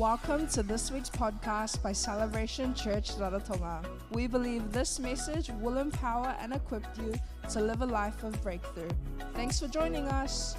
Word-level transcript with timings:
Welcome 0.00 0.46
to 0.54 0.62
this 0.62 0.90
week's 0.90 1.10
podcast 1.10 1.82
by 1.82 1.92
Celebration 1.92 2.72
Church 2.72 3.10
Rarotonga. 3.16 3.84
We 4.12 4.26
believe 4.26 4.72
this 4.72 4.98
message 4.98 5.50
will 5.60 5.76
empower 5.76 6.34
and 6.40 6.54
equip 6.54 6.84
you 6.96 7.12
to 7.50 7.60
live 7.60 7.82
a 7.82 7.86
life 7.86 8.24
of 8.24 8.42
breakthrough. 8.42 8.88
Thanks 9.34 9.60
for 9.60 9.68
joining 9.68 10.06
us. 10.08 10.56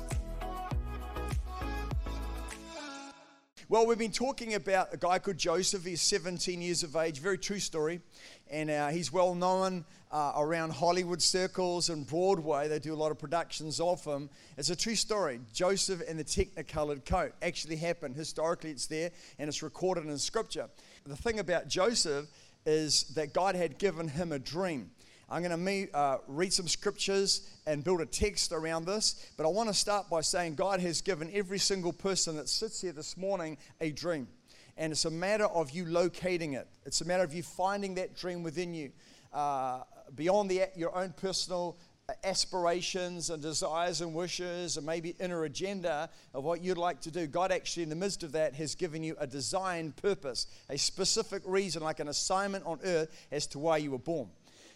Well, 3.71 3.87
we've 3.87 3.97
been 3.97 4.11
talking 4.11 4.55
about 4.55 4.93
a 4.93 4.97
guy 4.97 5.17
called 5.19 5.37
Joseph. 5.37 5.85
He's 5.85 6.01
17 6.01 6.61
years 6.61 6.83
of 6.83 6.97
age, 6.97 7.19
very 7.19 7.37
true 7.37 7.59
story. 7.59 8.01
And 8.49 8.69
uh, 8.69 8.89
he's 8.89 9.13
well 9.13 9.33
known 9.33 9.85
uh, 10.11 10.33
around 10.35 10.71
Hollywood 10.71 11.21
circles 11.21 11.87
and 11.87 12.05
Broadway. 12.05 12.67
They 12.67 12.79
do 12.79 12.93
a 12.93 12.99
lot 12.99 13.11
of 13.11 13.17
productions 13.17 13.79
of 13.79 14.03
him. 14.03 14.29
It's 14.57 14.71
a 14.71 14.75
true 14.75 14.95
story. 14.95 15.39
Joseph 15.53 16.01
and 16.05 16.19
the 16.19 16.25
technicolored 16.25 17.05
coat 17.05 17.31
actually 17.41 17.77
happened. 17.77 18.17
Historically, 18.17 18.71
it's 18.71 18.87
there 18.87 19.09
and 19.39 19.47
it's 19.47 19.63
recorded 19.63 20.05
in 20.05 20.17
scripture. 20.17 20.67
The 21.05 21.15
thing 21.15 21.39
about 21.39 21.69
Joseph 21.69 22.25
is 22.65 23.03
that 23.15 23.31
God 23.31 23.55
had 23.55 23.77
given 23.77 24.09
him 24.09 24.33
a 24.33 24.39
dream. 24.39 24.91
I'm 25.31 25.41
going 25.41 25.65
to 25.65 25.97
uh, 25.97 26.17
read 26.27 26.51
some 26.51 26.67
scriptures 26.67 27.49
and 27.65 27.85
build 27.85 28.01
a 28.01 28.05
text 28.05 28.51
around 28.51 28.85
this, 28.85 29.31
but 29.37 29.45
I 29.45 29.49
want 29.49 29.69
to 29.69 29.73
start 29.73 30.09
by 30.09 30.19
saying 30.19 30.55
God 30.55 30.81
has 30.81 31.01
given 31.01 31.31
every 31.33 31.57
single 31.57 31.93
person 31.93 32.35
that 32.35 32.49
sits 32.49 32.81
here 32.81 32.91
this 32.91 33.15
morning 33.15 33.57
a 33.79 33.91
dream. 33.91 34.27
And 34.75 34.91
it's 34.91 35.05
a 35.05 35.09
matter 35.09 35.45
of 35.45 35.71
you 35.71 35.85
locating 35.85 36.53
it, 36.53 36.67
it's 36.85 36.99
a 36.99 37.05
matter 37.05 37.23
of 37.23 37.33
you 37.33 37.43
finding 37.43 37.95
that 37.95 38.17
dream 38.17 38.43
within 38.43 38.73
you. 38.73 38.91
Uh, 39.31 39.83
beyond 40.13 40.51
the, 40.51 40.63
your 40.75 40.93
own 40.93 41.13
personal 41.15 41.77
aspirations 42.25 43.29
and 43.29 43.41
desires 43.41 44.01
and 44.01 44.13
wishes 44.13 44.75
and 44.75 44.85
maybe 44.85 45.15
inner 45.17 45.45
agenda 45.45 46.09
of 46.33 46.43
what 46.43 46.61
you'd 46.61 46.77
like 46.77 46.99
to 46.99 47.11
do. 47.11 47.25
God 47.25 47.53
actually, 47.53 47.83
in 47.83 47.89
the 47.89 47.95
midst 47.95 48.23
of 48.23 48.33
that, 48.33 48.53
has 48.55 48.75
given 48.75 49.01
you 49.01 49.15
a 49.17 49.27
design 49.27 49.93
purpose, 49.93 50.47
a 50.69 50.77
specific 50.77 51.41
reason, 51.45 51.81
like 51.81 52.01
an 52.01 52.09
assignment 52.09 52.65
on 52.65 52.79
earth 52.83 53.09
as 53.31 53.47
to 53.47 53.59
why 53.59 53.77
you 53.77 53.91
were 53.91 53.97
born. 53.97 54.27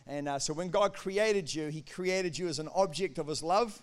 And 0.07 0.29
uh, 0.29 0.39
so 0.39 0.53
when 0.53 0.69
God 0.69 0.93
created 0.93 1.53
you, 1.53 1.67
He 1.67 1.81
created 1.81 2.37
you 2.37 2.47
as 2.47 2.59
an 2.59 2.69
object 2.75 3.17
of 3.17 3.27
His 3.27 3.41
love, 3.41 3.81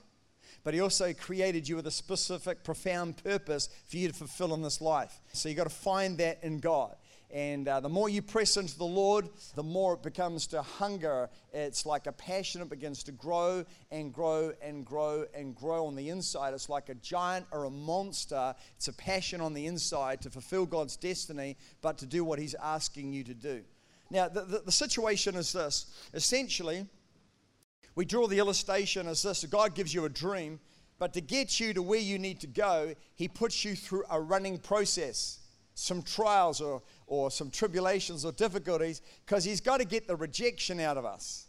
but 0.65 0.75
He 0.75 0.81
also 0.81 1.13
created 1.13 1.69
you 1.69 1.77
with 1.77 1.87
a 1.87 1.91
specific, 1.91 2.63
profound 2.63 3.23
purpose 3.23 3.69
for 3.89 3.97
you 3.97 4.09
to 4.09 4.15
fulfill 4.15 4.55
in 4.55 4.63
this 4.63 4.81
life. 4.81 5.21
So 5.33 5.49
you've 5.49 5.59
got 5.59 5.65
to 5.65 5.71
find 5.71 6.19
that 6.19 6.39
in 6.43 6.59
God. 6.59 6.95
And 7.33 7.67
uh, 7.67 7.81
the 7.81 7.89
more 7.89 8.11
you 8.11 8.21
press 8.21 8.59
into 8.59 8.77
the 8.77 8.85
Lord, 8.85 9.27
the 9.55 9.63
more 9.63 9.95
it 9.95 10.03
becomes 10.03 10.47
to 10.49 10.61
hunger. 10.61 11.31
It's 11.55 11.87
like 11.87 12.07
a 12.07 12.13
passion, 12.13 12.61
it 12.61 12.69
begins 12.69 13.03
to 13.05 13.13
grow 13.13 13.65
and 13.91 14.13
grow 14.13 14.53
and 14.61 14.85
grow 14.85 15.25
and 15.35 15.57
grow 15.57 15.87
on 15.87 15.97
the 15.97 16.11
inside. 16.11 16.53
It's 16.53 16.69
like 16.69 16.91
a 16.91 16.95
giant 16.97 17.47
or 17.51 17.65
a 17.65 17.71
monster. 17.71 18.55
It's 18.77 18.89
a 18.89 18.93
passion 18.93 19.41
on 19.41 19.55
the 19.55 19.65
inside 19.65 20.21
to 20.23 20.31
fulfill 20.31 20.67
God's 20.67 20.97
destiny, 20.97 21.57
but 21.81 21.97
to 21.99 22.07
do 22.07 22.23
what 22.23 22.39
He's 22.39 22.55
asking 22.55 23.15
you 23.15 23.25
to 23.25 23.35
do. 23.35 23.63
Now, 24.13 24.29
the, 24.29 24.43
the, 24.43 24.59
the 24.67 24.73
situation 24.73 25.35
is 25.37 25.55
this 25.55 25.87
essentially, 26.13 26.87
we 27.95 28.05
draw 28.05 28.27
the 28.27 28.39
illustration 28.39 29.09
as 29.09 29.23
this 29.23 29.45
God 29.47 29.75
gives 29.75 29.93
you 29.93 30.05
a 30.05 30.09
dream, 30.11 30.61
but 30.99 31.15
to 31.15 31.23
get 31.23 31.59
you 31.59 31.73
to 31.73 31.83
where 31.83 31.99
you 31.99 32.19
need 32.19 32.39
to 32.41 32.47
go, 32.47 32.95
He 33.17 33.27
puts 33.27 33.65
you 33.65 33.75
through 33.75 34.05
a 34.11 34.21
running 34.21 34.59
process, 34.59 35.41
some 35.75 36.03
trials 36.03 36.61
or, 36.61 36.83
or 37.07 37.31
some 37.31 37.51
tribulations 37.51 38.27
or 38.27 38.33
difficulties, 38.33 39.01
because 39.25 39.45
He's 39.45 39.63
got 39.63 39.79
to 39.79 39.87
get 39.87 40.07
the 40.07 40.15
rejection 40.15 40.79
out 40.79 40.99
of 40.99 41.07
us. 41.07 41.47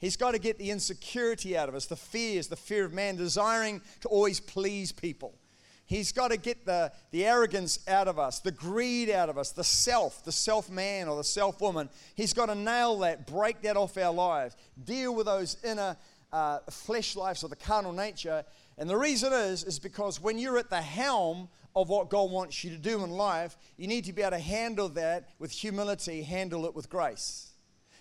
He's 0.00 0.16
got 0.16 0.32
to 0.32 0.40
get 0.40 0.58
the 0.58 0.72
insecurity 0.72 1.56
out 1.56 1.68
of 1.68 1.76
us, 1.76 1.86
the 1.86 1.94
fears, 1.94 2.48
the 2.48 2.56
fear 2.56 2.84
of 2.84 2.92
man, 2.92 3.14
desiring 3.14 3.80
to 4.00 4.08
always 4.08 4.40
please 4.40 4.90
people. 4.90 5.38
He's 5.86 6.12
got 6.12 6.30
to 6.30 6.36
get 6.36 6.64
the, 6.64 6.92
the 7.10 7.26
arrogance 7.26 7.80
out 7.86 8.08
of 8.08 8.18
us, 8.18 8.38
the 8.38 8.52
greed 8.52 9.10
out 9.10 9.28
of 9.28 9.36
us, 9.36 9.50
the 9.50 9.64
self, 9.64 10.24
the 10.24 10.32
self 10.32 10.70
man 10.70 11.08
or 11.08 11.16
the 11.16 11.24
self 11.24 11.60
woman. 11.60 11.88
He's 12.14 12.32
got 12.32 12.46
to 12.46 12.54
nail 12.54 12.98
that, 13.00 13.26
break 13.26 13.62
that 13.62 13.76
off 13.76 13.98
our 13.98 14.12
lives, 14.12 14.56
deal 14.84 15.14
with 15.14 15.26
those 15.26 15.56
inner 15.64 15.96
uh, 16.32 16.60
flesh 16.70 17.16
lives 17.16 17.44
or 17.44 17.48
the 17.48 17.56
carnal 17.56 17.92
nature. 17.92 18.44
And 18.78 18.88
the 18.88 18.96
reason 18.96 19.32
is, 19.32 19.64
is 19.64 19.78
because 19.78 20.20
when 20.20 20.38
you're 20.38 20.56
at 20.56 20.70
the 20.70 20.80
helm 20.80 21.48
of 21.76 21.88
what 21.88 22.08
God 22.08 22.30
wants 22.30 22.64
you 22.64 22.70
to 22.70 22.78
do 22.78 23.04
in 23.04 23.10
life, 23.10 23.56
you 23.76 23.86
need 23.86 24.04
to 24.04 24.12
be 24.12 24.22
able 24.22 24.32
to 24.32 24.38
handle 24.38 24.88
that 24.90 25.28
with 25.38 25.50
humility, 25.50 26.22
handle 26.22 26.64
it 26.64 26.74
with 26.74 26.88
grace 26.88 27.52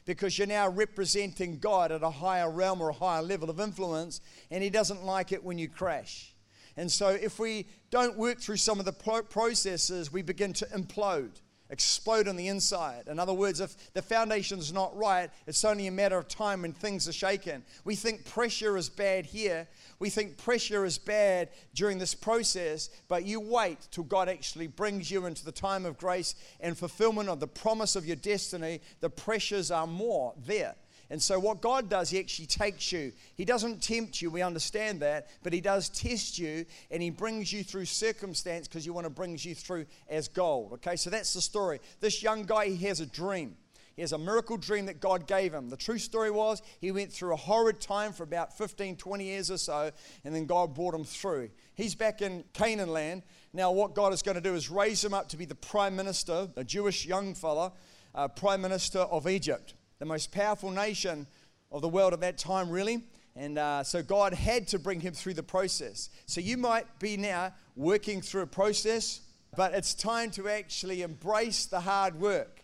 because 0.05 0.37
you're 0.37 0.47
now 0.47 0.67
representing 0.67 1.59
God 1.59 1.91
at 1.91 2.03
a 2.03 2.09
higher 2.09 2.49
realm 2.49 2.81
or 2.81 2.89
a 2.89 2.93
higher 2.93 3.21
level 3.21 3.49
of 3.49 3.59
influence, 3.59 4.21
and 4.49 4.63
He 4.63 4.69
doesn't 4.69 5.03
like 5.03 5.31
it 5.31 5.43
when 5.43 5.57
you 5.57 5.69
crash. 5.69 6.30
And 6.77 6.91
so, 6.91 7.09
if 7.09 7.39
we 7.39 7.67
don't 7.89 8.17
work 8.17 8.39
through 8.39 8.57
some 8.57 8.79
of 8.79 8.85
the 8.85 8.93
processes, 8.93 10.11
we 10.11 10.21
begin 10.21 10.53
to 10.53 10.65
implode, 10.67 11.41
explode 11.69 12.27
on 12.27 12.35
the 12.35 12.47
inside. 12.47 13.07
In 13.07 13.19
other 13.19 13.33
words, 13.33 13.59
if 13.59 13.93
the 13.93 14.01
foundation's 14.01 14.71
not 14.71 14.95
right, 14.95 15.29
it's 15.47 15.65
only 15.65 15.87
a 15.87 15.91
matter 15.91 16.17
of 16.17 16.27
time 16.27 16.61
when 16.61 16.73
things 16.73 17.07
are 17.07 17.13
shaken. 17.13 17.63
We 17.83 17.95
think 17.95 18.25
pressure 18.25 18.77
is 18.77 18.89
bad 18.89 19.25
here. 19.25 19.67
We 19.99 20.09
think 20.09 20.37
pressure 20.37 20.85
is 20.85 20.97
bad 20.97 21.49
during 21.73 21.97
this 21.97 22.15
process, 22.15 22.89
but 23.07 23.25
you 23.25 23.39
wait 23.39 23.87
till 23.91 24.05
God 24.05 24.29
actually 24.29 24.67
brings 24.67 25.11
you 25.11 25.25
into 25.25 25.43
the 25.43 25.51
time 25.51 25.85
of 25.85 25.97
grace 25.97 26.35
and 26.59 26.77
fulfillment 26.77 27.29
of 27.29 27.39
the 27.39 27.47
promise 27.47 27.95
of 27.95 28.05
your 28.05 28.17
destiny. 28.17 28.81
The 28.99 29.09
pressures 29.09 29.71
are 29.71 29.87
more 29.87 30.33
there. 30.45 30.75
And 31.11 31.21
so, 31.21 31.37
what 31.37 31.59
God 31.59 31.89
does, 31.89 32.09
He 32.09 32.19
actually 32.19 32.45
takes 32.45 32.93
you. 32.93 33.11
He 33.35 33.43
doesn't 33.43 33.83
tempt 33.83 34.21
you, 34.21 34.31
we 34.31 34.41
understand 34.41 35.01
that, 35.01 35.27
but 35.43 35.51
He 35.51 35.59
does 35.59 35.89
test 35.89 36.39
you 36.39 36.65
and 36.89 37.03
He 37.03 37.09
brings 37.09 37.51
you 37.51 37.65
through 37.65 37.83
circumstance 37.83 38.65
because 38.65 38.85
you 38.85 38.93
want 38.93 39.03
to 39.03 39.09
bring 39.09 39.37
you 39.37 39.53
through 39.53 39.87
as 40.09 40.29
gold. 40.29 40.71
Okay, 40.71 40.95
so 40.95 41.09
that's 41.09 41.33
the 41.33 41.41
story. 41.41 41.81
This 41.99 42.23
young 42.23 42.45
guy, 42.45 42.67
he 42.69 42.85
has 42.87 43.01
a 43.01 43.05
dream. 43.05 43.57
He 43.97 44.01
has 44.01 44.13
a 44.13 44.17
miracle 44.17 44.55
dream 44.55 44.85
that 44.85 45.01
God 45.01 45.27
gave 45.27 45.53
him. 45.53 45.69
The 45.69 45.75
true 45.75 45.97
story 45.97 46.31
was 46.31 46.61
he 46.79 46.93
went 46.93 47.11
through 47.11 47.33
a 47.33 47.37
horrid 47.37 47.81
time 47.81 48.13
for 48.13 48.23
about 48.23 48.57
15, 48.57 48.95
20 48.95 49.23
years 49.25 49.51
or 49.51 49.57
so, 49.57 49.91
and 50.23 50.33
then 50.33 50.45
God 50.45 50.73
brought 50.73 50.93
him 50.93 51.03
through. 51.03 51.49
He's 51.75 51.93
back 51.93 52.21
in 52.21 52.45
Canaan 52.53 52.93
land. 52.93 53.23
Now, 53.51 53.73
what 53.73 53.95
God 53.95 54.13
is 54.13 54.21
going 54.21 54.35
to 54.35 54.41
do 54.41 54.55
is 54.55 54.69
raise 54.69 55.03
him 55.03 55.13
up 55.13 55.27
to 55.27 55.37
be 55.37 55.43
the 55.43 55.55
prime 55.55 55.97
minister, 55.97 56.47
a 56.55 56.63
Jewish 56.63 57.05
young 57.05 57.35
fella, 57.35 57.73
uh, 58.15 58.29
prime 58.29 58.61
minister 58.61 58.99
of 58.99 59.27
Egypt 59.27 59.73
the 60.01 60.05
most 60.07 60.31
powerful 60.31 60.71
nation 60.71 61.27
of 61.71 61.83
the 61.83 61.87
world 61.87 62.11
at 62.11 62.21
that 62.21 62.35
time, 62.35 62.71
really. 62.71 63.03
And 63.35 63.59
uh, 63.59 63.83
so 63.83 64.01
God 64.01 64.33
had 64.33 64.67
to 64.69 64.79
bring 64.79 64.99
him 64.99 65.13
through 65.13 65.35
the 65.35 65.43
process. 65.43 66.09
So 66.25 66.41
you 66.41 66.57
might 66.57 66.87
be 66.97 67.17
now 67.17 67.53
working 67.75 68.19
through 68.19 68.41
a 68.41 68.47
process, 68.47 69.21
but 69.55 69.75
it's 69.75 69.93
time 69.93 70.31
to 70.31 70.49
actually 70.49 71.03
embrace 71.03 71.67
the 71.67 71.81
hard 71.81 72.19
work. 72.19 72.63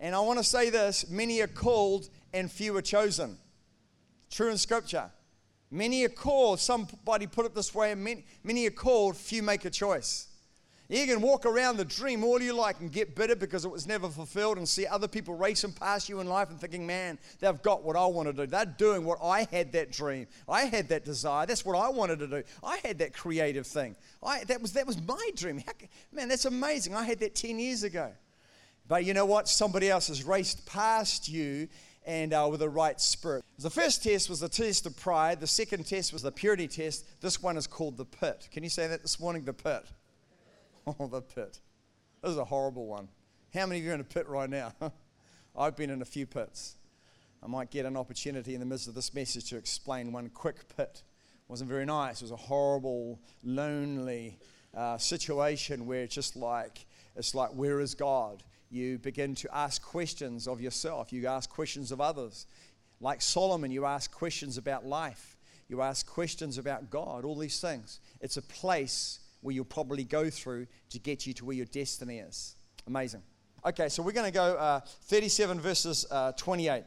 And 0.00 0.14
I 0.14 0.20
want 0.20 0.38
to 0.38 0.44
say 0.44 0.70
this 0.70 1.10
many 1.10 1.42
are 1.42 1.46
called 1.46 2.08
and 2.32 2.50
few 2.50 2.74
are 2.78 2.82
chosen. 2.82 3.36
True 4.30 4.50
in 4.50 4.56
scripture. 4.56 5.10
Many 5.70 6.06
are 6.06 6.08
called, 6.08 6.58
somebody 6.58 7.26
put 7.26 7.44
it 7.44 7.54
this 7.54 7.74
way, 7.74 7.94
many, 7.94 8.24
many 8.42 8.66
are 8.66 8.70
called, 8.70 9.14
few 9.14 9.42
make 9.42 9.66
a 9.66 9.70
choice. 9.70 10.27
You 10.90 11.04
can 11.06 11.20
walk 11.20 11.44
around 11.44 11.76
the 11.76 11.84
dream 11.84 12.24
all 12.24 12.40
you 12.40 12.54
like 12.54 12.80
and 12.80 12.90
get 12.90 13.14
bitter 13.14 13.36
because 13.36 13.66
it 13.66 13.70
was 13.70 13.86
never 13.86 14.08
fulfilled 14.08 14.56
and 14.56 14.66
see 14.66 14.86
other 14.86 15.06
people 15.06 15.34
racing 15.34 15.72
past 15.72 16.08
you 16.08 16.20
in 16.20 16.26
life 16.26 16.48
and 16.48 16.58
thinking, 16.58 16.86
man, 16.86 17.18
they've 17.40 17.60
got 17.60 17.84
what 17.84 17.94
I 17.94 18.06
want 18.06 18.28
to 18.28 18.32
do. 18.32 18.46
They're 18.46 18.64
doing 18.64 19.04
what 19.04 19.18
I 19.22 19.46
had 19.50 19.72
that 19.72 19.92
dream. 19.92 20.26
I 20.48 20.62
had 20.62 20.88
that 20.88 21.04
desire. 21.04 21.44
That's 21.44 21.62
what 21.62 21.76
I 21.76 21.90
wanted 21.90 22.20
to 22.20 22.26
do. 22.26 22.42
I 22.64 22.78
had 22.82 23.00
that 23.00 23.12
creative 23.12 23.66
thing. 23.66 23.96
I, 24.22 24.44
that, 24.44 24.62
was, 24.62 24.72
that 24.72 24.86
was 24.86 24.98
my 25.02 25.30
dream. 25.36 25.62
man, 26.10 26.28
that's 26.28 26.46
amazing. 26.46 26.94
I 26.94 27.04
had 27.04 27.18
that 27.20 27.34
10 27.34 27.58
years 27.58 27.82
ago. 27.82 28.10
But 28.86 29.04
you 29.04 29.12
know 29.12 29.26
what? 29.26 29.46
Somebody 29.46 29.90
else 29.90 30.08
has 30.08 30.24
raced 30.24 30.64
past 30.64 31.28
you 31.28 31.68
and 32.06 32.32
uh, 32.32 32.48
with 32.50 32.60
the 32.60 32.68
right 32.70 32.98
spirit. 32.98 33.44
The 33.58 33.68
first 33.68 34.02
test 34.02 34.30
was 34.30 34.40
the 34.40 34.48
test 34.48 34.86
of 34.86 34.96
pride. 34.96 35.40
The 35.40 35.46
second 35.46 35.84
test 35.84 36.14
was 36.14 36.22
the 36.22 36.32
purity 36.32 36.66
test. 36.66 37.20
This 37.20 37.42
one 37.42 37.58
is 37.58 37.66
called 37.66 37.98
the 37.98 38.06
pit. 38.06 38.48
Can 38.50 38.62
you 38.62 38.70
say 38.70 38.86
that 38.86 39.02
this 39.02 39.20
morning? 39.20 39.44
The 39.44 39.52
pit. 39.52 39.84
Oh, 41.00 41.06
the 41.06 41.20
pit. 41.20 41.60
This 42.22 42.32
is 42.32 42.38
a 42.38 42.44
horrible 42.44 42.86
one. 42.86 43.08
How 43.52 43.66
many 43.66 43.80
of 43.80 43.84
you 43.84 43.90
are 43.90 43.94
in 43.94 44.00
a 44.00 44.04
pit 44.04 44.26
right 44.28 44.48
now? 44.48 44.72
I've 45.56 45.76
been 45.76 45.90
in 45.90 46.00
a 46.00 46.06
few 46.06 46.26
pits. 46.26 46.76
I 47.42 47.46
might 47.46 47.70
get 47.70 47.84
an 47.84 47.96
opportunity 47.96 48.54
in 48.54 48.60
the 48.60 48.66
midst 48.66 48.88
of 48.88 48.94
this 48.94 49.12
message 49.12 49.50
to 49.50 49.56
explain 49.56 50.12
one 50.12 50.28
quick 50.30 50.64
pit. 50.76 51.02
It 51.02 51.50
wasn't 51.50 51.68
very 51.68 51.84
nice. 51.84 52.22
It 52.22 52.24
was 52.24 52.30
a 52.30 52.36
horrible, 52.36 53.20
lonely 53.42 54.38
uh, 54.74 54.96
situation 54.98 55.86
where 55.86 56.04
it's 56.04 56.14
just 56.14 56.36
like, 56.36 56.86
it's 57.16 57.34
like, 57.34 57.50
where 57.50 57.80
is 57.80 57.94
God? 57.94 58.42
You 58.70 58.98
begin 58.98 59.34
to 59.36 59.54
ask 59.54 59.82
questions 59.82 60.48
of 60.48 60.60
yourself. 60.60 61.12
You 61.12 61.26
ask 61.26 61.50
questions 61.50 61.92
of 61.92 62.00
others. 62.00 62.46
Like 63.00 63.20
Solomon, 63.20 63.70
you 63.70 63.84
ask 63.84 64.10
questions 64.10 64.56
about 64.56 64.86
life. 64.86 65.36
You 65.68 65.82
ask 65.82 66.06
questions 66.06 66.56
about 66.56 66.90
God, 66.90 67.24
all 67.24 67.36
these 67.36 67.60
things. 67.60 68.00
It's 68.20 68.38
a 68.38 68.42
place 68.42 69.20
where 69.40 69.54
you'll 69.54 69.64
probably 69.64 70.04
go 70.04 70.30
through 70.30 70.66
to 70.90 70.98
get 70.98 71.26
you 71.26 71.32
to 71.34 71.44
where 71.44 71.56
your 71.56 71.66
destiny 71.66 72.18
is. 72.18 72.56
Amazing. 72.86 73.22
Okay, 73.66 73.88
so 73.88 74.02
we're 74.02 74.12
going 74.12 74.30
to 74.30 74.32
go 74.32 74.56
uh, 74.56 74.80
37 75.04 75.60
verses 75.60 76.06
uh, 76.10 76.32
28. 76.32 76.84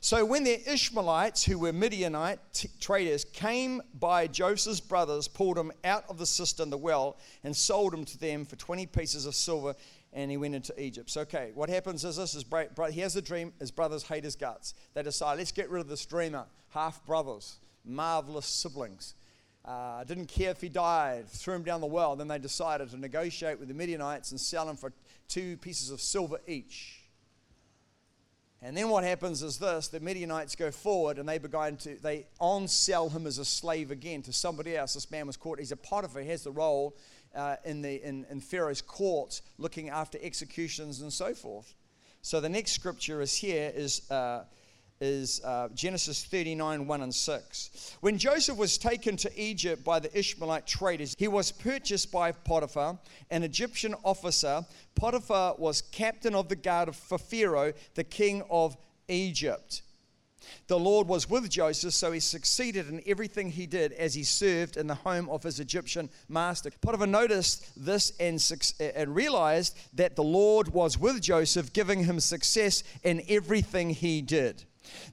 So 0.00 0.24
when 0.24 0.44
the 0.44 0.60
Ishmaelites, 0.70 1.44
who 1.44 1.58
were 1.58 1.72
Midianite 1.72 2.38
t- 2.52 2.68
traders, 2.80 3.24
came 3.24 3.82
by 3.98 4.28
Joseph's 4.28 4.80
brothers, 4.80 5.26
pulled 5.26 5.58
him 5.58 5.72
out 5.82 6.04
of 6.08 6.18
the 6.18 6.26
cistern, 6.26 6.70
the 6.70 6.78
well, 6.78 7.16
and 7.42 7.56
sold 7.56 7.94
him 7.94 8.04
to 8.04 8.18
them 8.18 8.44
for 8.44 8.54
20 8.56 8.86
pieces 8.86 9.26
of 9.26 9.34
silver, 9.34 9.74
and 10.12 10.30
he 10.30 10.36
went 10.36 10.54
into 10.54 10.80
Egypt. 10.80 11.10
So, 11.10 11.22
okay, 11.22 11.50
what 11.54 11.68
happens 11.68 12.04
is 12.04 12.16
this: 12.16 12.42
bro- 12.44 12.90
he 12.90 13.00
has 13.00 13.16
a 13.16 13.22
dream. 13.22 13.52
His 13.58 13.70
brothers 13.70 14.04
hate 14.04 14.24
his 14.24 14.36
guts. 14.36 14.74
They 14.94 15.02
decide, 15.02 15.38
let's 15.38 15.52
get 15.52 15.68
rid 15.68 15.80
of 15.80 15.88
this 15.88 16.06
dreamer. 16.06 16.46
Half 16.70 17.04
brothers, 17.04 17.58
marvelous 17.84 18.46
siblings. 18.46 19.14
Uh, 19.68 20.02
didn't 20.04 20.28
care 20.28 20.50
if 20.50 20.62
he 20.62 20.70
died. 20.70 21.28
Threw 21.28 21.54
him 21.54 21.62
down 21.62 21.82
the 21.82 21.86
well. 21.86 22.16
Then 22.16 22.26
they 22.26 22.38
decided 22.38 22.88
to 22.90 22.96
negotiate 22.96 23.58
with 23.58 23.68
the 23.68 23.74
Midianites 23.74 24.30
and 24.30 24.40
sell 24.40 24.66
him 24.66 24.76
for 24.76 24.94
two 25.28 25.58
pieces 25.58 25.90
of 25.90 26.00
silver 26.00 26.40
each. 26.46 27.02
And 28.62 28.74
then 28.74 28.88
what 28.88 29.04
happens 29.04 29.42
is 29.42 29.58
this 29.58 29.88
the 29.88 30.00
Midianites 30.00 30.56
go 30.56 30.70
forward 30.70 31.18
and 31.18 31.28
they 31.28 31.36
begin 31.36 31.76
to, 31.78 31.96
they 32.02 32.24
on 32.40 32.66
sell 32.66 33.10
him 33.10 33.26
as 33.26 33.36
a 33.36 33.44
slave 33.44 33.90
again 33.90 34.22
to 34.22 34.32
somebody 34.32 34.74
else. 34.74 34.94
This 34.94 35.10
man 35.10 35.26
was 35.26 35.36
caught, 35.36 35.58
he's 35.58 35.70
a 35.70 35.76
Potiphar, 35.76 36.22
he 36.22 36.30
has 36.30 36.44
the 36.44 36.50
role 36.50 36.96
uh, 37.34 37.56
in, 37.66 37.82
the, 37.82 38.02
in, 38.02 38.24
in 38.30 38.40
Pharaoh's 38.40 38.80
courts 38.80 39.42
looking 39.58 39.90
after 39.90 40.18
executions 40.22 41.02
and 41.02 41.12
so 41.12 41.34
forth. 41.34 41.74
So 42.22 42.40
the 42.40 42.48
next 42.48 42.72
scripture 42.72 43.20
is 43.20 43.36
here 43.36 43.70
is, 43.74 44.10
uh, 44.10 44.44
is 45.00 45.40
uh, 45.44 45.68
Genesis 45.74 46.24
39 46.24 46.86
1 46.86 47.02
and 47.02 47.14
6. 47.14 47.96
When 48.00 48.18
Joseph 48.18 48.56
was 48.56 48.78
taken 48.78 49.16
to 49.18 49.40
Egypt 49.40 49.84
by 49.84 49.98
the 49.98 50.16
Ishmaelite 50.18 50.66
traders, 50.66 51.14
he 51.18 51.28
was 51.28 51.52
purchased 51.52 52.10
by 52.10 52.32
Potiphar, 52.32 52.98
an 53.30 53.42
Egyptian 53.42 53.94
officer. 54.04 54.64
Potiphar 54.94 55.54
was 55.58 55.82
captain 55.82 56.34
of 56.34 56.48
the 56.48 56.56
guard 56.56 56.94
for 56.94 57.18
Pharaoh, 57.18 57.72
the 57.94 58.04
king 58.04 58.42
of 58.50 58.76
Egypt. 59.08 59.82
The 60.66 60.78
Lord 60.78 61.08
was 61.08 61.28
with 61.28 61.50
Joseph, 61.50 61.94
so 61.94 62.12
he 62.12 62.20
succeeded 62.20 62.88
in 62.88 63.02
everything 63.06 63.50
he 63.50 63.66
did 63.66 63.92
as 63.92 64.14
he 64.14 64.24
served 64.24 64.76
in 64.76 64.86
the 64.86 64.94
home 64.94 65.28
of 65.28 65.42
his 65.42 65.60
Egyptian 65.60 66.08
master. 66.28 66.70
Potiphar 66.80 67.06
noticed 67.06 67.70
this 67.76 68.12
and, 68.18 68.42
and 68.94 69.14
realized 69.14 69.76
that 69.94 70.16
the 70.16 70.22
Lord 70.22 70.68
was 70.68 70.98
with 70.98 71.20
Joseph, 71.20 71.72
giving 71.72 72.04
him 72.04 72.20
success 72.20 72.82
in 73.02 73.22
everything 73.28 73.90
he 73.90 74.22
did. 74.22 74.64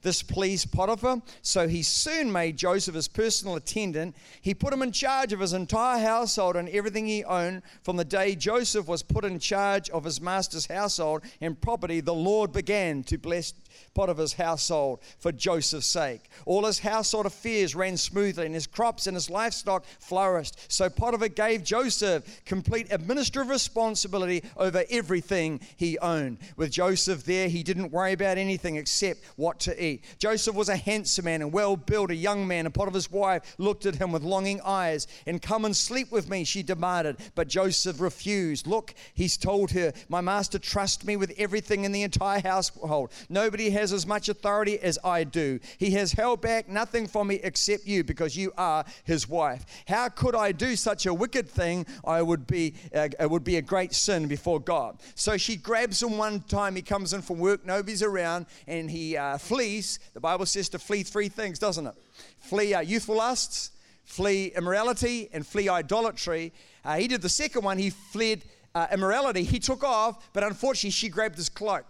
This 0.02 0.22
pleased 0.22 0.72
Potiphar, 0.72 1.22
so 1.42 1.68
he 1.68 1.82
soon 1.82 2.30
made 2.30 2.56
Joseph 2.56 2.94
his 2.94 3.08
personal 3.08 3.56
attendant. 3.56 4.16
He 4.40 4.54
put 4.54 4.72
him 4.72 4.82
in 4.82 4.92
charge 4.92 5.32
of 5.32 5.40
his 5.40 5.52
entire 5.52 6.00
household 6.00 6.56
and 6.56 6.68
everything 6.68 7.06
he 7.06 7.24
owned. 7.24 7.62
From 7.82 7.96
the 7.96 8.04
day 8.04 8.34
Joseph 8.34 8.86
was 8.86 9.02
put 9.02 9.24
in 9.24 9.38
charge 9.38 9.90
of 9.90 10.04
his 10.04 10.20
master's 10.20 10.66
household 10.66 11.22
and 11.40 11.60
property, 11.60 12.00
the 12.00 12.14
Lord 12.14 12.52
began 12.52 13.02
to 13.04 13.18
bless 13.18 13.52
Potiphar's 13.94 14.34
household 14.34 15.00
for 15.18 15.32
Joseph's 15.32 15.86
sake. 15.86 16.22
All 16.44 16.64
his 16.64 16.78
household 16.78 17.26
affairs 17.26 17.74
ran 17.74 17.96
smoothly, 17.96 18.46
and 18.46 18.54
his 18.54 18.66
crops 18.66 19.06
and 19.06 19.16
his 19.16 19.30
livestock 19.30 19.84
flourished. 20.00 20.56
So 20.72 20.88
Potiphar 20.88 21.28
gave 21.28 21.64
Joseph 21.64 22.44
complete 22.44 22.86
administrative 22.90 23.50
responsibility 23.50 24.42
over 24.56 24.84
everything 24.90 25.60
he 25.76 25.98
owned. 25.98 26.38
With 26.56 26.70
Joseph 26.70 27.24
there, 27.24 27.48
he 27.48 27.62
didn't 27.62 27.92
worry 27.92 28.12
about 28.12 28.38
anything 28.38 28.76
except 28.76 29.20
what 29.36 29.60
to 29.60 29.84
eat. 29.84 30.04
Joseph 30.18 30.54
was 30.54 30.68
a 30.68 30.76
handsome 30.76 31.26
man 31.26 31.42
and 31.42 31.52
well 31.52 31.76
built, 31.76 32.10
a 32.10 32.14
young 32.14 32.46
man, 32.46 32.64
and 32.64 32.74
Potiphar's 32.74 33.10
wife 33.10 33.54
looked 33.58 33.84
at 33.84 33.96
him 33.96 34.12
with 34.12 34.22
longing 34.22 34.60
eyes. 34.62 35.06
And 35.26 35.42
come 35.42 35.64
and 35.64 35.76
sleep 35.76 36.10
with 36.10 36.30
me, 36.30 36.44
she 36.44 36.62
demanded. 36.62 37.16
But 37.34 37.48
Joseph 37.48 38.00
refused. 38.00 38.66
Look, 38.66 38.94
he's 39.14 39.36
told 39.36 39.72
her, 39.72 39.92
My 40.08 40.20
master 40.20 40.58
trusts 40.58 41.04
me 41.04 41.16
with 41.16 41.34
everything 41.36 41.84
in 41.84 41.92
the 41.92 42.02
entire 42.02 42.40
household. 42.40 43.12
Nobody 43.28 43.65
has 43.70 43.92
as 43.92 44.06
much 44.06 44.28
authority 44.28 44.78
as 44.78 44.98
I 45.04 45.24
do. 45.24 45.60
He 45.78 45.90
has 45.92 46.12
held 46.12 46.40
back 46.40 46.68
nothing 46.68 47.06
from 47.06 47.28
me 47.28 47.40
except 47.42 47.86
you 47.86 48.04
because 48.04 48.36
you 48.36 48.52
are 48.56 48.84
his 49.04 49.28
wife. 49.28 49.64
How 49.86 50.08
could 50.08 50.34
I 50.34 50.52
do 50.52 50.76
such 50.76 51.06
a 51.06 51.14
wicked 51.14 51.48
thing? 51.48 51.86
I 52.04 52.22
would 52.22 52.46
be 52.46 52.74
uh, 52.94 53.08
it 53.18 53.30
would 53.30 53.44
be 53.44 53.56
a 53.56 53.62
great 53.62 53.94
sin 53.94 54.28
before 54.28 54.60
God. 54.60 55.00
So 55.14 55.36
she 55.36 55.56
grabs 55.56 56.02
him 56.02 56.18
one 56.18 56.40
time. 56.40 56.76
He 56.76 56.82
comes 56.82 57.12
in 57.12 57.22
from 57.22 57.38
work, 57.38 57.64
nobody's 57.64 58.02
around, 58.02 58.46
and 58.66 58.90
he 58.90 59.16
uh, 59.16 59.38
flees. 59.38 59.98
The 60.14 60.20
Bible 60.20 60.46
says 60.46 60.68
to 60.70 60.78
flee 60.78 61.02
three 61.02 61.28
things, 61.28 61.58
doesn't 61.58 61.86
it? 61.86 61.94
Flee 62.38 62.74
uh, 62.74 62.80
youthful 62.80 63.16
lusts, 63.16 63.70
flee 64.04 64.52
immorality, 64.56 65.28
and 65.32 65.46
flee 65.46 65.68
idolatry. 65.68 66.52
Uh, 66.84 66.96
he 66.96 67.08
did 67.08 67.22
the 67.22 67.28
second 67.28 67.62
one. 67.62 67.78
He 67.78 67.90
fled 67.90 68.44
uh, 68.74 68.86
immorality. 68.92 69.42
He 69.42 69.58
took 69.58 69.82
off, 69.82 70.32
but 70.32 70.44
unfortunately, 70.44 70.90
she 70.90 71.08
grabbed 71.08 71.36
his 71.36 71.48
cloak 71.48 71.86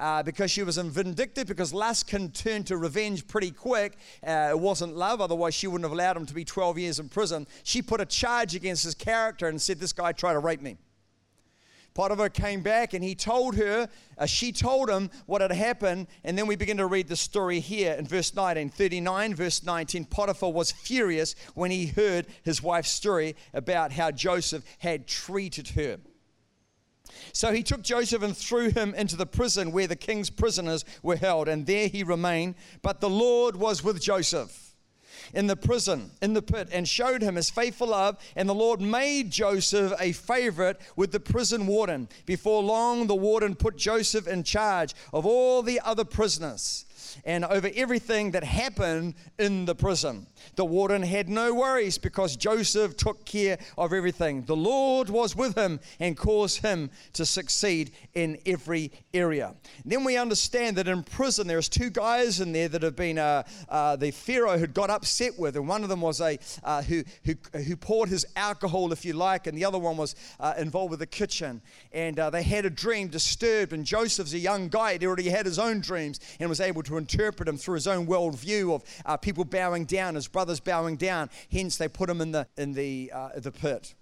uh, 0.00 0.22
because 0.22 0.50
she 0.50 0.62
was 0.62 0.78
vindictive, 0.78 1.46
because 1.46 1.72
lust 1.74 2.08
can 2.08 2.30
turn 2.30 2.64
to 2.64 2.76
revenge 2.76 3.28
pretty 3.28 3.50
quick. 3.50 3.98
Uh, 4.26 4.48
it 4.50 4.58
wasn't 4.58 4.96
love, 4.96 5.20
otherwise, 5.20 5.54
she 5.54 5.66
wouldn't 5.66 5.84
have 5.84 5.92
allowed 5.92 6.16
him 6.16 6.26
to 6.26 6.34
be 6.34 6.44
12 6.44 6.78
years 6.78 6.98
in 6.98 7.08
prison. 7.08 7.46
She 7.62 7.82
put 7.82 8.00
a 8.00 8.06
charge 8.06 8.54
against 8.54 8.82
his 8.82 8.94
character 8.94 9.46
and 9.46 9.60
said, 9.60 9.78
This 9.78 9.92
guy 9.92 10.12
tried 10.12 10.32
to 10.32 10.38
rape 10.38 10.62
me. 10.62 10.78
Potiphar 11.92 12.28
came 12.28 12.62
back 12.62 12.94
and 12.94 13.02
he 13.02 13.14
told 13.14 13.56
her, 13.56 13.88
uh, 14.16 14.24
she 14.24 14.52
told 14.52 14.88
him 14.88 15.10
what 15.26 15.40
had 15.40 15.50
happened. 15.50 16.06
And 16.24 16.38
then 16.38 16.46
we 16.46 16.56
begin 16.56 16.76
to 16.76 16.86
read 16.86 17.08
the 17.08 17.16
story 17.16 17.60
here 17.60 17.94
in 17.94 18.06
verse 18.06 18.34
19. 18.34 18.70
39, 18.70 19.34
verse 19.34 19.64
19. 19.64 20.04
Potiphar 20.06 20.52
was 20.52 20.70
furious 20.70 21.34
when 21.54 21.70
he 21.70 21.86
heard 21.86 22.26
his 22.44 22.62
wife's 22.62 22.90
story 22.90 23.34
about 23.52 23.92
how 23.92 24.12
Joseph 24.12 24.62
had 24.78 25.06
treated 25.08 25.68
her. 25.70 25.98
So 27.32 27.52
he 27.52 27.62
took 27.62 27.82
Joseph 27.82 28.22
and 28.22 28.36
threw 28.36 28.70
him 28.70 28.94
into 28.94 29.16
the 29.16 29.26
prison 29.26 29.72
where 29.72 29.86
the 29.86 29.96
king's 29.96 30.30
prisoners 30.30 30.84
were 31.02 31.16
held, 31.16 31.48
and 31.48 31.66
there 31.66 31.88
he 31.88 32.02
remained. 32.02 32.54
But 32.82 33.00
the 33.00 33.10
Lord 33.10 33.56
was 33.56 33.84
with 33.84 34.00
Joseph 34.00 34.74
in 35.32 35.46
the 35.46 35.56
prison, 35.56 36.10
in 36.22 36.34
the 36.34 36.42
pit, 36.42 36.68
and 36.72 36.88
showed 36.88 37.22
him 37.22 37.36
his 37.36 37.50
faithful 37.50 37.88
love. 37.88 38.18
And 38.36 38.48
the 38.48 38.54
Lord 38.54 38.80
made 38.80 39.30
Joseph 39.30 39.92
a 40.00 40.12
favorite 40.12 40.80
with 40.96 41.12
the 41.12 41.20
prison 41.20 41.66
warden. 41.66 42.08
Before 42.26 42.62
long, 42.62 43.06
the 43.06 43.14
warden 43.14 43.54
put 43.54 43.76
Joseph 43.76 44.26
in 44.26 44.42
charge 44.42 44.94
of 45.12 45.26
all 45.26 45.62
the 45.62 45.80
other 45.80 46.04
prisoners 46.04 46.84
and 47.24 47.44
over 47.44 47.70
everything 47.74 48.32
that 48.32 48.44
happened 48.44 49.14
in 49.38 49.64
the 49.64 49.74
prison. 49.74 50.26
The 50.56 50.64
warden 50.64 51.02
had 51.02 51.28
no 51.28 51.54
worries 51.54 51.98
because 51.98 52.36
Joseph 52.36 52.96
took 52.96 53.24
care 53.24 53.58
of 53.76 53.92
everything. 53.92 54.42
The 54.42 54.56
Lord 54.56 55.10
was 55.10 55.36
with 55.36 55.56
him 55.56 55.80
and 55.98 56.16
caused 56.16 56.62
him 56.62 56.90
to 57.14 57.26
succeed 57.26 57.92
in 58.14 58.38
every 58.46 58.92
area. 59.14 59.54
then 59.84 60.04
we 60.04 60.16
understand 60.16 60.76
that 60.76 60.88
in 60.88 61.02
prison 61.02 61.46
there's 61.46 61.68
two 61.68 61.90
guys 61.90 62.40
in 62.40 62.52
there 62.52 62.68
that 62.68 62.82
have 62.82 62.96
been 62.96 63.18
uh, 63.18 63.42
uh, 63.68 63.96
the 63.96 64.10
Pharaoh 64.10 64.58
had 64.58 64.74
got 64.74 64.90
upset 64.90 65.38
with, 65.38 65.56
and 65.56 65.68
one 65.68 65.82
of 65.82 65.88
them 65.88 66.00
was 66.00 66.20
a 66.20 66.38
uh, 66.64 66.82
who, 66.82 67.02
who 67.24 67.34
who 67.58 67.76
poured 67.76 68.08
his 68.08 68.26
alcohol, 68.36 68.92
if 68.92 69.04
you 69.04 69.12
like, 69.12 69.46
and 69.46 69.56
the 69.56 69.64
other 69.64 69.78
one 69.78 69.96
was 69.96 70.14
uh, 70.38 70.54
involved 70.58 70.90
with 70.90 71.00
the 71.00 71.06
kitchen. 71.06 71.60
And 71.92 72.18
uh, 72.18 72.30
they 72.30 72.42
had 72.42 72.64
a 72.64 72.70
dream 72.70 73.08
disturbed, 73.08 73.72
and 73.72 73.84
Joseph's 73.84 74.32
a 74.32 74.38
young 74.38 74.68
guy; 74.68 74.98
he 74.98 75.06
already 75.06 75.28
had 75.28 75.46
his 75.46 75.58
own 75.58 75.80
dreams 75.80 76.20
and 76.38 76.48
was 76.48 76.60
able 76.60 76.82
to 76.84 76.96
interpret 77.00 77.48
him 77.48 77.56
through 77.56 77.74
his 77.74 77.86
own 77.86 78.06
worldview 78.06 78.74
of 78.74 78.84
uh, 79.04 79.16
people 79.16 79.44
bowing 79.44 79.84
down, 79.84 80.14
his 80.14 80.28
brothers 80.28 80.60
bowing 80.60 80.96
down. 80.96 81.30
Hence, 81.50 81.76
they 81.76 81.88
put 81.88 82.08
him 82.08 82.20
in 82.20 82.32
the 82.32 82.46
in 82.56 82.72
the 82.72 83.10
the 83.36 83.52
pit. 83.52 83.94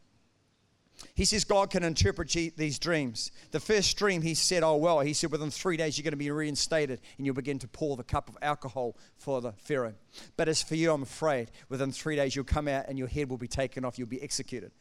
He 1.14 1.24
says 1.24 1.44
God 1.44 1.70
can 1.70 1.82
interpret 1.82 2.30
these 2.56 2.78
dreams. 2.78 3.30
The 3.50 3.60
first 3.60 3.96
dream, 3.96 4.22
he 4.22 4.34
said, 4.34 4.62
Oh, 4.62 4.76
well, 4.76 5.00
he 5.00 5.12
said, 5.12 5.30
within 5.30 5.50
three 5.50 5.76
days 5.76 5.96
you're 5.96 6.04
going 6.04 6.12
to 6.12 6.16
be 6.16 6.30
reinstated 6.30 7.00
and 7.16 7.26
you'll 7.26 7.34
begin 7.34 7.58
to 7.60 7.68
pour 7.68 7.96
the 7.96 8.04
cup 8.04 8.28
of 8.28 8.36
alcohol 8.42 8.96
for 9.16 9.40
the 9.40 9.52
Pharaoh. 9.52 9.94
But 10.36 10.48
as 10.48 10.62
for 10.62 10.74
you, 10.74 10.92
I'm 10.92 11.02
afraid, 11.02 11.50
within 11.68 11.92
three 11.92 12.16
days 12.16 12.34
you'll 12.34 12.44
come 12.44 12.68
out 12.68 12.86
and 12.88 12.98
your 12.98 13.08
head 13.08 13.30
will 13.30 13.38
be 13.38 13.48
taken 13.48 13.84
off, 13.84 13.98
you'll 13.98 14.08
be 14.08 14.22
executed. 14.22 14.72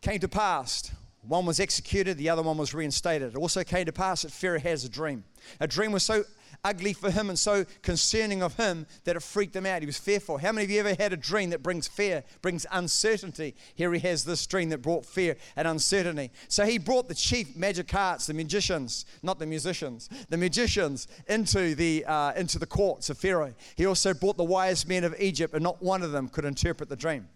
Came 0.00 0.20
to 0.20 0.28
pass, 0.28 0.90
one 1.22 1.46
was 1.46 1.60
executed, 1.60 2.16
the 2.16 2.30
other 2.30 2.42
one 2.42 2.56
was 2.56 2.74
reinstated. 2.74 3.34
It 3.34 3.36
also 3.36 3.62
came 3.62 3.86
to 3.86 3.92
pass 3.92 4.22
that 4.22 4.32
Pharaoh 4.32 4.60
has 4.60 4.84
a 4.84 4.88
dream. 4.88 5.24
A 5.60 5.66
dream 5.66 5.92
was 5.92 6.02
so 6.02 6.24
ugly 6.64 6.92
for 6.92 7.10
him 7.10 7.28
and 7.28 7.38
so 7.38 7.64
concerning 7.82 8.42
of 8.42 8.56
him 8.56 8.86
that 9.04 9.16
it 9.16 9.22
freaked 9.22 9.56
him 9.56 9.66
out. 9.66 9.82
He 9.82 9.86
was 9.86 9.98
fearful. 9.98 10.38
How 10.38 10.52
many 10.52 10.64
of 10.64 10.70
you 10.70 10.80
ever 10.80 10.94
had 10.94 11.12
a 11.12 11.16
dream 11.16 11.50
that 11.50 11.62
brings 11.62 11.88
fear, 11.88 12.24
brings 12.42 12.66
uncertainty? 12.70 13.54
Here 13.74 13.92
he 13.92 14.00
has 14.00 14.24
this 14.24 14.46
dream 14.46 14.68
that 14.70 14.78
brought 14.82 15.06
fear 15.06 15.36
and 15.56 15.66
uncertainty. 15.66 16.30
So 16.48 16.64
he 16.64 16.78
brought 16.78 17.08
the 17.08 17.14
chief 17.14 17.56
magic 17.56 17.94
arts, 17.94 18.26
the 18.26 18.34
magicians, 18.34 19.06
not 19.22 19.38
the 19.38 19.46
musicians, 19.46 20.08
the 20.28 20.36
magicians 20.36 21.08
into 21.26 21.74
the, 21.74 22.04
uh, 22.06 22.32
into 22.32 22.58
the 22.58 22.66
courts 22.66 23.10
of 23.10 23.18
Pharaoh. 23.18 23.54
He 23.76 23.86
also 23.86 24.14
brought 24.14 24.36
the 24.36 24.44
wise 24.44 24.86
men 24.86 25.04
of 25.04 25.14
Egypt, 25.18 25.54
and 25.54 25.62
not 25.62 25.82
one 25.82 26.02
of 26.02 26.12
them 26.12 26.28
could 26.28 26.44
interpret 26.44 26.88
the 26.88 26.96
dream 26.96 27.28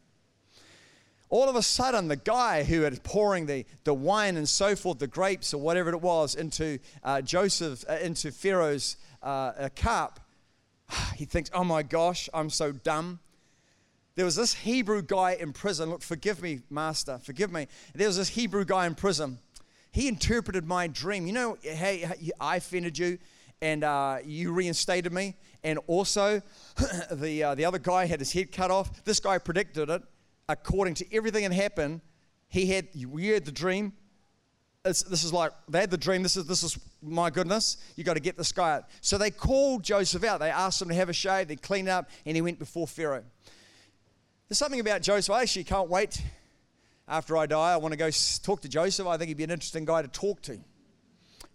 all 1.34 1.48
of 1.48 1.56
a 1.56 1.62
sudden, 1.62 2.06
the 2.06 2.14
guy 2.14 2.62
who 2.62 2.82
had 2.82 3.02
pouring 3.02 3.46
the, 3.46 3.66
the 3.82 3.92
wine 3.92 4.36
and 4.36 4.48
so 4.48 4.76
forth, 4.76 5.00
the 5.00 5.08
grapes 5.08 5.52
or 5.52 5.58
whatever 5.58 5.90
it 5.90 6.00
was, 6.00 6.36
into 6.36 6.78
uh, 7.02 7.20
Joseph, 7.20 7.84
uh, 7.88 7.94
into 7.94 8.30
Pharaoh's 8.30 8.96
uh, 9.24 9.52
a 9.58 9.70
cup, 9.70 10.20
he 11.16 11.24
thinks, 11.24 11.50
oh 11.52 11.64
my 11.64 11.82
gosh, 11.82 12.28
I'm 12.32 12.50
so 12.50 12.70
dumb. 12.70 13.18
There 14.16 14.24
was 14.24 14.36
this 14.36 14.54
Hebrew 14.54 15.02
guy 15.02 15.32
in 15.32 15.52
prison. 15.52 15.90
Look, 15.90 16.02
forgive 16.02 16.40
me, 16.40 16.60
master, 16.70 17.18
forgive 17.18 17.50
me. 17.50 17.66
There 17.94 18.06
was 18.06 18.16
this 18.16 18.28
Hebrew 18.28 18.64
guy 18.64 18.86
in 18.86 18.94
prison. 18.94 19.38
He 19.90 20.06
interpreted 20.06 20.66
my 20.66 20.86
dream. 20.86 21.26
You 21.26 21.32
know, 21.32 21.58
hey, 21.62 22.08
I 22.40 22.56
offended 22.56 22.98
you, 22.98 23.18
and 23.60 23.82
uh, 23.82 24.18
you 24.24 24.52
reinstated 24.52 25.12
me. 25.12 25.36
And 25.64 25.78
also, 25.86 26.42
the, 27.10 27.42
uh, 27.42 27.54
the 27.54 27.64
other 27.64 27.78
guy 27.78 28.06
had 28.06 28.20
his 28.20 28.32
head 28.32 28.52
cut 28.52 28.70
off. 28.70 29.04
This 29.04 29.18
guy 29.18 29.38
predicted 29.38 29.90
it 29.90 30.02
according 30.48 30.94
to 30.94 31.14
everything 31.14 31.42
that 31.44 31.54
happened. 31.54 32.00
He 32.48 32.66
had, 32.66 32.88
we 33.08 33.28
had 33.28 33.44
the 33.44 33.52
dream. 33.52 33.94
It's, 34.84 35.02
this 35.02 35.24
is 35.24 35.32
like, 35.32 35.52
they 35.68 35.80
had 35.80 35.90
the 35.90 35.96
dream. 35.96 36.22
This 36.22 36.36
is, 36.36 36.46
this 36.46 36.62
is 36.62 36.78
my 37.02 37.30
goodness, 37.30 37.78
you 37.96 38.04
got 38.04 38.14
to 38.14 38.20
get 38.20 38.36
this 38.36 38.52
guy 38.52 38.74
out. 38.74 38.84
So 39.00 39.16
they 39.16 39.30
called 39.30 39.82
Joseph 39.82 40.24
out. 40.24 40.40
They 40.40 40.50
asked 40.50 40.82
him 40.82 40.88
to 40.88 40.94
have 40.94 41.08
a 41.08 41.14
shave. 41.14 41.48
They 41.48 41.56
cleaned 41.56 41.88
up, 41.88 42.10
and 42.26 42.36
he 42.36 42.42
went 42.42 42.58
before 42.58 42.86
Pharaoh. 42.86 43.24
There's 44.48 44.58
something 44.58 44.80
about 44.80 45.00
Joseph. 45.00 45.34
I 45.34 45.42
actually 45.42 45.64
can't 45.64 45.88
wait 45.88 46.20
after 47.08 47.36
I 47.36 47.46
die. 47.46 47.72
I 47.72 47.76
want 47.78 47.92
to 47.92 47.98
go 47.98 48.10
talk 48.42 48.60
to 48.60 48.68
Joseph. 48.68 49.06
I 49.06 49.16
think 49.16 49.28
he'd 49.28 49.38
be 49.38 49.44
an 49.44 49.50
interesting 49.50 49.86
guy 49.86 50.02
to 50.02 50.08
talk 50.08 50.42
to. 50.42 50.58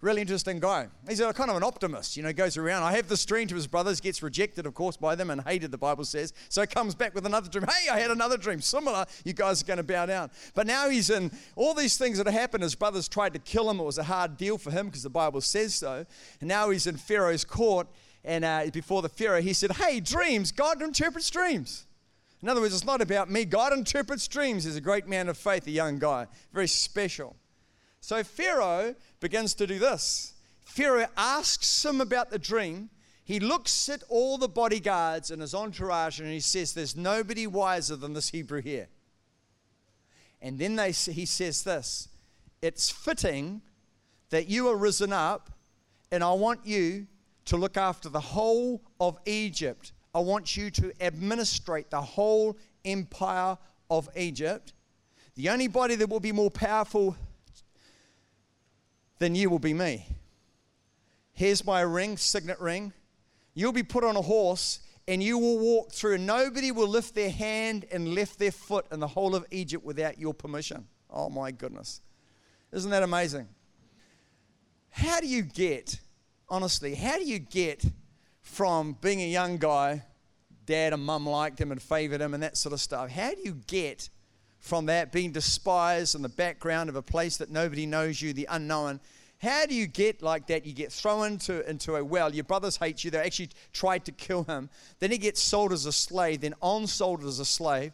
Really 0.01 0.21
interesting 0.21 0.61
guy. 0.61 0.87
He's 1.09 1.19
a 1.19 1.33
kind 1.33 1.49
of 1.49 1.57
an 1.57 1.63
optimist, 1.63 2.15
you 2.15 2.23
know, 2.23 2.31
goes 2.31 2.55
around. 2.55 2.83
I 2.83 2.93
have 2.93 3.09
this 3.09 3.25
dream 3.25 3.49
to 3.49 3.55
his 3.55 3.67
brothers, 3.67 3.99
gets 3.99 4.23
rejected, 4.23 4.65
of 4.65 4.73
course, 4.73 4.95
by 4.95 5.13
them 5.13 5.29
and 5.29 5.41
hated, 5.41 5.71
the 5.71 5.77
Bible 5.77 6.05
says. 6.05 6.31
So 6.47 6.65
comes 6.65 6.95
back 6.95 7.13
with 7.13 7.25
another 7.25 7.49
dream. 7.49 7.65
Hey, 7.67 7.89
I 7.89 7.99
had 7.99 8.09
another 8.09 8.37
dream 8.37 8.61
similar. 8.61 9.05
You 9.25 9.33
guys 9.33 9.61
are 9.61 9.65
going 9.65 9.77
to 9.77 9.83
bow 9.83 10.05
down. 10.05 10.31
But 10.53 10.67
now 10.67 10.89
he's 10.89 11.09
in 11.09 11.31
all 11.57 11.73
these 11.73 11.97
things 11.97 12.17
that 12.17 12.27
happened. 12.27 12.63
His 12.63 12.75
brothers 12.75 13.09
tried 13.09 13.33
to 13.33 13.39
kill 13.39 13.69
him. 13.69 13.81
It 13.81 13.83
was 13.83 13.97
a 13.97 14.03
hard 14.03 14.37
deal 14.37 14.57
for 14.57 14.71
him 14.71 14.85
because 14.85 15.03
the 15.03 15.09
Bible 15.09 15.41
says 15.41 15.75
so. 15.75 16.05
And 16.39 16.47
now 16.47 16.69
he's 16.69 16.87
in 16.87 16.95
Pharaoh's 16.95 17.43
court. 17.43 17.87
And 18.23 18.45
uh, 18.45 18.67
before 18.71 19.01
the 19.01 19.09
Pharaoh, 19.09 19.41
he 19.41 19.51
said, 19.51 19.73
Hey, 19.73 19.99
dreams, 19.99 20.53
God 20.53 20.81
interprets 20.81 21.29
dreams. 21.29 21.87
In 22.41 22.47
other 22.47 22.61
words, 22.61 22.73
it's 22.73 22.85
not 22.85 23.01
about 23.01 23.29
me. 23.29 23.43
God 23.43 23.73
interprets 23.73 24.29
dreams. 24.29 24.63
He's 24.63 24.77
a 24.77 24.81
great 24.81 25.09
man 25.09 25.27
of 25.27 25.37
faith, 25.37 25.67
a 25.67 25.71
young 25.71 25.99
guy, 25.99 26.27
very 26.53 26.69
special. 26.69 27.35
So 28.01 28.23
Pharaoh 28.23 28.95
begins 29.19 29.53
to 29.55 29.67
do 29.67 29.79
this. 29.79 30.33
Pharaoh 30.63 31.07
asks 31.17 31.83
him 31.83 32.01
about 32.01 32.29
the 32.29 32.39
dream. 32.39 32.89
He 33.23 33.39
looks 33.39 33.89
at 33.89 34.03
all 34.09 34.37
the 34.37 34.47
bodyguards 34.47 35.29
and 35.31 35.41
his 35.41 35.53
entourage 35.53 36.19
and 36.19 36.29
he 36.29 36.39
says, 36.39 36.73
There's 36.73 36.95
nobody 36.95 37.45
wiser 37.47 37.95
than 37.95 38.13
this 38.13 38.29
Hebrew 38.29 38.61
here. 38.61 38.87
And 40.41 40.57
then 40.57 40.75
they, 40.75 40.91
he 40.91 41.25
says 41.25 41.63
this 41.63 42.07
It's 42.61 42.89
fitting 42.89 43.61
that 44.29 44.47
you 44.47 44.67
are 44.69 44.77
risen 44.77 45.11
up, 45.11 45.49
and 46.11 46.23
I 46.23 46.33
want 46.33 46.65
you 46.65 47.07
to 47.45 47.57
look 47.57 47.77
after 47.77 48.09
the 48.09 48.19
whole 48.19 48.81
of 48.99 49.17
Egypt. 49.25 49.91
I 50.13 50.19
want 50.19 50.55
you 50.55 50.71
to 50.71 50.91
administrate 51.01 51.89
the 51.89 52.01
whole 52.01 52.57
empire 52.85 53.57
of 53.89 54.09
Egypt. 54.15 54.73
The 55.35 55.49
only 55.49 55.67
body 55.67 55.95
that 55.95 56.09
will 56.09 56.19
be 56.19 56.31
more 56.31 56.51
powerful 56.51 57.15
then 59.19 59.35
you 59.35 59.49
will 59.49 59.59
be 59.59 59.73
me. 59.73 60.07
Here's 61.33 61.65
my 61.65 61.81
ring, 61.81 62.17
signet 62.17 62.59
ring. 62.59 62.93
You'll 63.53 63.73
be 63.73 63.83
put 63.83 64.03
on 64.03 64.15
a 64.15 64.21
horse 64.21 64.79
and 65.07 65.21
you 65.23 65.37
will 65.37 65.59
walk 65.59 65.91
through. 65.91 66.17
Nobody 66.17 66.71
will 66.71 66.87
lift 66.87 67.15
their 67.15 67.31
hand 67.31 67.85
and 67.91 68.09
lift 68.09 68.39
their 68.39 68.51
foot 68.51 68.85
in 68.91 68.99
the 68.99 69.07
whole 69.07 69.35
of 69.35 69.45
Egypt 69.51 69.83
without 69.83 70.17
your 70.17 70.33
permission. 70.33 70.87
Oh 71.09 71.29
my 71.29 71.51
goodness. 71.51 72.01
Isn't 72.71 72.91
that 72.91 73.03
amazing? 73.03 73.47
How 74.91 75.19
do 75.19 75.27
you 75.27 75.41
get, 75.41 75.99
honestly, 76.47 76.95
how 76.95 77.17
do 77.17 77.23
you 77.23 77.39
get 77.39 77.83
from 78.41 78.97
being 79.01 79.21
a 79.21 79.27
young 79.27 79.57
guy, 79.57 80.03
dad 80.65 80.93
and 80.93 81.03
mum 81.03 81.25
liked 81.25 81.59
him 81.59 81.71
and 81.71 81.81
favored 81.81 82.21
him 82.21 82.33
and 82.33 82.43
that 82.43 82.57
sort 82.57 82.73
of 82.73 82.81
stuff? 82.81 83.09
How 83.09 83.31
do 83.31 83.41
you 83.43 83.61
get 83.67 84.09
from 84.59 84.85
that, 84.87 85.11
being 85.11 85.31
despised 85.31 86.15
in 86.15 86.21
the 86.21 86.29
background 86.29 86.89
of 86.89 86.95
a 86.95 87.01
place 87.01 87.37
that 87.37 87.49
nobody 87.49 87.85
knows 87.85 88.21
you, 88.21 88.33
the 88.33 88.47
unknown. 88.49 88.99
How 89.41 89.65
do 89.65 89.73
you 89.73 89.87
get 89.87 90.21
like 90.21 90.47
that? 90.47 90.65
You 90.65 90.73
get 90.73 90.91
thrown 90.91 91.33
into, 91.33 91.67
into 91.69 91.95
a 91.95 92.03
well. 92.03 92.33
Your 92.33 92.43
brothers 92.43 92.75
hate 92.75 93.03
you. 93.03 93.11
They 93.11 93.19
actually 93.19 93.49
tried 93.71 94.03
to 94.05 94.11
kill 94.11 94.43
him. 94.43 94.69
Then 94.99 95.11
he 95.11 95.17
gets 95.17 95.41
sold 95.41 95.71
as 95.71 95.85
a 95.85 95.93
slave, 95.93 96.41
then 96.41 96.55
on 96.61 96.87
sold 96.87 97.23
as 97.23 97.39
a 97.39 97.45
slave. 97.45 97.93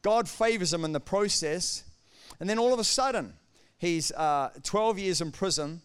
God 0.00 0.28
favors 0.28 0.72
him 0.72 0.84
in 0.84 0.92
the 0.92 1.00
process. 1.00 1.84
And 2.40 2.48
then 2.48 2.58
all 2.58 2.72
of 2.72 2.80
a 2.80 2.84
sudden, 2.84 3.34
he's 3.78 4.12
uh, 4.12 4.50
12 4.62 4.98
years 4.98 5.20
in 5.20 5.30
prison, 5.30 5.82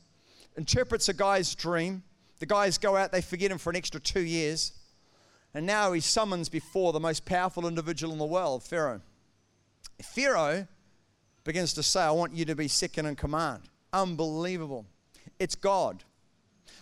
interprets 0.56 1.10
a 1.10 1.14
guy's 1.14 1.54
dream. 1.54 2.04
The 2.40 2.46
guys 2.46 2.78
go 2.78 2.96
out, 2.96 3.12
they 3.12 3.22
forget 3.22 3.52
him 3.52 3.58
for 3.58 3.72
an 3.72 3.76
extra 3.76 4.00
two 4.00 4.22
years. 4.22 4.72
And 5.54 5.66
now 5.66 5.92
he's 5.92 6.06
summons 6.06 6.48
before 6.50 6.94
the 6.94 7.00
most 7.00 7.26
powerful 7.26 7.68
individual 7.68 8.14
in 8.14 8.20
the 8.20 8.26
world, 8.26 8.64
Pharaoh. 8.64 9.02
Pharaoh 10.02 10.68
begins 11.44 11.74
to 11.74 11.84
say, 11.84 12.02
I 12.02 12.12
want 12.12 12.34
you 12.34 12.46
to 12.46 12.56
be 12.56 12.68
second 12.68 13.06
in 13.06 13.16
command. 13.16 13.64
Unbelievable. 13.94 14.86
It's 15.40 15.56
God. 15.56 16.04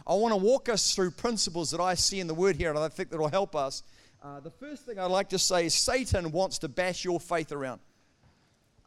I 0.08 0.14
want 0.16 0.34
to 0.34 0.38
walk 0.38 0.70
us 0.70 0.94
through 0.94 1.12
principles 1.12 1.72
that 1.72 1.80
I 1.80 1.96
see 1.96 2.20
in 2.20 2.28
the 2.28 2.34
word 2.34 2.56
here 2.56 2.70
and 2.70 2.78
I 2.78 2.88
think 2.90 3.10
that 3.10 3.20
will 3.20 3.30
help 3.30 3.56
us. 3.56 3.84
Uh, 4.22 4.40
the 4.40 4.52
first 4.52 4.86
thing 4.86 5.00
I'd 5.00 5.12
like 5.12 5.30
to 5.30 5.40
say 5.40 5.68
is 5.68 5.76
Satan 5.76 6.32
wants 6.32 6.58
to 6.60 6.68
bash 6.68 7.06
your 7.06 7.20
faith 7.20 7.52
around. 7.52 7.80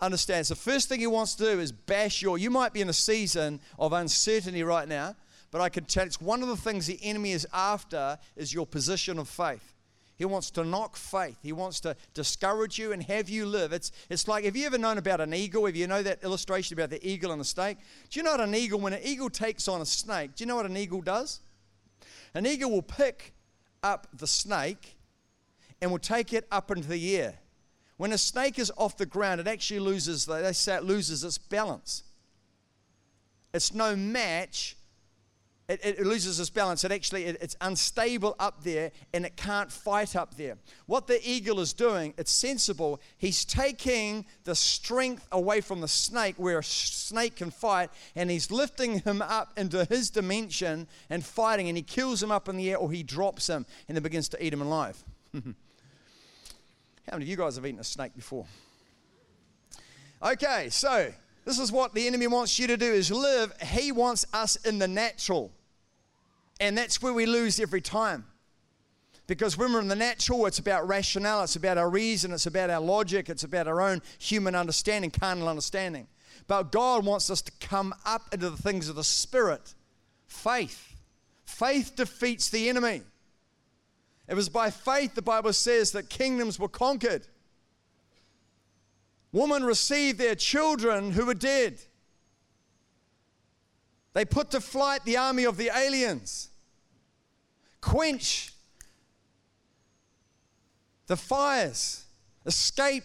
Understand? 0.00 0.47
So, 0.47 0.54
the 0.54 0.61
first 0.61 0.88
thing 0.88 1.00
he 1.00 1.06
wants 1.06 1.35
to 1.37 1.44
do 1.44 1.61
is 1.61 1.73
bash 1.73 2.23
your. 2.23 2.38
You 2.38 2.50
might 2.50 2.73
be 2.73 2.80
in 2.80 2.88
a 2.88 2.92
season 2.92 3.61
of 3.78 3.92
uncertainty 3.92 4.62
right 4.62 4.87
now, 4.87 5.16
but 5.50 5.61
I 5.61 5.68
can 5.68 5.85
tell 5.85 6.06
it's 6.06 6.20
one 6.20 6.42
of 6.42 6.49
the 6.49 6.56
things 6.56 6.87
the 6.87 7.00
enemy 7.02 7.32
is 7.32 7.47
after 7.52 8.18
is 8.37 8.54
your 8.54 8.66
position 8.66 9.18
of 9.18 9.28
faith. 9.28 9.75
He 10.18 10.25
wants 10.25 10.50
to 10.50 10.64
knock 10.64 10.96
faith. 10.96 11.38
He 11.42 11.52
wants 11.52 11.78
to 11.80 11.94
discourage 12.12 12.76
you 12.76 12.90
and 12.90 13.00
have 13.04 13.28
you 13.28 13.46
live. 13.46 13.72
It's, 13.72 13.92
it's 14.10 14.26
like, 14.26 14.44
have 14.44 14.56
you 14.56 14.66
ever 14.66 14.76
known 14.76 14.98
about 14.98 15.20
an 15.20 15.32
eagle? 15.32 15.64
Have 15.66 15.76
you 15.76 15.87
know 15.87 16.02
that 16.02 16.25
illustration 16.25 16.76
about 16.76 16.90
the 16.90 17.08
eagle 17.08 17.30
and 17.30 17.40
the 17.40 17.44
snake? 17.44 17.78
Do 18.10 18.18
you 18.18 18.25
know 18.25 18.32
what 18.32 18.40
an 18.40 18.54
eagle, 18.54 18.80
when 18.80 18.92
an 18.92 19.00
eagle 19.04 19.30
takes 19.30 19.68
on 19.68 19.80
a 19.80 19.87
snake, 19.87 20.34
do 20.34 20.42
you 20.42 20.48
know 20.48 20.56
what 20.56 20.66
an 20.66 20.76
eagle 20.76 21.02
does? 21.02 21.40
An 22.34 22.46
eagle 22.46 22.72
will 22.72 22.82
pick 22.82 23.32
up 23.84 24.08
the 24.12 24.26
snake 24.26 24.96
and 25.80 25.92
will 25.92 26.00
take 26.00 26.32
it 26.32 26.48
up 26.50 26.72
into 26.72 26.88
the 26.88 27.16
air. 27.16 27.38
When 27.96 28.12
a 28.12 28.18
snake 28.18 28.58
is 28.58 28.72
off 28.76 28.96
the 28.96 29.06
ground, 29.06 29.40
it 29.40 29.46
actually 29.46 29.80
loses, 29.80 30.26
they 30.26 30.52
say 30.52 30.76
it 30.76 30.84
loses 30.84 31.22
its 31.22 31.38
balance. 31.38 32.02
It's 33.54 33.72
no 33.72 33.94
match 33.94 34.76
it, 35.68 35.80
it, 35.84 36.06
loses 36.06 36.40
its 36.40 36.48
balance. 36.48 36.82
It 36.82 36.92
actually 36.92 37.25
it, 37.25 37.37
it's 37.42 37.56
unstable 37.60 38.34
up 38.38 38.64
there 38.64 38.90
and 39.12 39.26
it 39.26 39.37
can't 39.37 39.70
fight 39.70 40.16
up 40.16 40.34
there. 40.37 40.56
What 40.87 41.06
the 41.06 41.20
eagle 41.28 41.60
is 41.60 41.75
doing, 41.75 42.14
it's 42.16 42.32
sensible. 42.32 43.00
He's 43.18 43.44
taking 43.44 44.25
the 44.44 44.54
strength 44.54 45.28
away 45.30 45.60
from 45.60 45.82
the 45.82 45.88
snake 45.88 46.37
where 46.38 46.58
a 46.58 46.64
snake 46.64 47.37
can 47.37 47.50
fight, 47.50 47.90
and 48.16 48.30
he's 48.30 48.50
lifting 48.50 49.00
him 49.00 49.20
up 49.20 49.52
into 49.58 49.84
his 49.84 50.08
dimension 50.08 50.88
and 51.10 51.25
fighting, 51.25 51.68
and 51.68 51.76
he 51.76 51.82
kills 51.82 52.22
him 52.22 52.30
up 52.30 52.48
in 52.48 52.56
the 52.56 52.70
air 52.70 52.78
or 52.78 52.90
he 52.90 53.02
drops 53.02 53.46
him 53.46 53.66
and 53.88 53.96
then 53.96 54.02
begins 54.02 54.28
to 54.30 54.42
eat 54.44 54.52
him 54.52 54.62
alive. 54.62 55.02
How 55.34 55.40
many 57.12 57.25
of 57.25 57.28
you 57.28 57.37
guys 57.37 57.56
have 57.56 57.66
eaten 57.66 57.80
a 57.80 57.84
snake 57.84 58.14
before? 58.14 58.46
Okay, 60.22 60.68
so 60.70 61.12
this 61.44 61.58
is 61.58 61.70
what 61.70 61.94
the 61.94 62.06
enemy 62.06 62.26
wants 62.26 62.58
you 62.58 62.66
to 62.66 62.76
do 62.76 62.87
is 62.87 63.10
live. 63.10 63.52
He 63.62 63.92
wants 63.92 64.26
us 64.32 64.56
in 64.56 64.78
the 64.78 64.88
natural. 64.88 65.52
And 66.60 66.76
that's 66.76 67.00
where 67.00 67.12
we 67.12 67.26
lose 67.26 67.60
every 67.60 67.80
time. 67.80 68.24
Because 69.26 69.58
when 69.58 69.72
we're 69.72 69.80
in 69.80 69.88
the 69.88 69.94
natural, 69.96 70.46
it's 70.46 70.58
about 70.58 70.88
rationale, 70.88 71.44
it's 71.44 71.56
about 71.56 71.76
our 71.76 71.90
reason, 71.90 72.32
it's 72.32 72.46
about 72.46 72.70
our 72.70 72.80
logic, 72.80 73.28
it's 73.28 73.44
about 73.44 73.68
our 73.68 73.80
own 73.80 74.00
human 74.18 74.54
understanding, 74.54 75.10
carnal 75.10 75.48
understanding. 75.48 76.08
But 76.46 76.72
God 76.72 77.04
wants 77.04 77.28
us 77.28 77.42
to 77.42 77.52
come 77.60 77.94
up 78.06 78.22
into 78.32 78.48
the 78.48 78.56
things 78.56 78.88
of 78.88 78.96
the 78.96 79.04
Spirit 79.04 79.74
faith. 80.26 80.96
Faith 81.44 81.94
defeats 81.94 82.48
the 82.48 82.68
enemy. 82.68 83.02
It 84.28 84.34
was 84.34 84.48
by 84.48 84.70
faith, 84.70 85.14
the 85.14 85.22
Bible 85.22 85.52
says, 85.52 85.92
that 85.92 86.08
kingdoms 86.08 86.58
were 86.58 86.68
conquered. 86.68 87.26
Women 89.32 89.64
received 89.64 90.18
their 90.18 90.34
children 90.34 91.12
who 91.12 91.26
were 91.26 91.34
dead. 91.34 91.78
They 94.14 94.24
put 94.24 94.50
to 94.52 94.60
flight 94.60 95.04
the 95.04 95.16
army 95.16 95.44
of 95.44 95.56
the 95.56 95.70
aliens, 95.74 96.48
quench 97.80 98.52
the 101.06 101.16
fires, 101.16 102.04
escape 102.46 103.04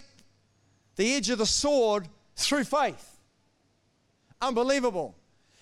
the 0.95 1.13
edge 1.13 1.29
of 1.29 1.37
the 1.37 1.45
sword 1.45 2.07
through 2.35 2.65
faith. 2.65 3.17
Unbelievable. 4.41 5.15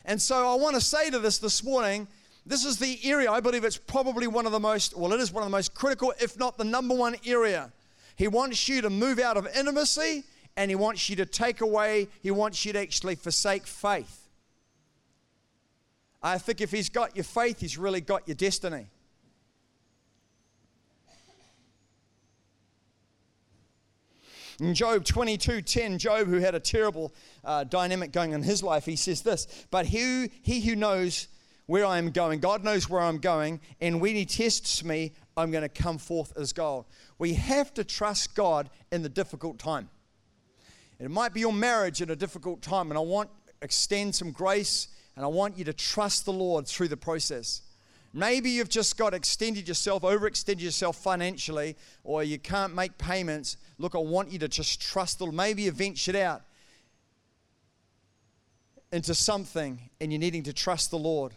And 0.06 0.22
so 0.22 0.52
I 0.52 0.56
want 0.56 0.76
to 0.76 0.82
say 0.82 1.10
to 1.10 1.20
this 1.20 1.38
this 1.38 1.64
morning 1.64 2.08
this 2.46 2.66
is 2.66 2.78
the 2.78 3.00
area, 3.04 3.32
I 3.32 3.40
believe 3.40 3.64
it's 3.64 3.78
probably 3.78 4.26
one 4.26 4.48
of 4.48 4.52
the 4.52 4.60
most, 4.60 4.98
well, 4.98 5.14
it 5.14 5.20
is 5.20 5.32
one 5.32 5.44
of 5.44 5.48
the 5.48 5.56
most 5.56 5.76
critical, 5.76 6.12
if 6.20 6.40
not 6.40 6.58
the 6.58 6.64
number 6.64 6.96
one 6.96 7.16
area. 7.26 7.72
He 8.16 8.28
wants 8.28 8.68
you 8.68 8.82
to 8.82 8.90
move 8.90 9.20
out 9.20 9.38
of 9.38 9.48
intimacy 9.56 10.24
and 10.58 10.72
he 10.72 10.76
wants 10.76 11.10
you 11.10 11.16
to 11.18 11.26
take 11.26 11.62
away, 11.62 12.08
he 12.22 12.32
wants 12.32 12.66
you 12.66 12.74
to 12.74 12.80
actually 12.80 13.16
forsake 13.16 13.68
faith. 13.68 14.21
I 16.24 16.38
think 16.38 16.62
if 16.62 16.72
he's 16.72 16.90
got 16.90 17.16
your 17.16 17.24
faith, 17.24 17.60
he's 17.60 17.78
really 17.78 18.02
got 18.02 18.28
your 18.28 18.36
destiny. 18.36 18.88
In 24.60 24.76
Job 24.76 25.04
22:10, 25.04 25.98
Job, 25.98 26.28
who 26.28 26.38
had 26.38 26.54
a 26.54 26.60
terrible 26.60 27.14
uh, 27.44 27.64
dynamic 27.64 28.12
going 28.12 28.34
in 28.34 28.44
his 28.44 28.62
life, 28.62 28.86
he 28.86 28.96
says 28.96 29.24
this: 29.24 29.48
"But 29.72 29.88
he, 29.88 30.32
he 30.44 30.62
who 30.62 30.76
knows 30.76 31.28
where 31.72 31.86
I 31.86 32.00
am 32.00 32.12
going. 32.12 32.42
God 32.42 32.66
knows 32.66 32.90
where 32.90 33.00
I'm 33.00 33.18
going. 33.18 33.62
And 33.80 34.02
when 34.02 34.14
He 34.14 34.26
tests 34.26 34.84
me, 34.84 35.14
I'm 35.38 35.52
going 35.52 35.62
to 35.62 35.70
come 35.70 35.98
forth 35.98 36.34
as 36.38 36.52
gold. 36.52 36.84
We 37.18 37.34
have 37.36 37.74
to 37.76 37.86
trust 37.86 38.36
God 38.36 38.70
in 38.92 39.04
the 39.04 39.10
difficult 39.10 39.58
time. 39.58 39.90
It 41.00 41.10
might 41.10 41.34
be 41.34 41.40
your 41.40 41.54
marriage 41.54 42.02
in 42.02 42.12
a 42.12 42.16
difficult 42.16 42.62
time, 42.62 42.92
and 42.92 42.98
I 42.98 43.02
want 43.02 43.30
extend 43.62 44.14
some 44.14 44.32
grace 44.32 44.90
and 45.16 45.26
I 45.26 45.28
want 45.28 45.58
you 45.58 45.66
to 45.66 45.74
trust 45.74 46.26
the 46.26 46.34
Lord 46.34 46.68
through 46.68 46.88
the 46.88 46.98
process. 46.98 47.62
Maybe 48.14 48.50
you've 48.50 48.70
just 48.70 48.98
got 48.98 49.14
extended 49.14 49.68
yourself, 49.68 50.04
overextended 50.04 50.62
yourself 50.62 50.98
financially, 50.98 51.78
or 52.04 52.24
you 52.24 52.40
can't 52.40 52.76
make 52.76 52.98
payments. 52.98 53.56
Look, 53.78 53.96
I 53.96 54.00
want 54.00 54.32
you 54.32 54.40
to 54.40 54.50
just 54.50 54.82
trust 54.82 55.20
the 55.20 55.26
Lord. 55.26 55.36
Maybe 55.36 55.64
you 55.64 55.72
ventured 55.72 56.18
out 56.18 56.42
into 58.92 59.16
something 59.16 59.80
and 60.02 60.12
you're 60.12 60.20
needing 60.20 60.44
to 60.44 60.54
trust 60.54 60.92
the 60.92 60.98
Lord. 60.98 61.34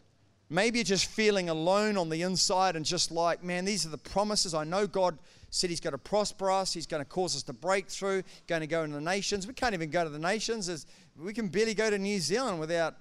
Maybe 0.51 0.79
you're 0.79 0.85
just 0.85 1.07
feeling 1.07 1.49
alone 1.49 1.97
on 1.97 2.09
the 2.09 2.23
inside 2.23 2.77
and 2.77 2.85
just 2.85 3.11
like, 3.11 3.43
man, 3.43 3.65
these 3.65 3.87
are 3.87 3.91
the 3.91 3.99
promises. 3.99 4.53
I 4.53 4.65
know 4.65 4.87
God 4.87 5.19
said 5.51 5.71
He's 5.71 5.81
going 5.81 5.93
to 5.93 5.99
prosper 5.99 6.51
us, 6.51 6.73
He's 6.73 6.87
going 6.87 7.03
to 7.03 7.09
cause 7.09 7.37
us 7.37 7.45
to 7.45 7.53
break 7.53 7.89
through, 7.89 8.25
going 8.47 8.61
to 8.61 8.67
go 8.67 8.83
into 8.83 8.97
the 8.97 9.01
nations. 9.01 9.47
We 9.47 9.55
can't 9.55 9.75
even 9.75 9.91
go 9.91 10.03
to 10.03 10.11
the 10.11 10.19
nations. 10.19 10.87
we 11.17 11.33
can 11.33 11.49
barely 11.49 11.75
go 11.75 11.89
to 11.89 11.99
New 11.99 12.19
Zealand 12.19 12.59
without, 12.59 12.97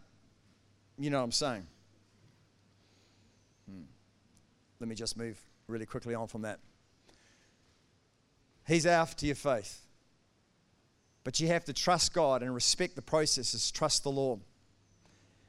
you 0.98 1.10
know 1.10 1.18
what 1.20 1.26
I'm 1.26 1.32
saying. 1.32 1.68
Hmm. 3.70 3.84
Let 4.80 4.88
me 4.88 4.96
just 4.96 5.18
move 5.18 5.40
really 5.68 5.86
quickly 5.86 6.16
on 6.16 6.28
from 6.28 6.44
that. 6.44 6.60
He's 8.68 8.86
after 8.86 9.26
your 9.26 9.36
faith. 9.36 9.82
But 11.24 11.40
you 11.40 11.48
have 11.48 11.66
to 11.66 11.74
trust 11.74 12.14
God 12.14 12.44
and 12.44 12.54
respect 12.54 12.96
the 12.96 13.02
processes, 13.02 13.72
trust 13.72 14.04
the 14.04 14.12
Lord. 14.12 14.42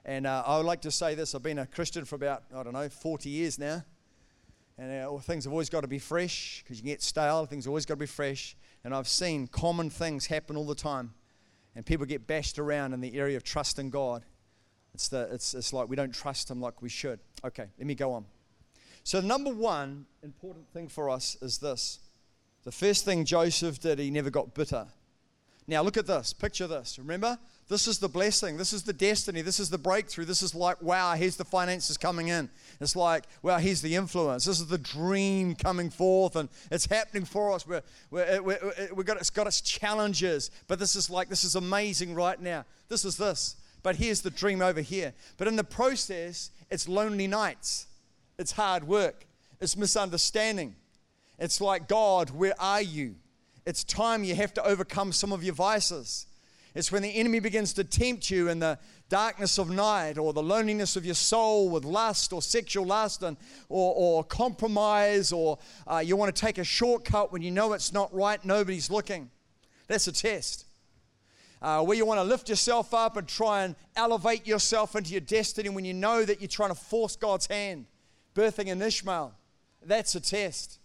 And 0.04 0.26
uh, 0.26 0.44
I 0.46 0.56
would 0.56 0.66
like 0.66 0.82
to 0.82 0.90
say 0.90 1.14
this 1.14 1.34
I've 1.34 1.42
been 1.42 1.58
a 1.58 1.66
Christian 1.66 2.04
for 2.04 2.16
about, 2.16 2.44
I 2.54 2.62
don't 2.62 2.72
know, 2.72 2.88
40 2.88 3.28
years 3.28 3.58
now. 3.58 3.84
And 4.76 5.04
uh, 5.04 5.16
things 5.18 5.44
have 5.44 5.52
always 5.52 5.70
got 5.70 5.82
to 5.82 5.88
be 5.88 6.00
fresh 6.00 6.62
because 6.62 6.78
you 6.78 6.82
can 6.82 6.90
get 6.90 7.02
stale. 7.02 7.46
Things 7.46 7.66
always 7.66 7.86
got 7.86 7.94
to 7.94 8.00
be 8.00 8.06
fresh. 8.06 8.56
And 8.82 8.94
I've 8.94 9.08
seen 9.08 9.46
common 9.46 9.88
things 9.88 10.26
happen 10.26 10.56
all 10.56 10.66
the 10.66 10.74
time. 10.74 11.14
And 11.76 11.86
people 11.86 12.06
get 12.06 12.26
bashed 12.26 12.58
around 12.58 12.92
in 12.92 13.00
the 13.00 13.18
area 13.18 13.36
of 13.36 13.44
trusting 13.44 13.90
God. 13.90 14.24
It's, 14.94 15.08
the, 15.08 15.28
it's, 15.32 15.54
it's 15.54 15.72
like 15.72 15.88
we 15.88 15.96
don't 15.96 16.14
trust 16.14 16.50
Him 16.50 16.60
like 16.60 16.80
we 16.80 16.88
should. 16.88 17.18
Okay, 17.44 17.66
let 17.78 17.86
me 17.86 17.94
go 17.94 18.12
on. 18.12 18.24
So, 19.02 19.20
the 19.20 19.26
number 19.26 19.50
one 19.52 20.06
important 20.22 20.66
thing 20.72 20.88
for 20.88 21.10
us 21.10 21.36
is 21.42 21.58
this. 21.58 21.98
The 22.64 22.72
first 22.72 23.04
thing 23.04 23.24
Joseph 23.24 23.78
did, 23.80 23.98
he 23.98 24.10
never 24.10 24.30
got 24.30 24.54
bitter. 24.54 24.86
Now, 25.66 25.82
look 25.82 25.96
at 25.96 26.06
this. 26.06 26.32
Picture 26.32 26.66
this. 26.66 26.98
Remember? 26.98 27.38
This 27.68 27.88
is 27.88 27.98
the 27.98 28.08
blessing. 28.08 28.58
This 28.58 28.74
is 28.74 28.82
the 28.82 28.92
destiny. 28.92 29.40
This 29.40 29.58
is 29.58 29.70
the 29.70 29.78
breakthrough. 29.78 30.26
This 30.26 30.42
is 30.42 30.54
like, 30.54 30.80
wow, 30.82 31.14
here's 31.14 31.36
the 31.36 31.44
finances 31.44 31.96
coming 31.96 32.28
in. 32.28 32.50
It's 32.80 32.94
like, 32.94 33.24
wow, 33.42 33.56
here's 33.56 33.80
the 33.80 33.94
influence. 33.94 34.44
This 34.44 34.60
is 34.60 34.66
the 34.66 34.76
dream 34.76 35.54
coming 35.54 35.88
forth, 35.88 36.36
and 36.36 36.50
it's 36.70 36.84
happening 36.84 37.24
for 37.24 37.52
us. 37.52 37.66
We're, 37.66 37.82
we're, 38.10 38.42
we're, 38.42 38.72
we're 38.92 39.02
got, 39.04 39.16
it's 39.16 39.30
got 39.30 39.46
its 39.46 39.62
challenges, 39.62 40.50
but 40.68 40.78
this 40.78 40.94
is 40.94 41.08
like, 41.08 41.30
this 41.30 41.44
is 41.44 41.54
amazing 41.54 42.14
right 42.14 42.40
now. 42.40 42.66
This 42.88 43.06
is 43.06 43.16
this. 43.16 43.56
But 43.84 43.96
here's 43.96 44.22
the 44.22 44.30
dream 44.30 44.62
over 44.62 44.80
here. 44.80 45.12
But 45.36 45.46
in 45.46 45.56
the 45.56 45.62
process, 45.62 46.50
it's 46.70 46.88
lonely 46.88 47.28
nights, 47.28 47.86
it's 48.38 48.50
hard 48.52 48.88
work, 48.88 49.26
it's 49.60 49.76
misunderstanding. 49.76 50.74
It's 51.38 51.60
like, 51.60 51.86
God, 51.86 52.30
where 52.30 52.54
are 52.58 52.80
you? 52.80 53.16
It's 53.66 53.84
time 53.84 54.24
you 54.24 54.34
have 54.36 54.54
to 54.54 54.64
overcome 54.64 55.12
some 55.12 55.32
of 55.32 55.44
your 55.44 55.54
vices. 55.54 56.26
It's 56.74 56.90
when 56.90 57.02
the 57.02 57.10
enemy 57.10 57.40
begins 57.40 57.72
to 57.74 57.84
tempt 57.84 58.30
you 58.30 58.48
in 58.48 58.58
the 58.58 58.78
darkness 59.08 59.58
of 59.58 59.68
night 59.68 60.16
or 60.16 60.32
the 60.32 60.42
loneliness 60.42 60.96
of 60.96 61.04
your 61.04 61.14
soul 61.14 61.68
with 61.68 61.84
lust 61.84 62.32
or 62.32 62.40
sexual 62.40 62.86
lust 62.86 63.22
and, 63.22 63.36
or, 63.68 63.94
or 63.94 64.24
compromise 64.24 65.30
or 65.30 65.58
uh, 65.86 65.98
you 65.98 66.16
want 66.16 66.34
to 66.34 66.40
take 66.40 66.58
a 66.58 66.64
shortcut 66.64 67.32
when 67.32 67.42
you 67.42 67.50
know 67.50 67.74
it's 67.74 67.92
not 67.92 68.12
right, 68.14 68.44
nobody's 68.44 68.90
looking. 68.90 69.30
That's 69.88 70.06
a 70.06 70.12
test. 70.12 70.63
Uh, 71.64 71.82
where 71.82 71.96
you 71.96 72.04
want 72.04 72.20
to 72.20 72.24
lift 72.24 72.50
yourself 72.50 72.92
up 72.92 73.16
and 73.16 73.26
try 73.26 73.64
and 73.64 73.74
elevate 73.96 74.46
yourself 74.46 74.94
into 74.94 75.12
your 75.12 75.22
destiny 75.22 75.70
when 75.70 75.82
you 75.82 75.94
know 75.94 76.22
that 76.22 76.38
you're 76.38 76.46
trying 76.46 76.68
to 76.68 76.74
force 76.74 77.16
God's 77.16 77.46
hand, 77.46 77.86
birthing 78.34 78.70
an 78.70 78.82
Ishmael. 78.82 79.32
That's 79.82 80.14
a 80.14 80.20
test. 80.20 80.78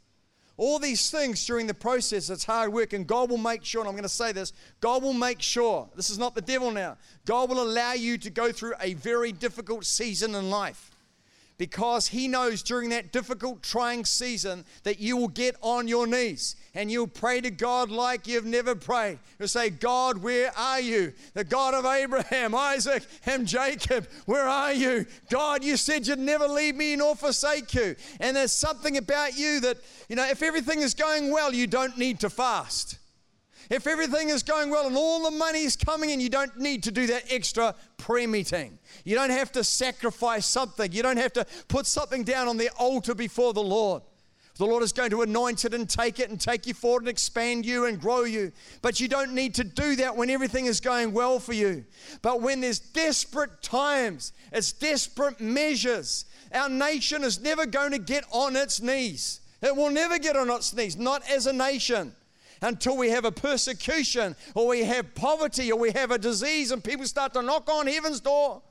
All 0.56 0.80
these 0.80 1.12
things 1.12 1.46
during 1.46 1.68
the 1.68 1.74
process, 1.74 2.30
it's 2.30 2.46
hard 2.46 2.72
work, 2.72 2.94
and 2.94 3.06
God 3.06 3.30
will 3.30 3.38
make 3.38 3.66
sure, 3.66 3.82
and 3.82 3.90
I'm 3.90 3.94
going 3.94 4.04
to 4.04 4.10
say 4.10 4.32
this 4.32 4.54
God 4.80 5.04
will 5.04 5.12
make 5.12 5.42
sure, 5.42 5.90
this 5.98 6.10
is 6.10 6.18
not 6.18 6.34
the 6.34 6.42
devil 6.42 6.72
now, 6.72 6.96
God 7.26 7.50
will 7.50 7.62
allow 7.62 7.92
you 7.92 8.18
to 8.18 8.30
go 8.30 8.54
through 8.54 8.76
a 8.80 8.94
very 8.94 9.34
difficult 9.34 9.84
season 9.84 10.34
in 10.34 10.50
life 10.50 10.92
because 11.60 12.08
He 12.08 12.28
knows 12.28 12.64
during 12.64 12.90
that 12.90 13.12
difficult, 13.12 13.62
trying 13.62 14.06
season 14.06 14.66
that 14.84 15.00
you 15.00 15.18
will 15.18 15.28
get 15.28 15.58
on 15.62 15.88
your 15.88 16.08
knees 16.08 16.56
and 16.74 16.90
you'll 16.90 17.06
pray 17.06 17.42
to 17.42 17.52
God 17.52 17.92
like 17.92 18.26
you've 18.26 18.46
never 18.46 18.74
prayed. 18.74 19.20
You'll 19.38 19.50
say, 19.50 19.70
God, 19.70 20.18
where 20.18 20.52
are 20.58 20.80
you? 20.80 21.14
The 21.34 21.44
God 21.44 21.74
of 21.74 21.86
Abraham, 21.86 22.56
Isaac, 22.56 23.04
and 23.26 23.46
Jacob, 23.46 24.08
where 24.26 24.48
are 24.48 24.74
you? 24.74 25.06
God, 25.30 25.64
you 25.64 25.76
said 25.76 26.08
you'd 26.08 26.18
never 26.18 26.48
leave 26.48 26.76
me 26.76 26.96
nor 26.96 27.16
forsake 27.16 27.74
you. 27.74 27.96
And 28.22 28.38
there's 28.38 28.54
something 28.54 28.96
about 28.96 29.38
you 29.38 29.60
that, 29.60 29.78
you 30.08 30.16
know, 30.16 30.26
if 30.26 30.42
everything 30.42 30.82
is 30.82 30.94
going 30.94 31.30
well, 31.30 31.54
you 31.54 31.68
don't 31.68 31.98
need 31.98 32.22
to 32.22 32.30
fast. 32.30 32.99
If 33.70 33.86
everything 33.86 34.30
is 34.30 34.42
going 34.42 34.72
well 34.72 34.88
and 34.88 34.98
all 34.98 35.30
the 35.30 35.38
money 35.38 35.62
is 35.62 35.76
coming 35.76 36.10
in, 36.10 36.20
you 36.20 36.30
don't 36.30 36.58
need 36.58 36.84
to 36.84 36.92
do 36.92 37.06
that 37.08 37.26
extra 37.30 37.76
prayer 37.98 38.28
meeting. 38.28 38.80
You 39.06 39.14
don't 39.16 39.30
have 39.30 39.52
to 39.52 39.64
sacrifice 39.64 40.48
something. 40.48 40.92
You 40.92 41.04
don't 41.04 41.18
have 41.18 41.34
to 41.34 41.46
put 41.68 41.86
something 41.86 42.24
down 42.24 42.48
on 42.48 42.58
the 42.58 42.70
altar 42.80 43.14
before 43.14 43.54
the 43.54 43.62
Lord. 43.62 44.02
The 44.56 44.66
Lord 44.66 44.84
is 44.84 44.92
going 44.92 45.12
to 45.12 45.22
anoint 45.22 45.66
it 45.66 45.74
and 45.74 45.88
take 45.88 46.20
it 46.20 46.30
and 46.30 46.42
take 46.42 46.66
you 46.66 46.74
forward 46.74 47.04
and 47.04 47.10
expand 47.10 47.66
you 47.66 47.86
and 47.86 48.02
grow 48.02 48.24
you. 48.24 48.52
But 48.82 49.00
you 49.00 49.08
don't 49.08 49.34
need 49.34 49.56
to 49.56 49.64
do 49.64 49.96
that 49.98 50.18
when 50.18 50.32
everything 50.32 50.66
is 50.66 50.82
going 50.82 51.14
well 51.14 51.40
for 51.40 51.54
you. 51.54 51.86
But 52.24 52.42
when 52.42 52.60
there's 52.62 52.80
desperate 52.80 53.62
times, 53.62 54.34
it's 54.52 54.74
desperate 54.74 55.40
measures. 55.40 56.26
Our 56.52 56.68
nation 56.68 57.24
is 57.24 57.40
never 57.40 57.68
going 57.68 57.92
to 57.92 58.00
get 58.00 58.26
on 58.32 58.56
its 58.56 58.82
knees. 58.82 59.42
It 59.62 59.76
will 59.76 59.92
never 59.92 60.18
get 60.18 60.36
on 60.36 60.50
its 60.50 60.74
knees, 60.74 60.98
not 60.98 61.22
as 61.30 61.46
a 61.46 61.54
nation 61.54 62.16
until 62.62 62.98
we 62.98 63.10
have 63.10 63.26
a 63.26 63.32
persecution 63.32 64.36
or 64.56 64.68
we 64.68 64.84
have 64.84 65.14
poverty 65.16 65.72
or 65.72 65.80
we 65.80 65.92
have 65.92 66.12
a 66.12 66.18
disease 66.18 66.72
and 66.72 66.84
people 66.84 67.06
start 67.06 67.34
to 67.34 67.42
knock 67.42 67.70
on 67.70 67.88
heaven's 67.88 68.20
door. 68.20 68.62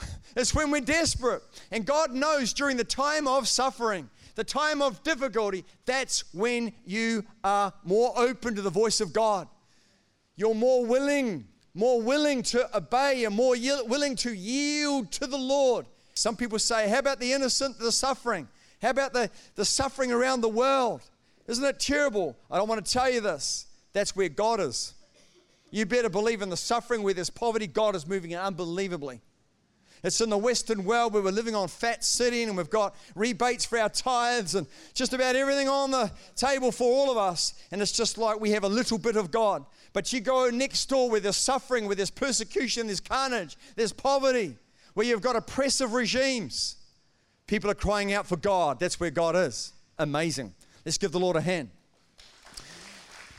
It's 0.36 0.52
when 0.52 0.72
we're 0.72 0.80
desperate. 0.80 1.42
And 1.70 1.86
God 1.86 2.12
knows 2.12 2.52
during 2.52 2.76
the 2.76 2.84
time 2.84 3.28
of 3.28 3.46
suffering, 3.46 4.10
the 4.34 4.42
time 4.42 4.82
of 4.82 5.02
difficulty, 5.04 5.64
that's 5.86 6.24
when 6.34 6.72
you 6.84 7.24
are 7.44 7.72
more 7.84 8.12
open 8.16 8.56
to 8.56 8.62
the 8.62 8.70
voice 8.70 9.00
of 9.00 9.12
God. 9.12 9.46
You're 10.36 10.54
more 10.54 10.84
willing, 10.84 11.46
more 11.72 12.02
willing 12.02 12.42
to 12.44 12.76
obey 12.76 13.24
and 13.24 13.34
more 13.34 13.54
willing 13.86 14.16
to 14.16 14.32
yield 14.32 15.12
to 15.12 15.26
the 15.28 15.38
Lord. 15.38 15.86
Some 16.14 16.36
people 16.36 16.58
say, 16.58 16.88
How 16.88 16.98
about 16.98 17.20
the 17.20 17.32
innocent, 17.32 17.78
the 17.78 17.92
suffering? 17.92 18.48
How 18.82 18.90
about 18.90 19.12
the, 19.12 19.30
the 19.54 19.64
suffering 19.64 20.12
around 20.12 20.40
the 20.40 20.48
world? 20.48 21.02
Isn't 21.46 21.64
it 21.64 21.78
terrible? 21.78 22.36
I 22.50 22.58
don't 22.58 22.68
want 22.68 22.84
to 22.84 22.92
tell 22.92 23.10
you 23.10 23.20
this. 23.20 23.66
That's 23.92 24.16
where 24.16 24.28
God 24.28 24.60
is. 24.60 24.94
You 25.70 25.86
better 25.86 26.08
believe 26.08 26.40
in 26.40 26.50
the 26.50 26.56
suffering 26.56 27.02
where 27.02 27.14
there's 27.14 27.30
poverty, 27.30 27.66
God 27.66 27.96
is 27.96 28.06
moving 28.06 28.34
unbelievably. 28.34 29.20
It's 30.04 30.20
in 30.20 30.28
the 30.28 30.38
Western 30.38 30.84
world 30.84 31.14
where 31.14 31.22
we're 31.22 31.30
living 31.30 31.54
on 31.54 31.66
fat 31.66 32.04
sitting 32.04 32.48
and 32.48 32.56
we've 32.58 32.68
got 32.68 32.94
rebates 33.14 33.64
for 33.64 33.78
our 33.78 33.88
tithes 33.88 34.54
and 34.54 34.66
just 34.92 35.14
about 35.14 35.34
everything 35.34 35.66
on 35.66 35.90
the 35.90 36.12
table 36.36 36.70
for 36.70 36.84
all 36.84 37.10
of 37.10 37.16
us. 37.16 37.54
And 37.72 37.80
it's 37.80 37.90
just 37.90 38.18
like 38.18 38.38
we 38.38 38.50
have 38.50 38.64
a 38.64 38.68
little 38.68 38.98
bit 38.98 39.16
of 39.16 39.30
God. 39.30 39.64
But 39.94 40.12
you 40.12 40.20
go 40.20 40.50
next 40.50 40.90
door 40.90 41.08
where 41.08 41.20
there's 41.20 41.38
suffering, 41.38 41.86
where 41.86 41.96
there's 41.96 42.10
persecution, 42.10 42.86
there's 42.86 43.00
carnage, 43.00 43.56
there's 43.76 43.94
poverty, 43.94 44.56
where 44.92 45.06
you've 45.06 45.22
got 45.22 45.36
oppressive 45.36 45.94
regimes. 45.94 46.76
People 47.46 47.70
are 47.70 47.74
crying 47.74 48.12
out 48.12 48.26
for 48.26 48.36
God. 48.36 48.78
That's 48.78 49.00
where 49.00 49.10
God 49.10 49.34
is. 49.36 49.72
Amazing. 49.98 50.52
Let's 50.84 50.98
give 50.98 51.12
the 51.12 51.20
Lord 51.20 51.36
a 51.36 51.40
hand. 51.40 51.70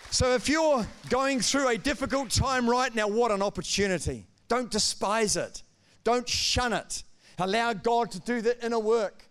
So, 0.10 0.34
if 0.34 0.48
you're 0.48 0.88
going 1.10 1.42
through 1.42 1.68
a 1.68 1.78
difficult 1.78 2.30
time 2.30 2.70
right 2.70 2.94
now, 2.96 3.08
what 3.08 3.32
an 3.32 3.42
opportunity. 3.42 4.26
Don't 4.48 4.72
despise 4.72 5.36
it, 5.36 5.64
don't 6.04 6.28
shun 6.28 6.74
it. 6.74 7.04
Allow 7.38 7.74
God 7.74 8.12
to 8.12 8.20
do 8.22 8.42
the 8.42 8.64
inner 8.66 8.80
work. 8.80 9.26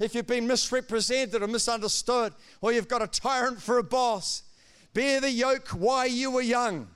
If 0.00 0.14
you've 0.14 0.26
been 0.26 0.46
misrepresented 0.46 1.42
or 1.42 1.46
misunderstood, 1.46 2.32
or 2.62 2.72
you've 2.72 2.88
got 2.88 3.02
a 3.02 3.06
tyrant 3.06 3.60
for 3.60 3.78
a 3.78 3.82
boss, 3.82 4.42
bear 4.94 5.20
the 5.20 5.30
yoke 5.30 5.68
while 5.68 6.06
you 6.06 6.30
were 6.30 6.40
young. 6.40 6.88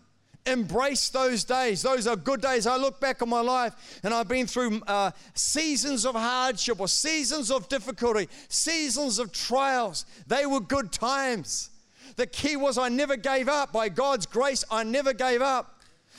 Embrace 0.46 1.08
those 1.08 1.44
days. 1.44 1.82
Those 1.82 2.06
are 2.06 2.16
good 2.16 2.40
days. 2.40 2.66
I 2.66 2.76
look 2.76 3.00
back 3.00 3.22
on 3.22 3.28
my 3.28 3.40
life 3.40 4.00
and 4.02 4.14
I've 4.14 4.28
been 4.28 4.46
through 4.46 4.80
uh, 4.86 5.10
seasons 5.34 6.06
of 6.06 6.14
hardship 6.14 6.80
or 6.80 6.88
seasons 6.88 7.50
of 7.50 7.68
difficulty, 7.68 8.28
seasons 8.48 9.18
of 9.18 9.32
trials. 9.32 10.06
They 10.26 10.46
were 10.46 10.60
good 10.60 10.92
times. 10.92 11.70
The 12.16 12.26
key 12.26 12.56
was 12.56 12.78
I 12.78 12.88
never 12.88 13.16
gave 13.16 13.48
up. 13.48 13.72
By 13.72 13.88
God's 13.88 14.26
grace, 14.26 14.64
I 14.70 14.84
never 14.84 15.12
gave 15.12 15.42
up. 15.42 15.75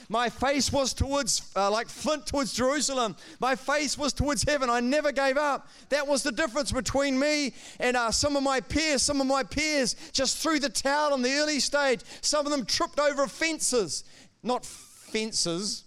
My 0.08 0.28
face 0.28 0.72
was 0.72 0.94
towards, 0.94 1.50
uh, 1.54 1.70
like 1.70 1.88
flint 1.88 2.26
towards 2.26 2.52
Jerusalem. 2.52 3.16
My 3.40 3.54
face 3.54 3.98
was 3.98 4.12
towards 4.12 4.42
heaven. 4.42 4.70
I 4.70 4.80
never 4.80 5.12
gave 5.12 5.36
up. 5.36 5.68
That 5.90 6.06
was 6.06 6.22
the 6.22 6.32
difference 6.32 6.72
between 6.72 7.18
me 7.18 7.52
and 7.78 7.96
uh, 7.96 8.10
some 8.10 8.36
of 8.36 8.42
my 8.42 8.60
peers. 8.60 9.02
Some 9.02 9.20
of 9.20 9.26
my 9.26 9.42
peers 9.42 9.96
just 10.12 10.38
threw 10.38 10.58
the 10.58 10.70
towel 10.70 11.14
in 11.14 11.22
the 11.22 11.34
early 11.34 11.60
stage. 11.60 12.00
Some 12.22 12.46
of 12.46 12.52
them 12.52 12.64
tripped 12.64 12.98
over 12.98 13.26
fences. 13.26 14.04
Not 14.42 14.64
fences, 14.64 15.84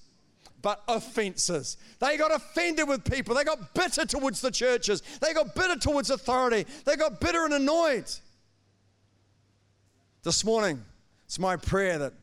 but 0.61 0.83
offenses. 0.87 1.77
They 1.99 2.17
got 2.17 2.33
offended 2.33 2.87
with 2.87 3.03
people. 3.03 3.35
They 3.35 3.43
got 3.43 3.73
bitter 3.73 4.05
towards 4.05 4.41
the 4.41 4.51
churches. 4.51 5.01
They 5.19 5.33
got 5.33 5.55
bitter 5.55 5.77
towards 5.77 6.09
authority. 6.09 6.65
They 6.85 6.95
got 6.95 7.19
bitter 7.19 7.45
and 7.45 7.53
annoyed. 7.53 8.09
This 10.23 10.45
morning, 10.45 10.83
it's 11.25 11.39
my 11.39 11.55
prayer 11.55 11.97
that 11.97 12.13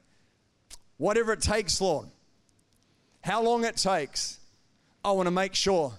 whatever 0.98 1.32
it 1.32 1.40
takes, 1.40 1.80
Lord, 1.80 2.08
how 3.22 3.42
long 3.42 3.64
it 3.64 3.76
takes, 3.76 4.38
I 5.04 5.12
want 5.12 5.26
to 5.26 5.30
make 5.30 5.54
sure 5.54 5.94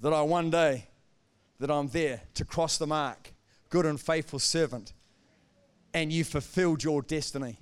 that 0.00 0.12
I 0.12 0.22
one 0.22 0.50
day 0.50 0.86
that 1.60 1.70
I'm 1.70 1.88
there 1.88 2.20
to 2.34 2.44
cross 2.44 2.78
the 2.78 2.86
mark, 2.86 3.32
good 3.70 3.86
and 3.86 4.00
faithful 4.00 4.38
servant, 4.38 4.92
and 5.94 6.12
you 6.12 6.24
fulfilled 6.24 6.84
your 6.84 7.02
destiny. 7.02 7.58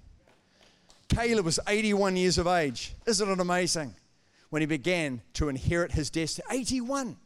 Caleb 1.09 1.45
was 1.45 1.61
81 1.69 2.16
years 2.16 2.37
of 2.37 2.47
age. 2.47 2.95
Isn't 3.07 3.31
it 3.31 3.40
amazing? 3.40 3.95
When 4.51 4.61
he 4.61 4.66
began 4.66 5.23
to 5.35 5.49
inherit 5.49 5.92
his 5.92 6.11
destiny. 6.11 6.47
81. 6.51 7.16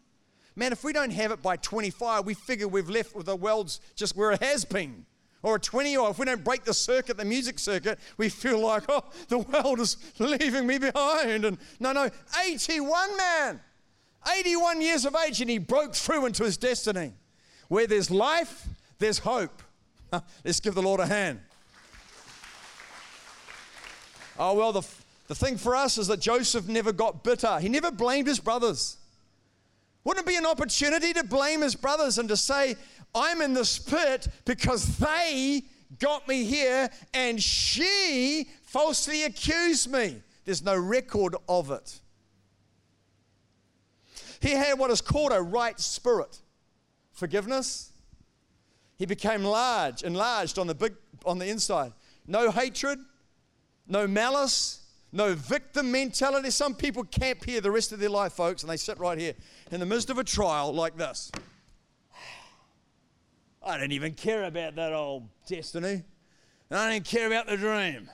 Man, 0.55 0.73
if 0.73 0.85
we 0.85 0.93
don't 0.93 1.11
have 1.11 1.33
it 1.33 1.43
by 1.43 1.57
25, 1.57 2.27
we 2.27 2.35
figure 2.35 2.69
we've 2.69 2.91
left 2.91 3.15
with 3.15 3.27
the 3.27 3.37
world's 3.37 3.81
just 3.95 4.17
where 4.17 4.33
it 4.33 4.43
has 4.43 4.65
been. 4.65 5.07
Or 5.43 5.57
a 5.57 5.61
20 5.61 5.97
or 5.97 6.11
if 6.11 6.19
we 6.19 6.27
don't 6.27 6.45
break 6.45 6.65
the 6.65 6.75
circuit, 6.75 7.17
the 7.17 7.25
music 7.25 7.59
circuit, 7.59 7.99
we 8.19 8.29
feel 8.29 8.61
like, 8.61 8.85
oh, 8.89 9.05
the 9.29 9.39
world 9.39 9.81
is 9.81 9.97
leaving 10.19 10.67
me 10.67 10.79
behind. 10.79 11.45
And 11.45 11.59
no, 11.79 11.93
no, 11.93 12.11
81 12.45 13.17
man, 13.17 13.61
81 14.37 14.83
years 14.83 15.07
of 15.07 15.17
age, 15.17 15.41
and 15.41 15.49
he 15.49 15.59
broke 15.59 15.95
through 15.95 16.27
into 16.27 16.45
his 16.45 16.59
destiny. 16.59 17.15
Where 17.69 17.87
there's 17.87 18.11
life, 18.11 18.67
there's 18.99 19.19
hope. 19.19 19.63
Let's 20.45 20.61
give 20.61 20.75
the 20.75 20.83
Lord 20.83 21.01
a 21.01 21.07
hand. 21.07 21.41
Oh, 24.39 24.55
well, 24.55 24.73
the, 24.73 24.83
the 25.29 25.35
thing 25.35 25.57
for 25.57 25.75
us 25.75 25.97
is 25.97 26.07
that 26.09 26.21
Joseph 26.21 26.69
never 26.69 26.93
got 26.93 27.25
bitter. 27.25 27.61
He 27.61 27.69
never 27.69 27.91
blamed 27.91 28.27
his 28.27 28.41
brothers. 28.41 28.99
Wouldn't 30.05 30.27
it 30.27 30.29
be 30.29 30.37
an 30.37 30.47
opportunity 30.47 31.13
to 31.13 31.25
blame 31.25 31.61
his 31.61 31.75
brothers 31.75 32.19
and 32.19 32.29
to 32.29 32.37
say, 32.37 32.77
I'm 33.15 33.43
in 33.43 33.53
this 33.53 33.79
pit 33.79 34.29
because 34.45 34.99
they 34.99 35.63
got 35.99 36.27
me 36.27 36.45
here 36.45 36.89
and 37.13 37.43
she 37.43 38.49
falsely 38.63 39.25
accused 39.25 39.91
me? 39.91 40.23
There's 40.45 40.65
no 40.65 40.77
record 40.77 41.37
of 41.49 41.71
it. 41.71 42.01
He 44.41 44.51
had 44.51 44.79
what 44.79 44.91
is 44.91 45.01
called 45.01 45.33
a 45.33 45.43
right 45.43 45.79
spirit 45.79 46.39
forgiveness. 47.13 47.93
He 48.97 49.07
became 49.07 49.45
large, 49.45 50.03
enlarged 50.03 50.59
on 50.59 50.67
the 50.67 50.75
big 50.75 50.95
on 51.27 51.39
the 51.39 51.47
inside. 51.47 51.93
No 52.27 52.51
hatred, 52.51 52.99
no 53.87 54.07
malice, 54.07 54.80
no 55.13 55.35
victim 55.35 55.91
mentality. 55.91 56.51
Some 56.51 56.75
people 56.75 57.05
camp 57.05 57.45
here 57.45 57.61
the 57.61 57.71
rest 57.71 57.93
of 57.93 57.99
their 57.99 58.11
life, 58.11 58.33
folks, 58.33 58.63
and 58.63 58.71
they 58.71 58.77
sit 58.77 58.99
right 58.99 59.19
here 59.19 59.35
in 59.71 59.81
the 59.81 59.87
midst 59.87 60.11
of 60.11 60.19
a 60.19 60.25
trial 60.25 60.73
like 60.73 60.97
this. 60.97 61.33
I 63.63 63.77
don't 63.77 63.93
even 63.93 64.15
care 64.15 64.45
about 64.45 64.77
that 64.77 64.93
old 64.93 65.29
destiny. 65.47 66.03
I 66.71 66.91
don't 66.91 67.05
care 67.05 67.27
about 67.27 67.47
the 67.47 67.57
dream. 67.57 68.09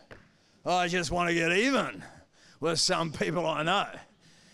I 0.65 0.89
just 0.89 1.11
want 1.11 1.29
to 1.29 1.35
get 1.35 1.53
even 1.53 2.03
with 2.59 2.81
some 2.81 3.13
people 3.13 3.47
I 3.47 3.63
know. 3.63 3.87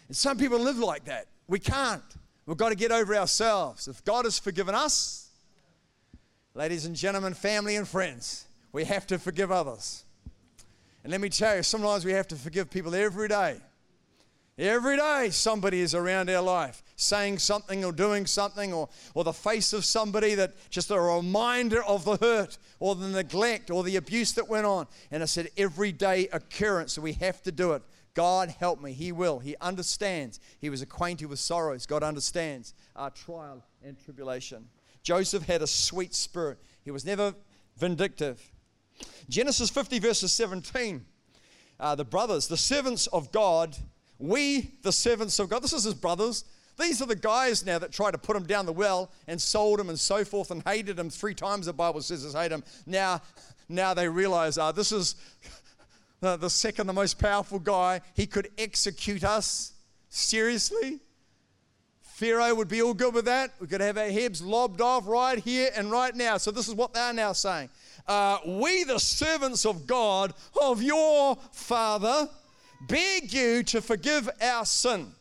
And 0.09 0.17
some 0.17 0.37
people 0.37 0.59
live 0.59 0.79
like 0.79 1.05
that. 1.05 1.29
We 1.47 1.59
can't. 1.59 2.03
We've 2.45 2.57
got 2.57 2.71
to 2.71 2.75
get 2.75 2.91
over 2.91 3.15
ourselves. 3.15 3.89
If 3.89 4.05
God 4.05 4.25
has 4.25 4.39
forgiven 4.39 4.75
us, 4.75 5.31
ladies 6.55 6.85
and 6.85 6.97
gentlemen, 6.97 7.33
family 7.35 7.77
and 7.77 7.87
friends, 7.87 8.47
we 8.73 8.85
have 8.85 9.07
to 9.07 9.19
forgive 9.19 9.53
others. 9.53 10.05
And 11.03 11.11
let 11.11 11.21
me 11.21 11.29
tell 11.29 11.57
you, 11.57 11.63
sometimes 11.63 12.05
we 12.05 12.13
have 12.13 12.29
to 12.29 12.37
forgive 12.37 12.71
people 12.71 12.95
every 12.95 13.29
day. 13.29 13.57
Every 14.59 14.97
day, 14.99 15.31
somebody 15.31 15.81
is 15.81 15.95
around 15.95 16.29
our 16.29 16.43
life 16.43 16.83
saying 16.95 17.39
something 17.39 17.85
or 17.85 17.91
doing 17.91 18.27
something, 18.27 18.73
or, 18.73 18.89
or 19.15 19.25
the 19.25 19.33
face 19.33 19.73
of 19.73 19.85
somebody 19.85 20.35
that 20.37 20.53
just 20.71 20.91
a 20.91 21.01
reminder 21.01 21.83
of 21.85 22.05
the 22.05 22.17
hurt 22.17 22.59
or 22.79 22.95
the 22.95 23.09
neglect 23.09 23.71
or 23.71 23.83
the 23.83 23.97
abuse 23.97 24.33
that 24.35 24.49
went 24.49 24.67
on. 24.67 24.87
And 25.11 25.23
I 25.23 25.27
said, 25.27 25.49
everyday 25.57 26.29
occurrence, 26.29 26.93
so 26.93 27.03
we 27.03 27.15
have 27.15 27.43
to 27.43 27.53
do 27.53 27.73
it. 27.73 27.83
God 28.15 28.51
help 28.51 28.81
me. 28.81 28.93
He 28.93 29.11
will. 29.11 29.39
He 29.39 29.57
understands. 29.61 30.39
He 30.61 30.69
was 30.69 30.83
acquainted 30.83 31.27
with 31.27 31.39
sorrows. 31.39 31.87
God 31.87 32.03
understands 32.03 32.75
our 32.95 33.11
trial 33.11 33.65
and 33.83 33.97
tribulation. 34.05 34.69
Joseph 35.03 35.45
had 35.45 35.63
a 35.63 35.67
sweet 35.67 36.15
spirit. 36.15 36.59
He 36.85 36.91
was 36.91 37.07
never 37.07 37.35
vindictive. 37.79 38.53
Genesis 39.29 39.71
50, 39.71 39.99
verses 39.99 40.33
17. 40.33 41.05
Uh, 41.81 41.95
the 41.95 42.05
brothers, 42.05 42.49
the 42.49 42.57
servants 42.57 43.07
of 43.09 43.33
God, 43.33 43.77
we, 44.19 44.73
the 44.83 44.93
servants 44.93 45.39
of 45.39 45.49
God, 45.49 45.63
this 45.63 45.73
is 45.73 45.85
his 45.85 45.95
brothers. 45.95 46.45
These 46.79 47.03
are 47.03 47.07
the 47.07 47.17
guys 47.17 47.67
now 47.67 47.79
that 47.79 47.93
tried 47.93 48.13
to 48.13 48.19
put 48.19 48.37
him 48.37 48.45
down 48.45 48.67
the 48.67 48.73
well 48.73 49.11
and 49.27 49.41
sold 49.41 49.79
him 49.79 49.89
and 49.89 49.99
so 49.99 50.25
forth 50.25 50.51
and 50.51 50.63
hated 50.67 50.99
him 50.99 51.11
three 51.11 51.35
times. 51.35 51.67
The 51.67 51.73
Bible 51.73 52.01
says 52.01 52.25
is 52.25 52.35
hate 52.35 52.53
him. 52.53 52.65
Now, 52.87 53.21
now 53.69 53.95
they 53.95 54.09
realize, 54.09 54.59
uh, 54.59 54.73
this 54.73 54.93
is 54.93 55.17
the, 56.21 56.49
second, 56.49 56.87
the 56.87 56.93
most 56.93 57.19
powerful 57.19 57.59
guy. 57.59 58.01
He 58.15 58.27
could 58.27 58.49
execute 58.57 59.25
us. 59.25 59.73
Seriously? 60.09 61.01
Pharaoh 62.01 62.55
would 62.55 62.69
be 62.69 62.81
all 62.83 62.95
good 62.95 63.15
with 63.15 63.25
that. 63.25 63.53
We 63.59 63.67
could 63.67 63.81
have 63.81 63.99
our 63.99 64.11
heads 64.11 64.41
lobbed 64.41 64.81
off 64.81 65.09
right 65.09 65.39
here 65.39 65.71
and 65.75 65.91
right 65.91 66.15
now. 66.15 66.37
So, 66.37 66.51
this 66.51 66.69
is 66.69 66.75
what 66.75 66.95
they're 66.95 67.13
now 67.13 67.33
saying 67.33 67.71
uh, 68.07 68.39
we, 68.47 68.85
the 68.85 68.99
servants 68.99 69.65
of 69.65 69.87
God, 69.87 70.35
of 70.61 70.83
your 70.83 71.37
Father, 71.53 72.29
beg 72.89 73.33
you 73.33 73.63
to 73.65 73.81
forgive 73.81 74.29
our 74.41 74.65
sin. 74.65 75.13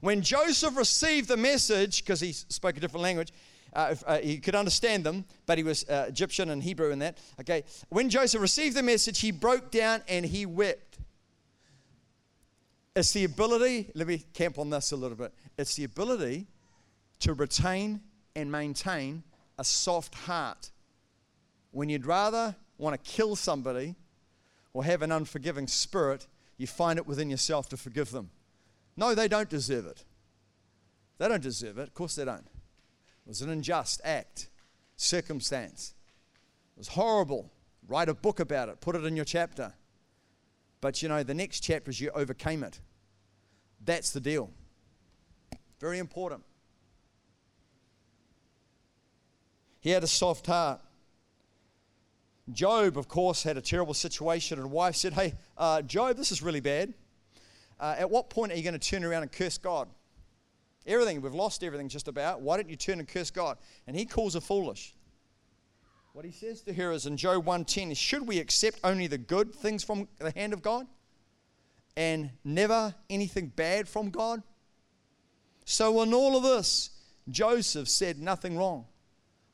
When 0.00 0.22
Joseph 0.22 0.76
received 0.76 1.28
the 1.28 1.36
message, 1.36 2.04
because 2.04 2.20
he 2.20 2.32
spoke 2.32 2.76
a 2.76 2.80
different 2.80 3.02
language, 3.02 3.32
uh, 3.72 3.94
uh, 4.06 4.18
he 4.18 4.38
could 4.38 4.54
understand 4.54 5.04
them, 5.04 5.24
but 5.44 5.58
he 5.58 5.64
was 5.64 5.88
uh, 5.88 6.06
Egyptian 6.08 6.50
and 6.50 6.62
Hebrew 6.62 6.90
in 6.90 6.98
that. 7.00 7.18
Okay, 7.40 7.64
when 7.88 8.08
Joseph 8.08 8.40
received 8.40 8.76
the 8.76 8.82
message, 8.82 9.20
he 9.20 9.30
broke 9.30 9.70
down 9.70 10.02
and 10.08 10.24
he 10.24 10.46
wept. 10.46 10.98
It's 12.94 13.12
the 13.12 13.24
ability, 13.24 13.90
let 13.94 14.06
me 14.06 14.24
camp 14.32 14.58
on 14.58 14.70
this 14.70 14.92
a 14.92 14.96
little 14.96 15.16
bit. 15.16 15.34
It's 15.58 15.74
the 15.74 15.84
ability 15.84 16.46
to 17.20 17.34
retain 17.34 18.00
and 18.34 18.50
maintain 18.50 19.22
a 19.58 19.64
soft 19.64 20.14
heart 20.14 20.70
when 21.76 21.90
you'd 21.90 22.06
rather 22.06 22.56
want 22.78 22.94
to 22.94 23.10
kill 23.10 23.36
somebody 23.36 23.94
or 24.72 24.82
have 24.82 25.02
an 25.02 25.12
unforgiving 25.12 25.66
spirit, 25.66 26.26
you 26.56 26.66
find 26.66 26.98
it 26.98 27.06
within 27.06 27.28
yourself 27.28 27.68
to 27.68 27.76
forgive 27.76 28.10
them. 28.12 28.30
No, 28.96 29.14
they 29.14 29.28
don't 29.28 29.50
deserve 29.50 29.84
it. 29.84 30.02
They 31.18 31.28
don't 31.28 31.42
deserve 31.42 31.76
it. 31.76 31.82
Of 31.82 31.92
course, 31.92 32.14
they 32.14 32.24
don't. 32.24 32.46
It 32.46 33.28
was 33.28 33.42
an 33.42 33.50
unjust 33.50 34.00
act, 34.04 34.48
circumstance. 34.96 35.92
It 36.76 36.78
was 36.78 36.88
horrible. 36.88 37.52
Write 37.86 38.08
a 38.08 38.14
book 38.14 38.40
about 38.40 38.70
it, 38.70 38.80
put 38.80 38.96
it 38.96 39.04
in 39.04 39.14
your 39.14 39.26
chapter. 39.26 39.74
But 40.80 41.02
you 41.02 41.10
know, 41.10 41.22
the 41.22 41.34
next 41.34 41.60
chapter 41.60 41.90
is 41.90 42.00
you 42.00 42.10
overcame 42.14 42.64
it. 42.64 42.80
That's 43.84 44.12
the 44.12 44.20
deal. 44.20 44.50
Very 45.78 45.98
important. 45.98 46.42
He 49.80 49.90
had 49.90 50.02
a 50.02 50.06
soft 50.08 50.46
heart. 50.46 50.80
Job, 52.52 52.96
of 52.96 53.08
course, 53.08 53.42
had 53.42 53.56
a 53.56 53.60
terrible 53.60 53.94
situation, 53.94 54.58
and 54.58 54.70
wife 54.70 54.94
said, 54.94 55.12
Hey, 55.12 55.34
uh, 55.58 55.82
Job, 55.82 56.16
this 56.16 56.30
is 56.30 56.42
really 56.42 56.60
bad. 56.60 56.94
Uh, 57.78 57.96
at 57.98 58.10
what 58.10 58.30
point 58.30 58.52
are 58.52 58.56
you 58.56 58.62
going 58.62 58.78
to 58.78 58.90
turn 58.90 59.04
around 59.04 59.22
and 59.22 59.32
curse 59.32 59.58
God? 59.58 59.88
Everything, 60.86 61.20
we've 61.20 61.34
lost 61.34 61.64
everything 61.64 61.88
just 61.88 62.06
about. 62.06 62.40
Why 62.40 62.56
don't 62.56 62.70
you 62.70 62.76
turn 62.76 63.00
and 63.00 63.08
curse 63.08 63.30
God? 63.30 63.58
And 63.86 63.96
he 63.96 64.04
calls 64.04 64.34
her 64.34 64.40
foolish. 64.40 64.94
What 66.12 66.24
he 66.24 66.30
says 66.30 66.62
to 66.62 66.72
her 66.72 66.92
is 66.92 67.04
in 67.04 67.16
Job 67.16 67.44
1:10, 67.44 67.94
should 67.94 68.26
we 68.26 68.38
accept 68.38 68.80
only 68.84 69.06
the 69.06 69.18
good 69.18 69.54
things 69.54 69.84
from 69.84 70.08
the 70.18 70.30
hand 70.30 70.54
of 70.54 70.62
God 70.62 70.86
and 71.96 72.30
never 72.44 72.94
anything 73.10 73.48
bad 73.48 73.88
from 73.88 74.10
God? 74.10 74.42
So 75.66 76.00
in 76.02 76.14
all 76.14 76.36
of 76.36 76.42
this, 76.42 76.90
Joseph 77.28 77.88
said 77.88 78.18
nothing 78.18 78.56
wrong. 78.56 78.86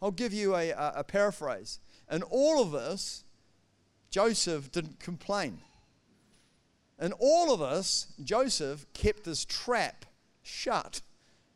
I'll 0.01 0.11
give 0.11 0.33
you 0.33 0.55
a, 0.55 0.71
a, 0.71 0.93
a 0.97 1.05
paraphrase. 1.05 1.81
And 2.13 2.23
all 2.25 2.61
of 2.61 2.73
this, 2.73 3.25
Joseph 4.11 4.71
didn't 4.71 5.01
complain. 5.01 5.59
And 6.99 7.15
all 7.19 7.55
of 7.55 7.61
this, 7.61 8.09
Joseph 8.23 8.85
kept 8.93 9.25
his 9.25 9.47
trap 9.47 10.05
shut, 10.43 11.01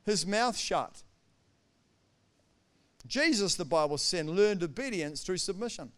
his 0.07 0.27
mouth 0.27 0.57
shut. 0.57 1.03
Jesus, 3.07 3.55
the 3.55 3.67
Bible 3.67 3.99
said, 3.99 4.27
learned 4.27 4.63
obedience 4.63 5.23
through 5.23 5.37
submission. 5.37 5.93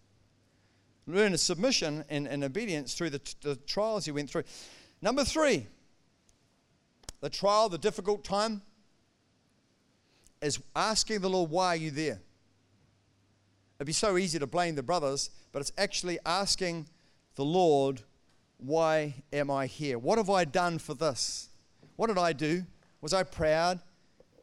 learn 1.06 1.32
a 1.34 1.38
submission 1.38 2.04
and, 2.10 2.26
and 2.26 2.42
obedience 2.42 2.94
through 2.94 3.10
the, 3.10 3.34
the 3.42 3.54
trials 3.54 4.06
he 4.06 4.10
went 4.10 4.28
through. 4.28 4.42
Number 5.00 5.24
three, 5.24 5.68
the 7.20 7.30
trial, 7.30 7.68
the 7.68 7.78
difficult 7.78 8.24
time, 8.24 8.62
is 10.42 10.58
asking 10.74 11.20
the 11.20 11.30
Lord, 11.30 11.48
Why 11.48 11.68
are 11.68 11.76
you 11.76 11.92
there? 11.92 12.20
It'd 13.78 13.86
be 13.86 13.92
so 13.92 14.16
easy 14.16 14.40
to 14.40 14.46
blame 14.46 14.74
the 14.74 14.82
brothers, 14.82 15.30
but 15.52 15.60
it's 15.60 15.72
actually 15.78 16.18
asking 16.26 16.88
the 17.36 17.44
Lord, 17.44 18.02
Why 18.58 19.14
am 19.32 19.50
I 19.50 19.66
here? 19.66 19.98
What 19.98 20.18
have 20.18 20.28
I 20.28 20.44
done 20.44 20.78
for 20.78 20.94
this? 20.94 21.48
What 21.94 22.08
did 22.08 22.18
I 22.18 22.32
do? 22.32 22.64
Was 23.00 23.14
I 23.14 23.22
proud? 23.22 23.80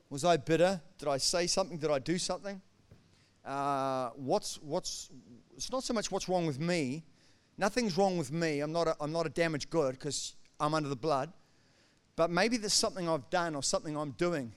Was 0.10 0.24
I 0.24 0.38
bitter? 0.38 0.80
Did 0.98 1.10
I 1.10 1.18
say 1.18 1.48
something? 1.48 1.78
Did 1.78 1.92
I 1.92 2.00
do 2.00 2.18
something? 2.18 2.62
Uh, 3.44 4.12
what's, 4.16 4.56
what's, 4.62 5.10
it's 5.56 5.72
not 5.72 5.84
so 5.84 5.94
much 5.94 6.12
what's 6.12 6.30
wrong 6.30 6.46
with 6.46 6.60
me. 6.60 7.04
Nothing's 7.58 7.98
wrong 7.98 8.18
with 8.18 8.32
me. 8.32 8.62
I'm 8.62 8.72
not 8.72 8.88
a, 8.88 8.96
I'm 9.02 9.12
not 9.12 9.26
a 9.26 9.30
damaged 9.30 9.70
good 9.70 9.96
because 9.96 10.36
I'm 10.60 10.74
under 10.74 10.90
the 10.90 10.96
blood. 10.96 11.34
But 12.16 12.32
maybe 12.32 12.56
there's 12.56 12.74
something 12.74 13.10
I've 13.10 13.30
done 13.30 13.56
or 13.56 13.64
something 13.64 13.98
I'm 13.98 14.12
doing. 14.12 14.54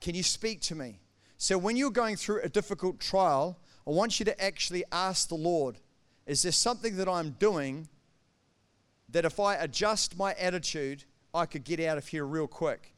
Can 0.00 0.14
you 0.14 0.22
speak 0.22 0.60
to 0.62 0.74
me? 0.74 0.98
So 1.42 1.58
when 1.58 1.76
you're 1.76 1.90
going 1.90 2.14
through 2.14 2.42
a 2.42 2.48
difficult 2.48 3.00
trial, 3.00 3.58
I 3.84 3.90
want 3.90 4.20
you 4.20 4.24
to 4.26 4.40
actually 4.40 4.84
ask 4.92 5.28
the 5.28 5.34
Lord, 5.34 5.76
is 6.24 6.44
there 6.44 6.52
something 6.52 6.94
that 6.98 7.08
I'm 7.08 7.30
doing 7.30 7.88
that 9.08 9.24
if 9.24 9.40
I 9.40 9.56
adjust 9.56 10.16
my 10.16 10.34
attitude, 10.34 11.02
I 11.34 11.46
could 11.46 11.64
get 11.64 11.80
out 11.80 11.98
of 11.98 12.06
here 12.06 12.24
real 12.24 12.46
quick? 12.46 12.94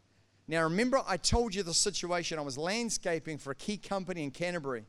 Now, 0.46 0.62
remember, 0.64 1.00
I 1.06 1.16
told 1.16 1.54
you 1.54 1.62
the 1.62 1.72
situation. 1.72 2.38
I 2.38 2.42
was 2.42 2.58
landscaping 2.58 3.38
for 3.38 3.52
a 3.52 3.54
key 3.54 3.78
company 3.78 4.24
in 4.24 4.30
Canterbury, 4.30 4.84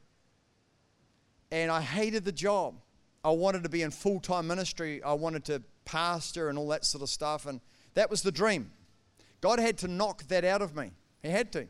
and 1.49 1.71
I 1.71 1.79
hated 1.79 2.25
the 2.25 2.33
job. 2.33 2.75
I 3.23 3.29
wanted 3.29 3.63
to 3.63 3.69
be 3.69 3.83
in 3.83 3.91
full 3.91 4.19
time 4.19 4.47
ministry, 4.47 5.01
I 5.01 5.13
wanted 5.13 5.45
to 5.45 5.61
pastor 5.85 6.49
and 6.49 6.57
all 6.57 6.67
that 6.67 6.83
sort 6.83 7.03
of 7.03 7.09
stuff, 7.09 7.45
and 7.45 7.61
that 7.93 8.09
was 8.09 8.21
the 8.21 8.33
dream. 8.33 8.73
God 9.39 9.59
had 9.59 9.77
to 9.77 9.87
knock 9.87 10.23
that 10.27 10.43
out 10.43 10.61
of 10.61 10.75
me. 10.75 10.91
He 11.23 11.29
had 11.29 11.53
to. 11.53 11.67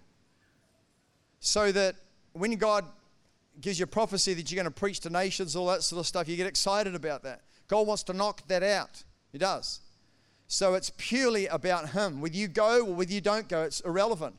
So 1.45 1.71
that 1.71 1.95
when 2.34 2.55
God 2.55 2.86
gives 3.62 3.77
you 3.77 3.84
a 3.84 3.88
prophecy 3.88 4.34
that 4.34 4.51
you're 4.51 4.62
going 4.62 4.73
to 4.73 4.79
preach 4.79 4.99
to 5.01 5.12
nations, 5.12 5.55
all 5.55 5.67
that 5.67 5.84
sort 5.84 5.99
of 5.99 6.08
stuff, 6.08 6.27
you 6.27 6.36
get 6.36 6.47
excited 6.47 6.95
about 6.95 7.21
that. 7.21 7.41
God 7.67 7.86
wants 7.86 8.01
to 8.03 8.13
knock 8.13 8.47
that 8.47 8.63
out. 8.63 9.03
He 9.31 9.38
does. 9.38 9.81
So 10.47 10.73
it's 10.73 10.91
purely 10.97 11.45
about 11.45 11.89
Him. 11.91 12.19
Whether 12.19 12.36
you 12.36 12.47
go 12.47 12.84
or 12.88 12.95
whether 12.95 13.13
you 13.13 13.21
don't 13.21 13.47
go, 13.47 13.62
it's 13.62 13.79
irrelevant. 13.81 14.36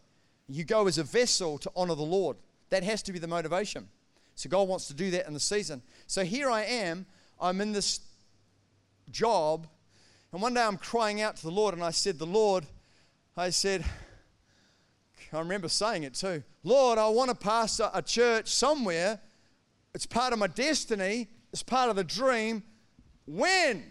You 0.48 0.64
go 0.64 0.88
as 0.88 0.98
a 0.98 1.04
vessel 1.04 1.58
to 1.58 1.70
honor 1.76 1.94
the 1.94 2.02
Lord. 2.02 2.38
That 2.70 2.82
has 2.82 3.02
to 3.04 3.12
be 3.12 3.20
the 3.20 3.28
motivation. 3.28 3.86
So 4.34 4.50
God 4.50 4.66
wants 4.66 4.88
to 4.88 4.94
do 4.94 5.12
that 5.12 5.28
in 5.28 5.32
the 5.32 5.40
season. 5.40 5.82
So 6.08 6.24
here 6.24 6.50
I 6.50 6.62
am. 6.62 7.06
I'm 7.40 7.60
in 7.60 7.70
this 7.70 8.00
job. 9.12 9.68
And 10.32 10.42
one 10.42 10.54
day 10.54 10.62
I'm 10.62 10.76
crying 10.76 11.22
out 11.22 11.36
to 11.36 11.42
the 11.44 11.52
Lord, 11.52 11.72
and 11.72 11.84
I 11.84 11.92
said, 11.92 12.18
The 12.18 12.26
Lord, 12.26 12.66
I 13.36 13.50
said, 13.50 13.84
I 15.32 15.38
remember 15.38 15.68
saying 15.68 16.04
it 16.04 16.14
too. 16.14 16.42
Lord, 16.62 16.98
I 16.98 17.08
want 17.08 17.30
to 17.30 17.36
pastor 17.36 17.90
a 17.92 18.02
church 18.02 18.48
somewhere. 18.48 19.20
It's 19.94 20.06
part 20.06 20.32
of 20.32 20.38
my 20.38 20.46
destiny, 20.46 21.28
it's 21.52 21.62
part 21.62 21.90
of 21.90 21.96
the 21.96 22.04
dream. 22.04 22.62
When? 23.26 23.84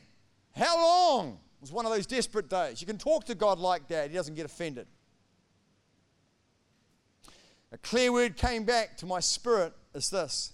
How 0.56 0.78
long? 0.78 1.40
It 1.58 1.62
was 1.62 1.72
one 1.72 1.86
of 1.86 1.92
those 1.92 2.06
desperate 2.06 2.50
days. 2.50 2.80
You 2.80 2.88
can 2.88 2.98
talk 2.98 3.26
to 3.26 3.36
God 3.36 3.60
like 3.60 3.88
that, 3.88 4.10
He 4.10 4.16
doesn't 4.16 4.36
get 4.36 4.46
offended. 4.46 4.88
A 7.72 7.78
clear 7.80 8.12
word 8.12 8.38
came 8.38 8.64
back 8.64 8.96
to 8.98 9.06
my 9.06 9.20
spirit 9.20 9.74
is 9.94 10.10
this 10.10 10.54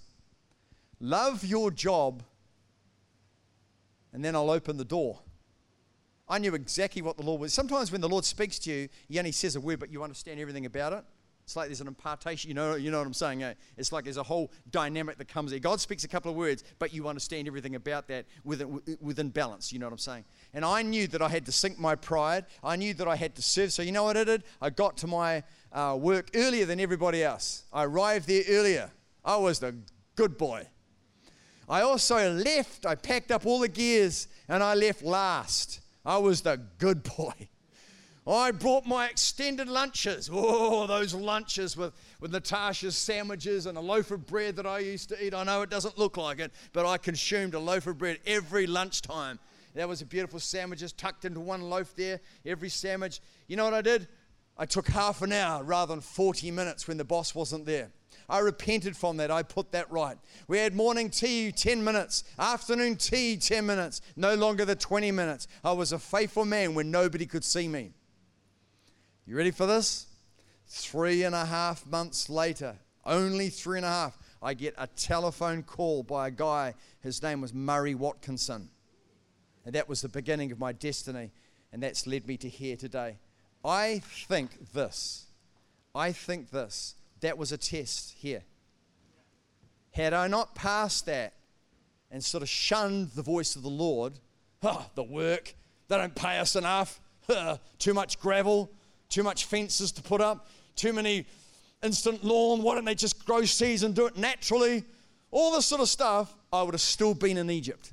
love 1.00 1.44
your 1.44 1.70
job, 1.70 2.24
and 4.14 4.24
then 4.24 4.36
I'll 4.36 4.50
open 4.50 4.78
the 4.78 4.86
door. 4.86 5.20
I 6.32 6.38
knew 6.38 6.56
exactly 6.56 7.02
what 7.02 7.18
the 7.18 7.24
Lord 7.24 7.42
was. 7.42 7.54
Sometimes 7.54 7.92
when 7.92 8.00
the 8.00 8.08
Lord 8.08 8.24
speaks 8.24 8.58
to 8.60 8.72
you, 8.72 8.90
He 9.10 9.20
only 9.20 9.34
says 9.34 9.58
a 9.58 9.60
word, 9.60 9.82
but 9.82 9.92
you 9.92 10.02
understand 10.02 10.40
everything 10.40 10.66
about 10.66 10.94
it. 10.94 11.04
It's 11.44 11.58
like 11.58 11.68
there's 11.68 11.82
an 11.82 11.88
impartation. 11.88 12.48
You 12.48 12.54
know, 12.54 12.76
you 12.76 12.90
know 12.90 13.00
what 13.00 13.08
I'm 13.08 13.14
saying? 13.14 13.44
Eh? 13.44 13.54
It's 13.76 13.92
like 13.92 14.06
there's 14.06 14.16
a 14.16 14.24
whole 14.24 14.50
dynamic 14.70 15.18
that 15.18 15.28
comes 15.28 15.52
there. 15.52 15.60
God 15.60 15.82
speaks 15.82 16.06
a 16.06 16.08
couple 16.08 16.32
of 16.32 16.38
words, 16.38 16.64
but 16.80 16.94
you 16.94 17.10
understand 17.10 17.50
everything 17.50 17.76
about 17.76 18.08
that 18.08 18.28
within, 18.46 18.80
within 19.02 19.28
balance. 19.28 19.74
You 19.74 19.80
know 19.80 19.88
what 19.88 19.92
I'm 19.92 19.98
saying? 19.98 20.24
And 20.54 20.64
I 20.64 20.84
knew 20.84 21.06
that 21.08 21.22
I 21.22 21.28
had 21.28 21.46
to 21.48 21.52
sink 21.52 21.78
my 21.78 21.96
pride. 21.96 22.46
I 22.64 22.78
knew 22.78 22.94
that 22.94 23.10
I 23.10 23.18
had 23.18 23.36
to 23.36 23.42
serve. 23.42 23.74
So 23.74 23.82
you 23.82 23.92
know 23.92 24.06
what 24.06 24.16
I 24.16 24.24
did? 24.24 24.44
I 24.62 24.70
got 24.70 24.96
to 24.98 25.08
my 25.08 25.44
uh, 25.74 25.98
work 26.00 26.30
earlier 26.34 26.66
than 26.66 26.80
everybody 26.80 27.26
else. 27.26 27.66
I 27.74 27.84
arrived 27.84 28.30
there 28.30 28.44
earlier. 28.48 28.90
I 29.26 29.36
was 29.36 29.60
the 29.60 29.76
good 30.16 30.38
boy. 30.38 30.66
I 31.68 31.82
also 31.82 32.32
left. 32.32 32.86
I 32.86 32.96
packed 32.96 33.32
up 33.32 33.46
all 33.46 33.60
the 33.60 33.68
gears 33.68 34.30
and 34.48 34.64
I 34.64 34.76
left 34.76 35.04
last. 35.04 35.81
I 36.06 36.18
was 36.18 36.42
the 36.42 36.62
good 36.78 37.04
boy. 37.04 37.34
I 38.28 38.52
brought 38.52 38.86
my 38.86 39.08
extended 39.08 39.68
lunches. 39.68 40.30
Oh, 40.32 40.86
those 40.86 41.14
lunches 41.14 41.76
with, 41.76 41.94
with 42.20 42.32
Natasha's 42.32 42.96
sandwiches 42.96 43.66
and 43.66 43.78
a 43.78 43.82
loaf 43.82 44.12
of 44.12 44.28
bread 44.28 44.58
that 44.58 44.68
I 44.68 44.80
used 44.80 45.10
to 45.10 45.26
eat. 45.26 45.34
I 45.34 45.44
know 45.44 45.64
it 45.64 45.72
doesn't 45.72 45.98
look 45.98 46.18
like 46.18 46.40
it, 46.40 46.52
but 46.72 46.86
I 46.86 46.98
consumed 46.98 47.56
a 47.56 47.60
loaf 47.60 47.88
of 47.88 47.98
bread 47.98 48.20
every 48.28 48.68
lunchtime. 48.68 49.40
That 49.74 49.88
was 49.88 50.02
a 50.02 50.06
beautiful 50.06 50.40
sandwich 50.40 50.80
just 50.80 50.98
tucked 50.98 51.26
into 51.26 51.40
one 51.40 51.62
loaf 51.62 51.96
there, 51.96 52.20
every 52.46 52.70
sandwich. 52.70 53.22
You 53.48 53.56
know 53.56 53.64
what 53.64 53.74
I 53.74 53.82
did? 53.82 54.08
I 54.58 54.66
took 54.66 54.88
half 54.90 55.22
an 55.24 55.32
hour 55.32 55.64
rather 55.64 55.94
than 55.94 56.02
40 56.02 56.52
minutes 56.52 56.88
when 56.88 56.98
the 56.98 57.06
boss 57.06 57.34
wasn't 57.34 57.66
there. 57.66 57.92
I 58.32 58.40
repented 58.40 58.96
from 58.96 59.18
that. 59.18 59.30
I 59.30 59.44
put 59.44 59.74
that 59.74 59.92
right. 59.92 60.18
We 60.48 60.58
had 60.58 60.74
morning 60.74 61.10
tea 61.10 61.52
10 61.52 61.84
minutes, 61.84 62.24
afternoon 62.40 62.96
tea 62.96 63.36
10 63.36 63.66
minutes, 63.66 64.02
no 64.16 64.36
longer 64.36 64.64
the 64.64 64.76
20 64.76 65.12
minutes. 65.12 65.50
I 65.66 65.74
was 65.74 65.92
a 65.92 66.00
faithful 66.00 66.46
man 66.46 66.74
when 66.74 66.90
nobody 66.90 67.26
could 67.26 67.44
see 67.44 67.68
me. 67.68 67.92
You 69.28 69.36
ready 69.36 69.52
for 69.52 69.66
this? 69.66 70.08
Three 70.66 71.24
and 71.24 71.36
a 71.36 71.46
half 71.46 71.86
months 71.86 72.30
later, 72.30 72.78
only 73.06 73.50
three 73.50 73.80
and 73.80 73.86
a 73.86 73.90
half, 73.90 74.18
I 74.42 74.54
get 74.54 74.76
a 74.78 74.88
telephone 74.88 75.62
call 75.62 76.02
by 76.02 76.30
a 76.30 76.32
guy. 76.32 76.76
His 77.02 77.22
name 77.22 77.42
was 77.42 77.54
Murray 77.54 77.96
Watkinson. 77.96 78.70
And 79.66 79.76
that 79.76 79.90
was 79.90 80.02
the 80.02 80.10
beginning 80.10 80.54
of 80.54 80.60
my 80.60 80.72
destiny. 80.72 81.32
And 81.74 81.84
that's 81.84 82.08
led 82.08 82.26
me 82.28 82.38
to 82.38 82.48
here 82.48 82.78
today. 82.78 83.18
I 83.66 84.02
think 84.06 84.72
this. 84.72 85.26
I 85.94 86.14
think 86.14 86.50
this. 86.50 86.96
That 87.22 87.38
was 87.38 87.52
a 87.52 87.58
test 87.58 88.16
here. 88.18 88.44
Had 89.92 90.14
I 90.14 90.28
not 90.28 90.56
passed 90.56 91.06
that 91.06 91.34
and 92.10 92.24
sort 92.24 92.44
of 92.44 92.50
shunned 92.50 93.12
the 93.12 93.22
voice 93.22 93.56
of 93.56 93.64
the 93.64 93.70
Lord, 93.70 94.14
oh, 94.64 94.86
the 94.96 95.04
work, 95.04 95.54
they 95.88 95.98
don't 95.98 96.16
pay 96.16 96.40
us 96.40 96.56
enough, 96.56 97.00
too 97.80 97.94
much 97.94 98.20
gravel, 98.20 98.72
too 99.10 99.24
much 99.24 99.46
fences 99.46 99.92
to 99.94 100.02
put 100.02 100.22
up, 100.22 100.48
too 100.76 100.94
many 100.94 101.26
instant 101.84 102.24
lawn. 102.24 102.62
Why 102.62 102.76
don't 102.76 102.86
they 102.86 102.96
just 102.96 103.26
grow 103.26 103.44
seeds 103.44 103.84
and 103.84 103.94
do 103.94 104.06
it 104.06 104.18
naturally? 104.18 104.84
All 105.32 105.52
this 105.52 105.66
sort 105.66 105.82
of 105.82 105.90
stuff, 105.90 106.34
I 106.52 106.64
would 106.64 106.74
have 106.74 106.82
still 106.82 107.14
been 107.14 107.38
in 107.38 107.50
Egypt. 107.50 107.92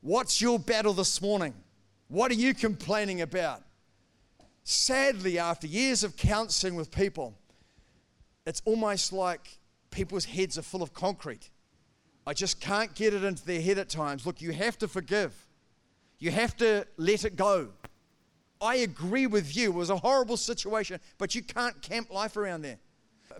What's 0.00 0.40
your 0.40 0.58
battle 0.58 0.94
this 0.94 1.20
morning? 1.20 1.54
What 2.08 2.30
are 2.30 2.34
you 2.34 2.54
complaining 2.54 3.20
about? 3.20 3.62
Sadly, 4.70 5.36
after 5.36 5.66
years 5.66 6.04
of 6.04 6.16
counseling 6.16 6.76
with 6.76 6.92
people, 6.92 7.34
it's 8.46 8.62
almost 8.64 9.12
like 9.12 9.58
people's 9.90 10.26
heads 10.26 10.56
are 10.58 10.62
full 10.62 10.80
of 10.80 10.94
concrete. 10.94 11.50
I 12.24 12.34
just 12.34 12.60
can't 12.60 12.94
get 12.94 13.12
it 13.12 13.24
into 13.24 13.44
their 13.44 13.60
head 13.60 13.78
at 13.78 13.88
times. 13.88 14.24
Look, 14.24 14.40
you 14.40 14.52
have 14.52 14.78
to 14.78 14.86
forgive. 14.86 15.34
You 16.20 16.30
have 16.30 16.56
to 16.58 16.86
let 16.96 17.24
it 17.24 17.34
go. 17.34 17.70
I 18.60 18.76
agree 18.76 19.26
with 19.26 19.56
you. 19.56 19.72
It 19.72 19.74
was 19.74 19.90
a 19.90 19.96
horrible 19.96 20.36
situation, 20.36 21.00
but 21.18 21.34
you 21.34 21.42
can't 21.42 21.82
camp 21.82 22.12
life 22.12 22.36
around 22.36 22.62
there. 22.62 22.78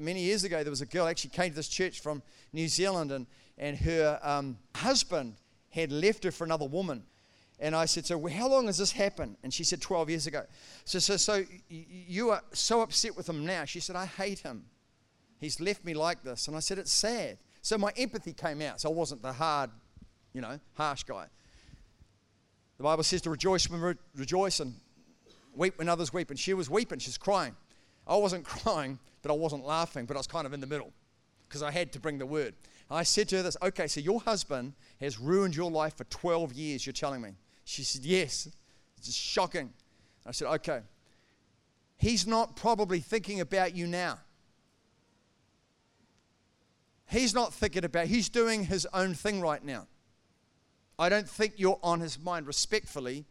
Many 0.01 0.23
years 0.23 0.43
ago, 0.43 0.64
there 0.64 0.71
was 0.71 0.81
a 0.81 0.87
girl 0.87 1.07
actually 1.07 1.31
came 1.31 1.51
to 1.51 1.57
this 1.57 1.69
church 1.69 2.01
from 2.01 2.25
New 2.53 2.66
Zealand, 2.66 3.12
and, 3.12 3.29
and 3.57 3.79
her 3.79 4.19
um, 4.25 4.59
husband 4.75 5.37
had 5.69 5.93
left 5.93 6.25
her 6.25 6.33
for 6.33 6.43
another 6.43 6.66
woman. 6.66 7.05
And 7.61 7.77
I 7.77 7.85
said, 7.85 8.07
So, 8.07 8.27
how 8.27 8.49
long 8.49 8.66
has 8.66 8.79
this 8.79 8.92
happened? 8.92 9.37
And 9.42 9.53
she 9.53 9.64
said, 9.64 9.81
12 9.83 10.11
years 10.11 10.27
ago. 10.27 10.44
So, 10.85 10.99
so, 10.99 11.16
so 11.16 11.44
you 11.68 12.31
are 12.31 12.42
so 12.53 12.81
upset 12.81 13.16
with 13.16 13.29
him 13.29 13.44
now. 13.44 13.66
She 13.66 13.81
said, 13.81 13.96
I 13.96 14.07
hate 14.07 14.40
him. 14.40 14.64
He's 15.38 15.61
left 15.61 15.85
me 15.85 15.94
like 15.94 16.23
this. 16.23 16.49
And 16.49 16.57
I 16.57 16.61
said, 16.61 16.79
It's 16.79 16.92
sad. 16.92 17.38
So 17.61 17.77
my 17.77 17.92
empathy 17.96 18.33
came 18.33 18.62
out. 18.62 18.81
So 18.81 18.90
I 18.90 18.94
wasn't 18.94 19.23
the 19.23 19.33
hard, 19.33 19.70
you 20.33 20.40
know, 20.40 20.59
harsh 20.75 21.05
guy. 21.05 21.27
The 22.79 22.85
Bible 22.85 23.03
says 23.03 23.20
to 23.23 23.31
rejoice 23.31 23.68
when 23.68 23.81
re- 23.83 23.94
rejoice 24.16 24.61
and 24.61 24.75
weep 25.55 25.77
when 25.79 25.90
others 25.90 26.14
weep. 26.14 26.31
And 26.31 26.38
she 26.38 26.55
was 26.55 26.70
weeping, 26.70 26.99
she's 26.99 27.18
crying. 27.18 27.55
I 28.07 28.16
wasn't 28.16 28.44
crying, 28.46 28.99
but 29.20 29.31
I 29.31 29.35
wasn't 29.35 29.66
laughing, 29.66 30.07
but 30.07 30.16
I 30.16 30.20
was 30.20 30.27
kind 30.27 30.46
of 30.46 30.55
in 30.55 30.61
the 30.61 30.66
middle 30.66 30.92
because 31.46 31.62
I 31.62 31.70
had 31.70 31.92
to 31.92 32.01
bring 32.01 32.16
the 32.16 32.25
word. 32.25 32.55
I 32.90 33.05
said 33.05 33.29
to 33.29 33.37
her 33.37 33.42
this, 33.42 33.57
okay, 33.62 33.87
so 33.87 34.01
your 34.01 34.20
husband 34.20 34.73
has 35.01 35.20
ruined 35.20 35.55
your 35.55 35.70
life 35.70 35.96
for 35.96 36.05
12 36.05 36.53
years, 36.55 36.87
you're 36.87 36.92
telling 36.92 37.20
me. 37.20 37.35
She 37.70 37.85
said, 37.85 38.04
yes. 38.04 38.48
It's 38.96 39.06
just 39.06 39.18
shocking. 39.18 39.72
I 40.26 40.33
said, 40.33 40.48
okay. 40.48 40.80
He's 41.98 42.26
not 42.26 42.56
probably 42.56 42.98
thinking 42.98 43.40
about 43.40 43.76
you 43.76 43.87
now. 43.87 44.18
He's 47.09 47.33
not 47.33 47.54
thinking 47.54 47.85
about, 47.85 48.09
he's 48.09 48.28
doing 48.28 48.64
his 48.64 48.88
own 48.92 49.14
thing 49.14 49.40
right 49.40 49.64
now. 49.64 49.87
I 50.98 51.09
don't 51.09 51.28
think 51.28 51.54
you're 51.59 51.78
on 51.80 52.00
his 52.00 52.18
mind 52.18 52.48
respectfully. 52.48 53.24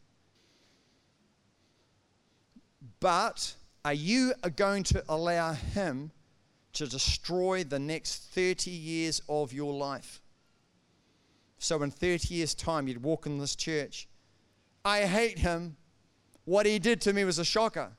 But 3.01 3.55
are 3.83 3.93
you 3.93 4.33
going 4.55 4.83
to 4.83 5.03
allow 5.09 5.51
him 5.51 6.11
to 6.73 6.87
destroy 6.87 7.65
the 7.65 7.79
next 7.79 8.23
30 8.33 8.71
years 8.71 9.21
of 9.27 9.51
your 9.51 9.73
life? 9.73 10.21
So, 11.57 11.83
in 11.83 11.91
30 11.91 12.33
years' 12.33 12.55
time, 12.55 12.87
you'd 12.87 13.03
walk 13.03 13.25
in 13.25 13.37
this 13.37 13.53
church. 13.53 14.07
I 14.83 15.01
hate 15.01 15.39
him. 15.39 15.75
What 16.45 16.65
he 16.65 16.79
did 16.79 17.01
to 17.01 17.13
me 17.13 17.23
was 17.23 17.39
a 17.39 17.45
shocker. 17.45 17.91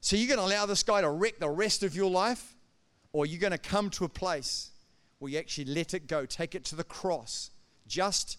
So, 0.00 0.16
you're 0.16 0.28
going 0.28 0.38
to 0.38 0.54
allow 0.54 0.66
this 0.66 0.82
guy 0.82 1.00
to 1.00 1.10
wreck 1.10 1.38
the 1.38 1.48
rest 1.48 1.82
of 1.82 1.96
your 1.96 2.10
life? 2.10 2.54
Or 3.12 3.26
you're 3.26 3.40
going 3.40 3.52
to 3.52 3.58
come 3.58 3.90
to 3.90 4.04
a 4.04 4.08
place 4.08 4.70
where 5.18 5.32
you 5.32 5.38
actually 5.38 5.64
let 5.66 5.94
it 5.94 6.06
go, 6.06 6.26
take 6.26 6.54
it 6.54 6.64
to 6.66 6.76
the 6.76 6.84
cross, 6.84 7.50
just 7.86 8.38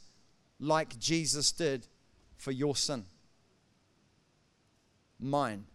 like 0.60 0.98
Jesus 1.00 1.52
did 1.52 1.88
for 2.36 2.52
your 2.52 2.76
sin? 2.76 3.06
Mine, 5.20 5.66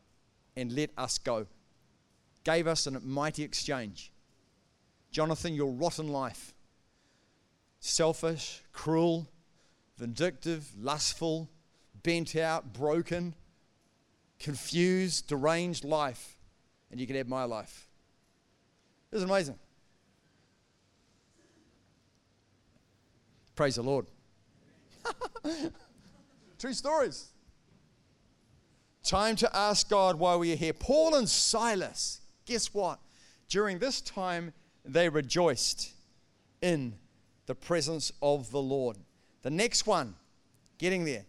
and 0.57 0.73
let 0.73 0.91
us 0.97 1.19
go. 1.19 1.47
Gave 2.45 2.67
us 2.67 2.87
a 2.87 3.01
mighty 3.01 3.43
exchange. 3.43 4.13
Jonathan, 5.11 5.55
your 5.55 5.73
rotten 5.73 6.09
life 6.09 6.55
selfish, 7.83 8.63
cruel, 8.73 9.29
vindictive, 10.03 10.69
lustful, 10.77 11.49
bent 12.03 12.35
out, 12.35 12.73
broken, 12.73 13.37
confused, 14.41 15.29
deranged 15.29 15.85
life, 15.85 16.37
and 16.91 16.99
you 16.99 17.07
can 17.07 17.15
have 17.15 17.29
my 17.29 17.45
life. 17.45 17.87
Isn't 19.13 19.31
amazing? 19.31 19.57
Praise 23.55 23.77
the 23.77 23.83
Lord. 23.85 24.07
True 26.59 26.73
stories. 26.73 27.29
Time 29.05 29.37
to 29.37 29.57
ask 29.57 29.89
God 29.89 30.19
why 30.19 30.35
we 30.35 30.53
are 30.53 30.57
here. 30.57 30.73
Paul 30.73 31.15
and 31.15 31.29
Silas, 31.29 32.23
guess 32.45 32.75
what? 32.75 32.99
During 33.49 33.79
this 33.79 34.01
time, 34.01 34.53
they 34.85 35.09
rejoiced 35.09 35.93
in 36.61 36.95
the 37.47 37.55
presence 37.55 38.11
of 38.21 38.51
the 38.51 38.61
Lord. 38.61 38.97
The 39.43 39.51
next 39.51 39.87
one, 39.87 40.15
getting 40.79 41.05
there. 41.05 41.25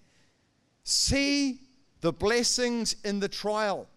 See 0.84 1.60
the 2.02 2.14
blessings 2.14 2.96
in 3.04 3.20
the 3.20 3.28
trial. 3.28 3.88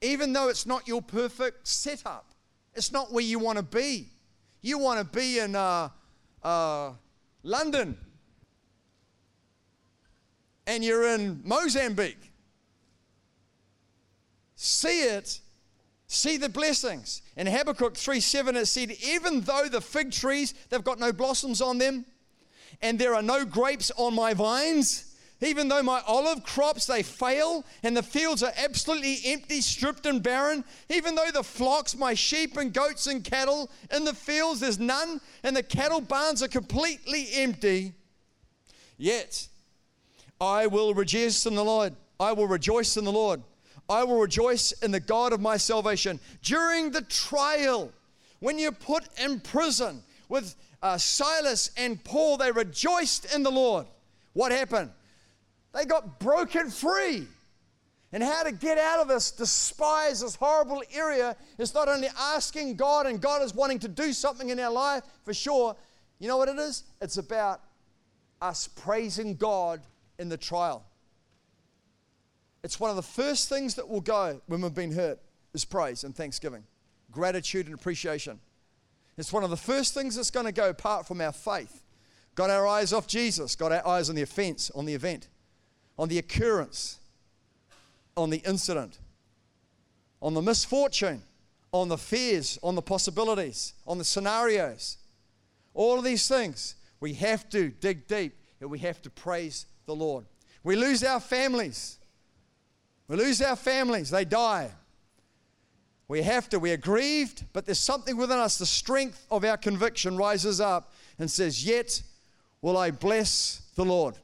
Even 0.00 0.32
though 0.32 0.48
it's 0.48 0.66
not 0.66 0.86
your 0.86 1.00
perfect 1.00 1.66
setup, 1.66 2.26
it's 2.74 2.92
not 2.92 3.12
where 3.12 3.24
you 3.24 3.38
want 3.38 3.58
to 3.58 3.62
be. 3.62 4.08
You 4.60 4.78
want 4.78 4.98
to 4.98 5.04
be 5.04 5.38
in 5.38 5.54
uh, 5.54 5.88
uh, 6.42 6.92
London 7.42 7.96
and 10.66 10.84
you're 10.84 11.08
in 11.14 11.40
Mozambique. 11.44 12.32
See 14.56 15.02
it 15.02 15.40
see 16.12 16.36
the 16.36 16.48
blessings. 16.48 17.22
In 17.36 17.46
Habakkuk 17.46 17.96
3 17.96 18.20
7, 18.20 18.56
it 18.56 18.66
said, 18.66 18.92
Even 19.02 19.40
though 19.40 19.68
the 19.68 19.80
fig 19.80 20.12
trees, 20.12 20.54
they've 20.68 20.84
got 20.84 21.00
no 21.00 21.12
blossoms 21.12 21.60
on 21.60 21.78
them, 21.78 22.04
and 22.80 22.98
there 22.98 23.14
are 23.14 23.22
no 23.22 23.44
grapes 23.44 23.90
on 23.96 24.14
my 24.14 24.34
vines, 24.34 25.14
even 25.40 25.68
though 25.68 25.82
my 25.82 26.00
olive 26.06 26.44
crops 26.44 26.86
they 26.86 27.02
fail 27.02 27.64
and 27.82 27.96
the 27.96 28.02
fields 28.02 28.42
are 28.42 28.52
absolutely 28.56 29.18
empty, 29.26 29.60
stripped 29.60 30.06
and 30.06 30.22
barren, 30.22 30.64
even 30.88 31.14
though 31.14 31.30
the 31.32 31.42
flocks, 31.42 31.96
my 31.96 32.14
sheep 32.14 32.56
and 32.56 32.72
goats 32.72 33.06
and 33.06 33.24
cattle 33.24 33.70
in 33.94 34.04
the 34.04 34.14
fields 34.14 34.60
there's 34.60 34.78
none, 34.78 35.20
and 35.42 35.56
the 35.56 35.62
cattle 35.62 36.00
barns 36.00 36.42
are 36.42 36.48
completely 36.48 37.28
empty, 37.34 37.92
yet 38.96 39.48
I 40.40 40.66
will 40.66 40.94
rejoice 40.94 41.46
in 41.46 41.54
the 41.54 41.64
Lord. 41.64 41.94
I 42.18 42.32
will 42.32 42.46
rejoice 42.46 42.96
in 42.96 43.04
the 43.04 43.12
Lord. 43.12 43.42
I 43.88 44.04
will 44.04 44.20
rejoice 44.20 44.72
in 44.72 44.90
the 44.90 45.00
God 45.00 45.32
of 45.32 45.40
my 45.40 45.56
salvation. 45.56 46.20
During 46.42 46.92
the 46.92 47.02
trial, 47.02 47.92
when 48.38 48.58
you're 48.58 48.72
put 48.72 49.04
in 49.22 49.40
prison 49.40 50.02
with 50.28 50.54
uh, 50.82 50.98
Silas 50.98 51.70
and 51.76 52.02
Paul, 52.02 52.36
they 52.36 52.50
rejoiced 52.50 53.32
in 53.34 53.42
the 53.42 53.50
Lord. 53.50 53.86
What 54.32 54.52
happened? 54.52 54.90
They 55.72 55.84
got 55.84 56.18
broken 56.18 56.70
free. 56.70 57.26
And 58.14 58.22
how 58.22 58.42
to 58.42 58.52
get 58.52 58.76
out 58.76 59.00
of 59.00 59.08
this 59.08 59.30
despised, 59.30 60.22
this 60.22 60.34
horrible 60.34 60.82
area 60.92 61.34
is 61.56 61.72
not 61.72 61.88
only 61.88 62.08
asking 62.18 62.76
God, 62.76 63.06
and 63.06 63.20
God 63.20 63.42
is 63.42 63.54
wanting 63.54 63.78
to 63.80 63.88
do 63.88 64.12
something 64.12 64.50
in 64.50 64.60
our 64.60 64.70
life 64.70 65.02
for 65.24 65.32
sure. 65.32 65.74
You 66.18 66.28
know 66.28 66.36
what 66.36 66.48
it 66.48 66.58
is? 66.58 66.84
It's 67.00 67.16
about 67.16 67.62
us 68.42 68.68
praising 68.68 69.36
God 69.36 69.80
in 70.18 70.28
the 70.28 70.36
trial. 70.36 70.84
It's 72.62 72.78
one 72.78 72.90
of 72.90 72.96
the 72.96 73.02
first 73.02 73.48
things 73.48 73.76
that 73.76 73.88
will 73.88 74.02
go 74.02 74.40
when 74.46 74.60
we've 74.60 74.74
been 74.74 74.92
hurt 74.92 75.18
is 75.54 75.64
praise 75.64 76.04
and 76.04 76.14
thanksgiving, 76.14 76.64
gratitude 77.10 77.66
and 77.66 77.74
appreciation. 77.74 78.38
It's 79.18 79.32
one 79.32 79.44
of 79.44 79.50
the 79.50 79.56
first 79.56 79.94
things 79.94 80.16
that's 80.16 80.30
going 80.30 80.46
to 80.46 80.52
go 80.52 80.70
apart 80.70 81.06
from 81.06 81.20
our 81.20 81.32
faith. 81.32 81.82
Got 82.34 82.50
our 82.50 82.66
eyes 82.66 82.92
off 82.92 83.06
Jesus, 83.06 83.56
got 83.56 83.72
our 83.72 83.86
eyes 83.86 84.08
on 84.08 84.16
the 84.16 84.22
offense, 84.22 84.70
on 84.70 84.86
the 84.86 84.94
event, 84.94 85.28
on 85.98 86.08
the 86.08 86.18
occurrence, 86.18 86.98
on 88.16 88.30
the 88.30 88.38
incident, 88.38 88.98
on 90.22 90.32
the 90.32 90.40
misfortune, 90.40 91.22
on 91.72 91.88
the 91.88 91.98
fears, 91.98 92.58
on 92.62 92.74
the 92.74 92.82
possibilities, 92.82 93.74
on 93.86 93.98
the 93.98 94.04
scenarios. 94.04 94.96
All 95.74 95.98
of 95.98 96.04
these 96.04 96.26
things, 96.26 96.76
we 97.00 97.14
have 97.14 97.48
to 97.50 97.68
dig 97.68 98.06
deep 98.06 98.34
and 98.60 98.70
we 98.70 98.78
have 98.78 99.02
to 99.02 99.10
praise 99.10 99.66
the 99.86 99.94
Lord. 99.94 100.24
We 100.64 100.76
lose 100.76 101.02
our 101.02 101.20
families. 101.20 101.98
We 103.08 103.16
lose 103.16 103.42
our 103.42 103.56
families, 103.56 104.08
they 104.10 104.24
die. 104.24 104.70
We 106.12 106.20
have 106.20 106.46
to, 106.50 106.58
we 106.58 106.72
are 106.72 106.76
grieved, 106.76 107.46
but 107.54 107.64
there's 107.64 107.78
something 107.78 108.18
within 108.18 108.38
us. 108.38 108.58
The 108.58 108.66
strength 108.66 109.24
of 109.30 109.46
our 109.46 109.56
conviction 109.56 110.18
rises 110.18 110.60
up 110.60 110.92
and 111.18 111.30
says, 111.30 111.64
Yet 111.64 112.02
will 112.60 112.76
I 112.76 112.90
bless 112.90 113.62
the 113.76 113.84
Lord. 113.86 114.18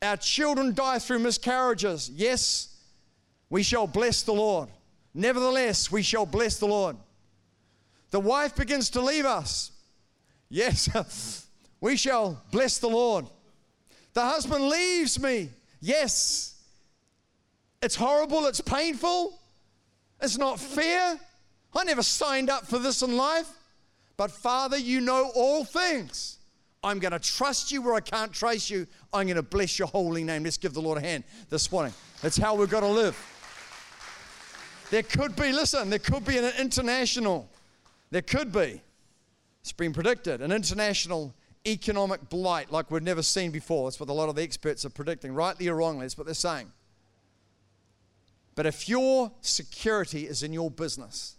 Our 0.00 0.16
children 0.16 0.74
die 0.74 1.00
through 1.00 1.18
miscarriages. 1.18 2.08
Yes, 2.08 2.72
we 3.50 3.64
shall 3.64 3.88
bless 3.88 4.22
the 4.22 4.32
Lord. 4.32 4.68
Nevertheless, 5.12 5.90
we 5.90 6.04
shall 6.04 6.24
bless 6.24 6.56
the 6.56 6.68
Lord. 6.68 6.94
The 8.12 8.20
wife 8.20 8.54
begins 8.54 8.90
to 8.90 9.00
leave 9.00 9.26
us. 9.26 9.72
Yes, 10.48 11.48
we 11.80 11.96
shall 11.96 12.40
bless 12.52 12.78
the 12.78 12.88
Lord. 12.88 13.26
The 14.14 14.22
husband 14.22 14.68
leaves 14.68 15.20
me. 15.20 15.48
Yes, 15.80 16.62
it's 17.82 17.96
horrible, 17.96 18.46
it's 18.46 18.60
painful, 18.60 19.40
it's 20.22 20.38
not 20.38 20.60
fair. 20.60 21.18
I 21.74 21.84
never 21.84 22.02
signed 22.02 22.50
up 22.50 22.66
for 22.66 22.78
this 22.78 23.02
in 23.02 23.16
life. 23.16 23.48
But 24.16 24.30
Father, 24.30 24.76
you 24.76 25.00
know 25.00 25.30
all 25.34 25.64
things. 25.64 26.38
I'm 26.84 26.98
going 26.98 27.12
to 27.12 27.18
trust 27.18 27.70
you 27.70 27.80
where 27.82 27.94
I 27.94 28.00
can't 28.00 28.32
trace 28.32 28.68
you. 28.68 28.86
I'm 29.12 29.26
going 29.26 29.36
to 29.36 29.42
bless 29.42 29.78
your 29.78 29.88
holy 29.88 30.24
name. 30.24 30.44
Let's 30.44 30.58
give 30.58 30.74
the 30.74 30.82
Lord 30.82 30.98
a 30.98 31.00
hand 31.00 31.24
this 31.48 31.70
morning. 31.70 31.92
That's 32.20 32.36
how 32.36 32.54
we've 32.54 32.70
got 32.70 32.80
to 32.80 32.88
live. 32.88 33.16
There 34.90 35.02
could 35.02 35.34
be, 35.36 35.52
listen, 35.52 35.88
there 35.90 35.98
could 35.98 36.24
be 36.24 36.36
an 36.36 36.52
international, 36.58 37.48
there 38.10 38.20
could 38.20 38.52
be, 38.52 38.82
it's 39.62 39.72
been 39.72 39.94
predicted, 39.94 40.42
an 40.42 40.52
international 40.52 41.32
economic 41.66 42.28
blight 42.28 42.70
like 42.70 42.90
we've 42.90 43.02
never 43.02 43.22
seen 43.22 43.52
before. 43.52 43.86
That's 43.86 43.98
what 43.98 44.10
a 44.10 44.12
lot 44.12 44.28
of 44.28 44.34
the 44.34 44.42
experts 44.42 44.84
are 44.84 44.90
predicting, 44.90 45.32
rightly 45.32 45.68
or 45.68 45.76
wrongly. 45.76 46.02
That's 46.02 46.18
what 46.18 46.26
they're 46.26 46.34
saying. 46.34 46.70
But 48.54 48.66
if 48.66 48.88
your 48.88 49.32
security 49.40 50.26
is 50.26 50.42
in 50.42 50.52
your 50.52 50.70
business, 50.70 51.36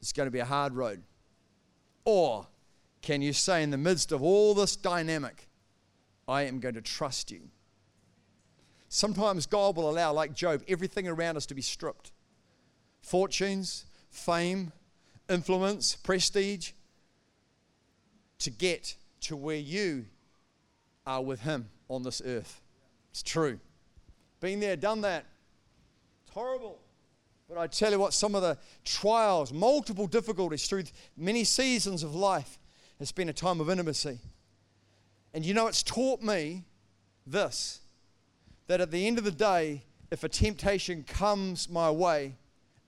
it's 0.00 0.12
going 0.12 0.26
to 0.26 0.30
be 0.30 0.38
a 0.38 0.44
hard 0.44 0.74
road. 0.74 1.02
Or 2.04 2.46
can 3.02 3.22
you 3.22 3.32
say, 3.32 3.62
in 3.62 3.70
the 3.70 3.78
midst 3.78 4.12
of 4.12 4.22
all 4.22 4.54
this 4.54 4.76
dynamic, 4.76 5.48
I 6.26 6.42
am 6.42 6.60
going 6.60 6.74
to 6.74 6.82
trust 6.82 7.30
you? 7.30 7.40
Sometimes 8.88 9.46
God 9.46 9.76
will 9.76 9.88
allow, 9.88 10.12
like 10.12 10.34
Job, 10.34 10.62
everything 10.68 11.08
around 11.08 11.36
us 11.36 11.46
to 11.46 11.54
be 11.54 11.62
stripped 11.62 12.12
fortunes, 13.00 13.86
fame, 14.10 14.72
influence, 15.30 15.96
prestige 15.96 16.72
to 18.38 18.50
get 18.50 18.96
to 19.20 19.36
where 19.36 19.56
you 19.56 20.04
are 21.06 21.22
with 21.22 21.40
Him 21.40 21.70
on 21.88 22.02
this 22.02 22.20
earth. 22.24 22.60
It's 23.10 23.22
true. 23.22 23.58
Been 24.40 24.60
there, 24.60 24.76
done 24.76 25.00
that 25.02 25.24
horrible. 26.38 26.78
But 27.48 27.58
I 27.58 27.66
tell 27.66 27.90
you 27.90 27.98
what, 27.98 28.14
some 28.14 28.36
of 28.36 28.42
the 28.42 28.56
trials, 28.84 29.52
multiple 29.52 30.06
difficulties 30.06 30.68
through 30.68 30.84
many 31.16 31.42
seasons 31.42 32.04
of 32.04 32.14
life, 32.14 32.58
has 33.00 33.10
been 33.10 33.28
a 33.28 33.32
time 33.32 33.60
of 33.60 33.68
intimacy. 33.68 34.18
And 35.34 35.44
you 35.44 35.52
know, 35.52 35.66
it's 35.66 35.82
taught 35.82 36.22
me 36.22 36.64
this 37.26 37.80
that 38.68 38.80
at 38.80 38.90
the 38.90 39.06
end 39.06 39.18
of 39.18 39.24
the 39.24 39.32
day, 39.32 39.82
if 40.10 40.22
a 40.24 40.28
temptation 40.28 41.02
comes 41.02 41.68
my 41.68 41.90
way, 41.90 42.34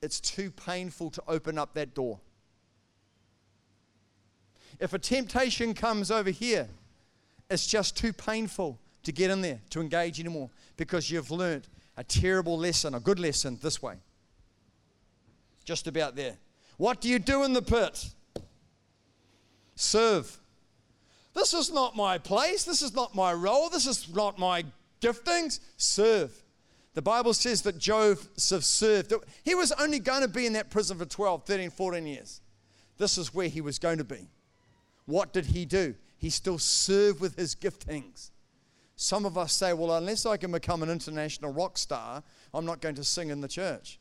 it's 0.03 0.20
too 0.20 0.51
painful 0.51 1.11
to 1.11 1.22
open 1.26 1.59
up 1.59 1.74
that 1.74 1.94
door. 1.94 2.20
If 4.78 4.92
a 4.92 4.98
temptation 4.98 5.74
comes 5.74 6.11
over 6.11 6.30
here, 6.30 6.68
it's 7.51 7.66
just 7.66 7.96
too 7.96 8.12
painful 8.12 8.78
to 9.03 9.12
get 9.12 9.30
in 9.30 9.40
there, 9.40 9.61
to 9.70 9.80
engage 9.80 10.20
anymore, 10.20 10.51
because 10.76 11.11
you've 11.11 11.30
learned 11.30 11.66
a 12.01 12.05
terrible 12.05 12.57
lesson, 12.57 12.94
a 12.94 13.01
good 13.01 13.20
lesson 13.20 13.59
this 13.61 13.82
way. 13.82 13.94
Just 15.66 15.86
about 15.86 16.16
there. 16.16 16.38
What 16.78 17.03
do 17.03 17.11
you 17.11 17.18
do 17.18 17.44
in 17.44 17.53
the 17.53 17.61
pit? 17.61 18.09
Serve. 19.74 20.38
This 21.34 21.53
is 21.53 21.70
not 21.70 21.94
my 21.94 22.16
place. 22.16 22.64
This 22.64 22.80
is 22.80 22.94
not 22.94 23.14
my 23.14 23.34
role. 23.34 23.68
This 23.68 23.86
is 23.86 24.09
not 24.14 24.38
my 24.38 24.64
giftings. 25.03 25.61
Serve. 25.76 26.32
The 26.94 27.03
Bible 27.03 27.34
says 27.34 27.61
that 27.62 27.76
Joseph 27.76 28.64
served. 28.64 29.12
He 29.44 29.55
was 29.55 29.70
only 29.72 29.98
going 29.98 30.22
to 30.22 30.28
be 30.28 30.46
in 30.46 30.55
that 30.55 30.70
prison 30.70 30.96
for 30.96 31.05
12, 31.05 31.44
13, 31.44 31.68
14 31.68 32.07
years. 32.07 32.40
This 32.96 33.18
is 33.18 33.34
where 33.34 33.48
he 33.48 33.61
was 33.61 33.78
going 33.78 33.98
to 33.98 34.05
be. 34.05 34.26
What 35.05 35.34
did 35.34 35.44
he 35.44 35.66
do? 35.66 35.94
He 36.16 36.30
still 36.30 36.59
served 36.59 37.20
with 37.20 37.36
his 37.36 37.55
giftings. 37.55 38.30
Some 39.03 39.24
of 39.24 39.38
us 39.38 39.55
say, 39.55 39.72
well, 39.72 39.96
unless 39.96 40.26
I 40.26 40.36
can 40.36 40.53
become 40.53 40.82
an 40.82 40.90
international 40.90 41.55
rock 41.55 41.78
star, 41.78 42.22
I'm 42.53 42.66
not 42.66 42.82
going 42.82 42.96
to 42.96 43.03
sing 43.03 43.30
in 43.30 43.40
the 43.40 43.48
church. 43.48 43.98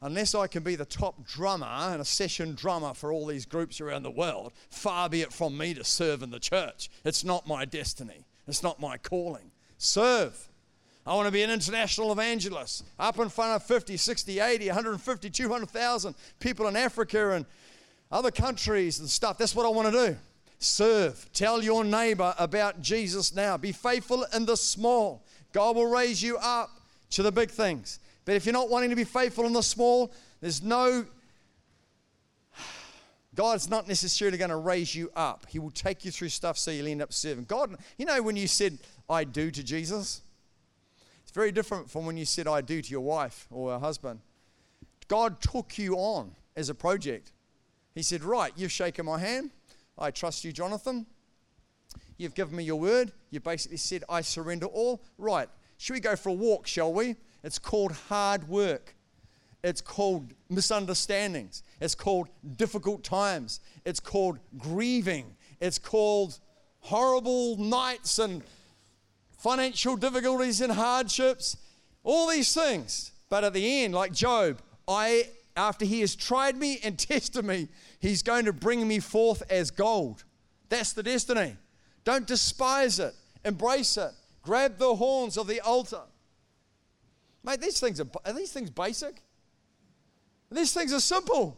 Unless 0.00 0.36
I 0.36 0.46
can 0.46 0.62
be 0.62 0.76
the 0.76 0.84
top 0.84 1.26
drummer 1.26 1.66
and 1.66 2.00
a 2.00 2.04
session 2.04 2.54
drummer 2.54 2.94
for 2.94 3.12
all 3.12 3.26
these 3.26 3.46
groups 3.46 3.80
around 3.80 4.04
the 4.04 4.10
world, 4.12 4.52
far 4.70 5.08
be 5.08 5.22
it 5.22 5.32
from 5.32 5.58
me 5.58 5.74
to 5.74 5.82
serve 5.82 6.22
in 6.22 6.30
the 6.30 6.38
church. 6.38 6.88
It's 7.04 7.24
not 7.24 7.48
my 7.48 7.64
destiny, 7.64 8.24
it's 8.46 8.62
not 8.62 8.78
my 8.78 8.96
calling. 8.96 9.50
Serve. 9.76 10.48
I 11.04 11.12
want 11.16 11.26
to 11.26 11.32
be 11.32 11.42
an 11.42 11.50
international 11.50 12.12
evangelist, 12.12 12.84
up 12.96 13.18
in 13.18 13.28
front 13.28 13.56
of 13.56 13.64
50, 13.64 13.96
60, 13.96 14.38
80, 14.38 14.66
150, 14.66 15.30
200,000 15.30 16.14
people 16.38 16.68
in 16.68 16.76
Africa 16.76 17.32
and 17.32 17.44
other 18.12 18.30
countries 18.30 19.00
and 19.00 19.10
stuff. 19.10 19.36
That's 19.36 19.56
what 19.56 19.66
I 19.66 19.70
want 19.70 19.92
to 19.92 20.10
do. 20.10 20.16
Serve. 20.60 21.26
Tell 21.32 21.62
your 21.62 21.84
neighbor 21.84 22.34
about 22.38 22.80
Jesus 22.82 23.34
now. 23.34 23.56
Be 23.56 23.72
faithful 23.72 24.24
in 24.34 24.44
the 24.44 24.56
small. 24.56 25.24
God 25.52 25.74
will 25.74 25.86
raise 25.86 26.22
you 26.22 26.36
up 26.36 26.70
to 27.10 27.22
the 27.22 27.32
big 27.32 27.50
things. 27.50 27.98
But 28.26 28.36
if 28.36 28.46
you're 28.46 28.52
not 28.52 28.68
wanting 28.68 28.90
to 28.90 28.96
be 28.96 29.04
faithful 29.04 29.46
in 29.46 29.54
the 29.54 29.62
small, 29.62 30.12
there's 30.40 30.62
no 30.62 31.06
God's 33.34 33.70
not 33.70 33.88
necessarily 33.88 34.36
going 34.36 34.50
to 34.50 34.56
raise 34.56 34.94
you 34.94 35.10
up. 35.16 35.46
He 35.48 35.58
will 35.58 35.70
take 35.70 36.04
you 36.04 36.10
through 36.10 36.28
stuff 36.28 36.58
so 36.58 36.70
you'll 36.70 36.88
end 36.88 37.00
up 37.00 37.12
serving. 37.12 37.44
God, 37.44 37.76
you 37.96 38.04
know, 38.04 38.20
when 38.20 38.36
you 38.36 38.46
said, 38.46 38.76
I 39.08 39.24
do 39.24 39.50
to 39.50 39.62
Jesus, 39.62 40.20
it's 41.22 41.30
very 41.32 41.52
different 41.52 41.88
from 41.88 42.04
when 42.04 42.16
you 42.16 42.24
said, 42.24 42.46
I 42.46 42.60
do 42.60 42.82
to 42.82 42.90
your 42.90 43.00
wife 43.00 43.46
or 43.50 43.72
a 43.72 43.78
husband. 43.78 44.20
God 45.08 45.40
took 45.40 45.78
you 45.78 45.94
on 45.94 46.32
as 46.56 46.68
a 46.68 46.74
project. 46.74 47.32
He 47.94 48.02
said, 48.02 48.22
Right, 48.22 48.52
you've 48.56 48.72
shaken 48.72 49.06
my 49.06 49.18
hand. 49.18 49.50
I 50.00 50.10
trust 50.10 50.44
you, 50.44 50.52
Jonathan. 50.52 51.06
You've 52.16 52.34
given 52.34 52.56
me 52.56 52.64
your 52.64 52.78
word. 52.80 53.12
You 53.30 53.40
basically 53.40 53.76
said, 53.76 54.04
I 54.08 54.20
surrender 54.22 54.66
all. 54.66 55.02
Right. 55.18 55.48
Should 55.78 55.94
we 55.94 56.00
go 56.00 56.16
for 56.16 56.30
a 56.30 56.34
walk, 56.34 56.66
shall 56.66 56.92
we? 56.92 57.16
It's 57.42 57.58
called 57.58 57.92
hard 57.92 58.48
work. 58.48 58.94
It's 59.62 59.80
called 59.80 60.32
misunderstandings. 60.48 61.62
It's 61.80 61.94
called 61.94 62.28
difficult 62.56 63.04
times. 63.04 63.60
It's 63.84 64.00
called 64.00 64.38
grieving. 64.56 65.36
It's 65.60 65.78
called 65.78 66.38
horrible 66.80 67.56
nights 67.56 68.18
and 68.18 68.42
financial 69.38 69.96
difficulties 69.96 70.60
and 70.60 70.72
hardships. 70.72 71.56
All 72.02 72.28
these 72.28 72.54
things. 72.54 73.12
But 73.28 73.44
at 73.44 73.52
the 73.52 73.84
end, 73.84 73.94
like 73.94 74.12
Job, 74.12 74.60
I 74.88 75.28
after 75.56 75.84
he 75.84 76.00
has 76.00 76.14
tried 76.14 76.56
me 76.56 76.80
and 76.82 76.98
tested 76.98 77.44
me, 77.44 77.68
he's 78.00 78.22
going 78.22 78.46
to 78.46 78.52
bring 78.52 78.86
me 78.88 78.98
forth 78.98 79.42
as 79.48 79.70
gold. 79.70 80.24
That's 80.68 80.92
the 80.92 81.02
destiny. 81.02 81.56
Don't 82.04 82.26
despise 82.26 82.98
it, 82.98 83.14
embrace 83.44 83.96
it. 83.96 84.10
Grab 84.42 84.78
the 84.78 84.96
horns 84.96 85.36
of 85.36 85.46
the 85.46 85.60
altar. 85.60 86.00
Mate, 87.44 87.60
these 87.60 87.78
things 87.78 88.00
are, 88.00 88.06
are 88.24 88.32
these 88.32 88.52
things 88.52 88.70
basic? 88.70 89.22
These 90.50 90.72
things 90.72 90.92
are 90.92 91.00
simple. 91.00 91.56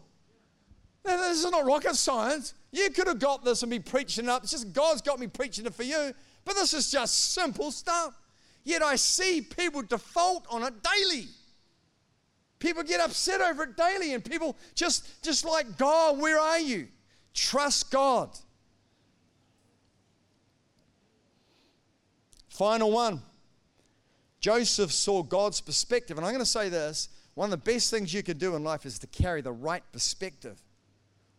This 1.04 1.44
is 1.44 1.50
not 1.50 1.64
rocket 1.64 1.96
science. 1.96 2.54
You 2.70 2.90
could 2.90 3.06
have 3.06 3.18
got 3.18 3.44
this 3.44 3.62
and 3.62 3.70
be 3.70 3.78
preaching 3.78 4.24
it 4.24 4.30
up. 4.30 4.42
It's 4.42 4.52
just 4.52 4.72
God's 4.72 5.02
got 5.02 5.18
me 5.18 5.26
preaching 5.26 5.66
it 5.66 5.74
for 5.74 5.82
you. 5.82 6.12
But 6.44 6.54
this 6.54 6.74
is 6.74 6.90
just 6.90 7.32
simple 7.32 7.70
stuff. 7.70 8.18
Yet 8.64 8.82
I 8.82 8.96
see 8.96 9.40
people 9.40 9.82
default 9.82 10.46
on 10.50 10.62
it 10.62 10.74
daily. 10.82 11.28
People 12.62 12.84
get 12.84 13.00
upset 13.00 13.40
over 13.40 13.64
it 13.64 13.76
daily, 13.76 14.14
and 14.14 14.24
people 14.24 14.56
just, 14.76 15.20
just 15.20 15.44
like, 15.44 15.76
God, 15.76 16.20
where 16.20 16.38
are 16.38 16.60
you? 16.60 16.86
Trust 17.34 17.90
God. 17.90 18.30
Final 22.48 22.92
one. 22.92 23.20
Joseph 24.38 24.92
saw 24.92 25.24
God's 25.24 25.60
perspective. 25.60 26.16
And 26.18 26.24
I'm 26.24 26.32
going 26.32 26.44
to 26.44 26.50
say 26.50 26.68
this 26.68 27.08
one 27.34 27.46
of 27.46 27.50
the 27.50 27.72
best 27.72 27.90
things 27.90 28.14
you 28.14 28.22
can 28.22 28.38
do 28.38 28.54
in 28.54 28.62
life 28.62 28.86
is 28.86 28.96
to 29.00 29.08
carry 29.08 29.40
the 29.40 29.50
right 29.50 29.82
perspective. 29.90 30.60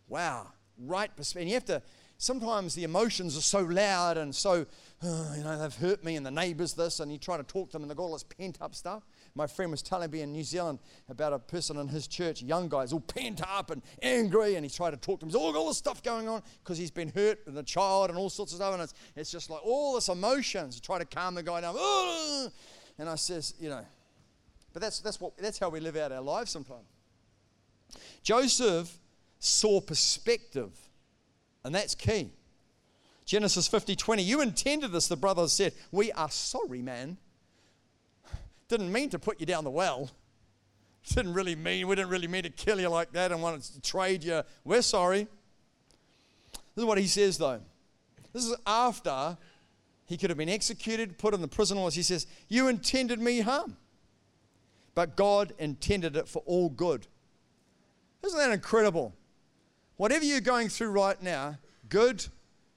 Wow, 0.08 0.48
right 0.78 1.14
perspective. 1.16 1.48
You 1.48 1.54
have 1.54 1.64
to, 1.66 1.80
sometimes 2.18 2.74
the 2.74 2.84
emotions 2.84 3.34
are 3.38 3.40
so 3.40 3.60
loud 3.60 4.18
and 4.18 4.34
so, 4.34 4.66
oh, 5.02 5.34
you 5.38 5.42
know, 5.42 5.58
they've 5.58 5.74
hurt 5.74 6.04
me 6.04 6.16
and 6.16 6.26
the 6.26 6.30
neighbors 6.30 6.74
this, 6.74 7.00
and 7.00 7.10
you 7.10 7.16
try 7.16 7.38
to 7.38 7.44
talk 7.44 7.68
to 7.68 7.72
them 7.74 7.82
and 7.82 7.90
they've 7.90 7.96
got 7.96 8.02
all 8.02 8.12
this 8.12 8.24
pent 8.24 8.58
up 8.60 8.74
stuff. 8.74 9.04
My 9.36 9.48
friend 9.48 9.72
was 9.72 9.82
telling 9.82 10.12
me 10.12 10.20
in 10.20 10.30
New 10.30 10.44
Zealand 10.44 10.78
about 11.08 11.32
a 11.32 11.40
person 11.40 11.76
in 11.78 11.88
his 11.88 12.06
church, 12.06 12.40
young 12.40 12.68
guy, 12.68 12.82
he's 12.82 12.92
all 12.92 13.00
pent 13.00 13.40
up 13.42 13.72
and 13.72 13.82
angry, 14.00 14.54
and 14.54 14.64
he 14.64 14.70
tried 14.70 14.92
to 14.92 14.96
talk 14.96 15.18
to 15.18 15.26
him. 15.26 15.30
There's 15.30 15.42
all, 15.42 15.56
all 15.56 15.66
this 15.66 15.78
stuff 15.78 16.04
going 16.04 16.28
on 16.28 16.40
because 16.62 16.78
he's 16.78 16.92
been 16.92 17.08
hurt 17.08 17.40
and 17.48 17.58
a 17.58 17.64
child 17.64 18.10
and 18.10 18.18
all 18.18 18.30
sorts 18.30 18.52
of 18.52 18.58
stuff, 18.58 18.72
and 18.74 18.82
it's, 18.84 18.94
it's 19.16 19.32
just 19.32 19.50
like 19.50 19.60
all 19.64 19.96
this 19.96 20.08
emotions. 20.08 20.76
You 20.76 20.82
try 20.82 20.98
to 20.98 21.04
calm 21.04 21.34
the 21.34 21.42
guy 21.42 21.62
down. 21.62 21.74
And 22.96 23.08
I 23.08 23.16
says, 23.16 23.54
you 23.58 23.70
know, 23.70 23.84
but 24.72 24.80
that's, 24.80 25.00
that's, 25.00 25.20
what, 25.20 25.36
that's 25.36 25.58
how 25.58 25.68
we 25.68 25.80
live 25.80 25.96
out 25.96 26.12
our 26.12 26.20
lives 26.20 26.52
sometimes. 26.52 26.86
Joseph 28.22 28.96
saw 29.40 29.80
perspective, 29.80 30.70
and 31.64 31.74
that's 31.74 31.96
key. 31.96 32.30
Genesis 33.24 33.66
50 33.66 33.96
20, 33.96 34.22
you 34.22 34.42
intended 34.42 34.92
this, 34.92 35.08
the 35.08 35.16
brothers 35.16 35.52
said. 35.52 35.72
We 35.90 36.12
are 36.12 36.30
sorry, 36.30 36.82
man. 36.82 37.16
Didn't 38.74 38.90
mean 38.90 39.08
to 39.10 39.20
put 39.20 39.38
you 39.38 39.46
down 39.46 39.62
the 39.62 39.70
well. 39.70 40.10
Didn't 41.14 41.32
really 41.32 41.54
mean, 41.54 41.86
we 41.86 41.94
didn't 41.94 42.10
really 42.10 42.26
mean 42.26 42.42
to 42.42 42.50
kill 42.50 42.80
you 42.80 42.88
like 42.88 43.12
that 43.12 43.30
and 43.30 43.40
want 43.40 43.62
to 43.62 43.80
trade 43.82 44.24
you. 44.24 44.42
We're 44.64 44.82
sorry. 44.82 45.28
This 46.74 46.82
is 46.82 46.84
what 46.84 46.98
he 46.98 47.06
says, 47.06 47.38
though. 47.38 47.60
This 48.32 48.44
is 48.44 48.56
after 48.66 49.38
he 50.06 50.16
could 50.16 50.28
have 50.28 50.36
been 50.36 50.48
executed, 50.48 51.18
put 51.18 51.34
in 51.34 51.40
the 51.40 51.46
prison 51.46 51.78
walls. 51.78 51.94
He 51.94 52.02
says, 52.02 52.26
You 52.48 52.66
intended 52.66 53.20
me 53.20 53.42
harm, 53.42 53.76
but 54.96 55.14
God 55.14 55.52
intended 55.60 56.16
it 56.16 56.26
for 56.26 56.42
all 56.44 56.68
good. 56.68 57.06
Isn't 58.26 58.40
that 58.40 58.50
incredible? 58.50 59.14
Whatever 59.98 60.24
you're 60.24 60.40
going 60.40 60.68
through 60.68 60.90
right 60.90 61.22
now, 61.22 61.58
good, 61.88 62.26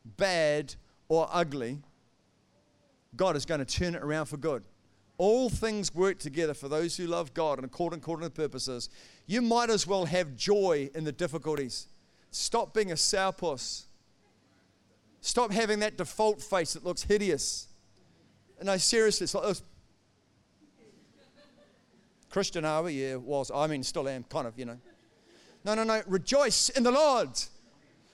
bad, 0.05 0.75
or 1.07 1.27
ugly, 1.31 1.79
God 3.15 3.35
is 3.35 3.47
going 3.47 3.65
to 3.65 3.65
turn 3.65 3.95
it 3.95 4.03
around 4.03 4.27
for 4.27 4.37
good. 4.37 4.63
All 5.17 5.49
things 5.49 5.93
work 5.95 6.19
together 6.19 6.53
for 6.53 6.67
those 6.67 6.95
who 6.95 7.07
love 7.07 7.33
God 7.33 7.57
and 7.57 7.65
according, 7.65 7.99
according 7.99 8.29
to 8.29 8.33
purposes. 8.33 8.89
You 9.25 9.41
might 9.41 9.69
as 9.69 9.87
well 9.87 10.05
have 10.05 10.35
joy 10.35 10.89
in 10.93 11.03
the 11.03 11.11
difficulties. 11.11 11.87
Stop 12.29 12.73
being 12.73 12.91
a 12.91 12.95
sourpuss. 12.95 13.85
Stop 15.21 15.51
having 15.51 15.79
that 15.79 15.97
default 15.97 16.41
face 16.41 16.73
that 16.73 16.85
looks 16.85 17.03
hideous. 17.03 17.67
No, 18.61 18.77
seriously, 18.77 19.25
it's 19.25 19.33
like 19.33 19.45
this. 19.45 19.61
Christian 22.29 22.65
are 22.65 22.83
we? 22.83 22.93
Yeah, 22.93 23.15
was. 23.15 23.51
I 23.53 23.67
mean, 23.67 23.83
still 23.83 24.07
am, 24.07 24.23
kind 24.23 24.47
of, 24.47 24.57
you 24.59 24.65
know. 24.65 24.77
No, 25.65 25.73
no, 25.73 25.83
no. 25.83 26.01
Rejoice 26.07 26.69
in 26.69 26.83
the 26.83 26.91
Lord. 26.91 27.29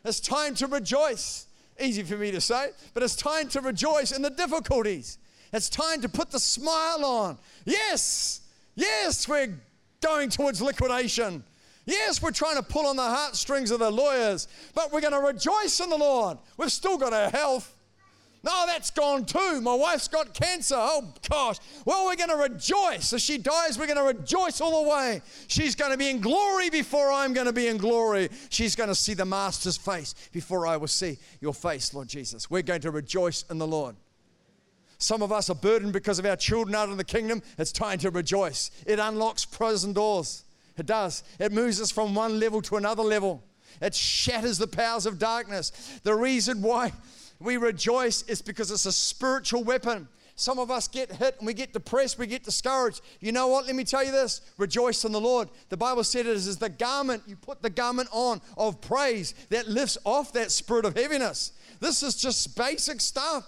It's 0.06 0.20
time 0.20 0.56
to 0.56 0.68
rejoice. 0.68 1.48
Easy 1.80 2.04
for 2.04 2.18
me 2.18 2.32
to 2.32 2.40
say, 2.40 2.70
but 2.94 3.04
it's 3.04 3.16
time 3.16 3.48
to 3.50 3.62
rejoice 3.62 4.12
in 4.12 4.22
the 4.22 4.30
difficulties. 4.30 5.18
It's 5.54 5.70
time 5.70 6.02
to 6.02 6.10
put 6.10 6.32
the 6.32 6.40
smile 6.40 7.06
on. 7.06 7.38
Yes, 7.64 8.42
yes, 8.76 9.28
we're 9.28 9.54
going 10.02 10.30
towards 10.30 10.62
liquidation. 10.62 11.44
Yes, 11.86 12.22
we're 12.22 12.32
trying 12.32 12.56
to 12.56 12.64
pull 12.64 12.88
on 12.88 12.96
the 12.96 13.04
heartstrings 13.04 13.70
of 13.70 13.80
the 13.80 13.92
lawyers, 13.92 14.48
but 14.74 14.92
we're 14.92 15.02
going 15.02 15.14
to 15.14 15.20
rejoice 15.20 15.80
in 15.80 15.90
the 15.90 15.98
Lord. 15.98 16.38
We've 16.58 16.72
still 16.72 16.98
got 16.98 17.14
our 17.14 17.30
health. 17.30 17.76
No, 18.46 18.66
that's 18.68 18.90
gone 18.90 19.26
too. 19.26 19.62
My 19.62 19.74
wife's 19.74 20.10
got 20.10 20.34
cancer. 20.34 20.76
Oh, 20.78 21.14
gosh. 21.30 21.58
Well, 21.86 22.06
we're 22.06 22.18
going 22.18 22.30
to 22.30 22.36
rejoice. 22.36 23.14
As 23.14 23.22
she 23.22 23.38
dies, 23.38 23.78
we're 23.78 23.88
going 23.88 23.98
to 23.98 24.20
rejoice 24.20 24.60
all 24.60 24.84
the 24.84 24.90
way. 24.90 25.22
She's 25.48 25.76
going 25.76 25.92
to 25.92 25.98
be 25.98 26.10
in 26.10 26.20
glory 26.20 26.70
before 26.70 27.10
I'm 27.10 27.34
going 27.34 27.46
to 27.48 27.54
be 27.54 27.68
in 27.68 27.78
glory. 27.78 28.30
She's 28.50 28.76
going 28.76 28.90
to 28.90 28.96
see 28.96 29.14
the 29.14 29.24
Master's 29.24 29.78
face 29.78 30.14
before 30.34 30.68
I 30.68 30.76
will 30.76 30.88
see 30.88 31.18
your 31.40 31.54
face, 31.54 31.94
Lord 31.94 32.10
Jesus. 32.10 32.50
We're 32.50 32.64
going 32.64 32.82
to 32.82 32.92
rejoice 32.92 33.46
in 33.50 33.60
the 33.60 33.68
Lord. 33.68 33.96
Some 35.04 35.22
of 35.22 35.34
us 35.34 35.50
are 35.50 35.56
burdened 35.56 35.92
because 35.92 36.18
of 36.18 36.26
our 36.26 36.38
children 36.38 36.74
out 36.74 36.88
in 36.88 36.96
the 36.96 37.04
kingdom. 37.04 37.44
It's 37.58 37.74
time 37.74 37.98
to 38.00 38.10
rejoice. 38.10 38.72
It 38.88 39.00
unlocks 39.00 39.44
prison 39.44 39.92
doors. 39.92 40.46
It 40.78 40.86
does. 40.86 41.24
It 41.40 41.52
moves 41.52 41.82
us 41.82 41.92
from 41.92 42.16
one 42.16 42.40
level 42.40 42.62
to 42.62 42.78
another 42.78 43.04
level. 43.04 43.44
It 43.82 43.94
shatters 43.94 44.58
the 44.58 44.68
powers 44.68 45.06
of 45.06 45.20
darkness. 45.20 46.00
The 46.04 46.16
reason 46.16 46.62
why 46.62 46.94
we 47.42 47.58
rejoice 47.58 48.22
is 48.30 48.42
because 48.42 48.72
it's 48.72 48.86
a 48.86 48.94
spiritual 48.94 49.66
weapon. 49.66 50.08
Some 50.36 50.58
of 50.58 50.72
us 50.72 50.88
get 50.88 51.12
hit 51.12 51.36
and 51.38 51.46
we 51.46 51.54
get 51.54 51.74
depressed, 51.74 52.18
we 52.18 52.26
get 52.26 52.46
discouraged. 52.46 53.02
You 53.20 53.34
know 53.34 53.50
what? 53.50 53.66
Let 53.68 53.76
me 53.76 53.84
tell 53.84 54.06
you 54.06 54.14
this 54.14 54.40
rejoice 54.58 55.04
in 55.04 55.12
the 55.12 55.20
Lord. 55.20 55.50
The 55.68 55.76
Bible 55.76 56.06
said 56.06 56.28
it 56.28 56.38
is 56.38 56.56
the 56.56 56.70
garment, 56.70 57.24
you 57.28 57.36
put 57.36 57.62
the 57.62 57.70
garment 57.70 58.08
on 58.14 58.40
of 58.58 58.80
praise 58.80 59.36
that 59.50 59.68
lifts 59.68 59.98
off 60.06 60.32
that 60.32 60.50
spirit 60.50 60.86
of 60.86 60.96
heaviness. 60.96 61.52
This 61.82 62.04
is 62.04 62.16
just 62.16 62.56
basic 62.56 63.02
stuff. 63.02 63.46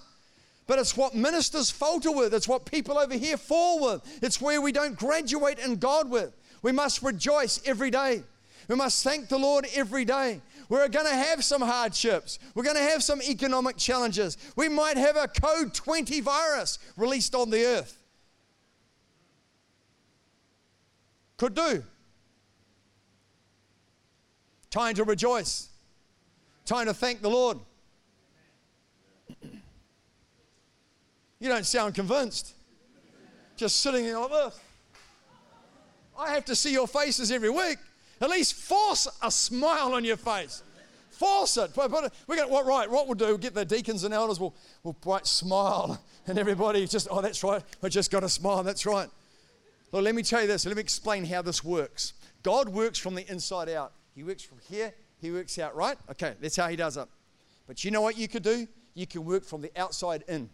But 0.67 0.79
it's 0.79 0.97
what 0.97 1.13
ministers 1.13 1.69
falter 1.69 2.11
with. 2.11 2.33
It's 2.33 2.47
what 2.47 2.65
people 2.65 2.97
over 2.97 3.13
here 3.13 3.37
fall 3.37 3.91
with. 3.91 4.19
It's 4.23 4.41
where 4.41 4.61
we 4.61 4.71
don't 4.71 4.97
graduate 4.97 5.59
in 5.59 5.75
God 5.75 6.09
with. 6.09 6.35
We 6.61 6.71
must 6.71 7.03
rejoice 7.03 7.61
every 7.65 7.91
day. 7.91 8.23
We 8.67 8.75
must 8.75 9.03
thank 9.03 9.27
the 9.27 9.37
Lord 9.37 9.67
every 9.75 10.05
day. 10.05 10.41
We're 10.69 10.87
going 10.87 11.05
to 11.05 11.13
have 11.13 11.43
some 11.43 11.61
hardships. 11.61 12.39
We're 12.55 12.63
going 12.63 12.77
to 12.77 12.81
have 12.81 13.03
some 13.03 13.21
economic 13.21 13.77
challenges. 13.77 14.37
We 14.55 14.69
might 14.69 14.97
have 14.97 15.15
a 15.15 15.27
code 15.27 15.75
20 15.75 16.21
virus 16.21 16.79
released 16.97 17.35
on 17.35 17.51
the 17.51 17.63
earth. 17.63 18.01
Could 21.37 21.53
do. 21.53 21.83
Time 24.71 24.95
to 24.95 25.03
rejoice. 25.03 25.69
Time 26.65 26.87
to 26.87 26.93
thank 26.93 27.21
the 27.21 27.29
Lord. 27.29 27.59
You 31.45 31.51
don't 31.51 31.63
sound 31.63 31.93
convinced. 31.93 32.55
Just 33.55 33.81
sitting 33.81 34.03
there 34.03 34.17
like 34.17 34.31
this. 34.31 34.59
I 36.17 36.33
have 36.33 36.43
to 36.45 36.55
see 36.55 36.73
your 36.73 36.87
faces 36.87 37.31
every 37.31 37.51
week. 37.51 37.77
At 38.19 38.31
least 38.31 38.55
force 38.55 39.07
a 39.21 39.29
smile 39.29 39.93
on 39.93 40.03
your 40.03 40.17
face. 40.17 40.63
Force 41.11 41.57
it. 41.57 41.69
We're 41.77 41.87
going 41.87 42.09
what 42.49 42.65
right? 42.65 42.89
What 42.89 43.05
we'll 43.05 43.13
do? 43.13 43.37
Get 43.37 43.53
the 43.53 43.63
deacons 43.63 44.03
and 44.03 44.11
elders. 44.11 44.39
We'll 44.39 44.55
we'll 44.81 44.95
right, 45.05 45.23
smile, 45.27 46.01
and 46.25 46.39
everybody 46.39 46.87
just 46.87 47.09
oh 47.11 47.21
that's 47.21 47.43
right. 47.43 47.61
I 47.83 47.89
just 47.89 48.09
got 48.09 48.21
to 48.21 48.29
smile. 48.29 48.63
That's 48.63 48.87
right. 48.87 49.07
Well, 49.91 50.01
let 50.01 50.15
me 50.15 50.23
tell 50.23 50.41
you 50.41 50.47
this. 50.47 50.65
Let 50.65 50.75
me 50.75 50.81
explain 50.81 51.25
how 51.25 51.43
this 51.43 51.63
works. 51.63 52.13
God 52.41 52.69
works 52.69 52.97
from 52.97 53.13
the 53.13 53.31
inside 53.31 53.69
out. 53.69 53.91
He 54.15 54.23
works 54.23 54.41
from 54.41 54.57
here. 54.67 54.95
He 55.21 55.29
works 55.29 55.59
out. 55.59 55.75
Right? 55.75 55.97
Okay. 56.09 56.33
That's 56.41 56.55
how 56.55 56.69
He 56.69 56.75
does 56.75 56.97
it. 56.97 57.07
But 57.67 57.83
you 57.83 57.91
know 57.91 58.01
what 58.01 58.17
you 58.17 58.27
could 58.27 58.41
do? 58.41 58.67
You 58.95 59.05
can 59.05 59.23
work 59.25 59.43
from 59.43 59.61
the 59.61 59.71
outside 59.79 60.23
in. 60.27 60.49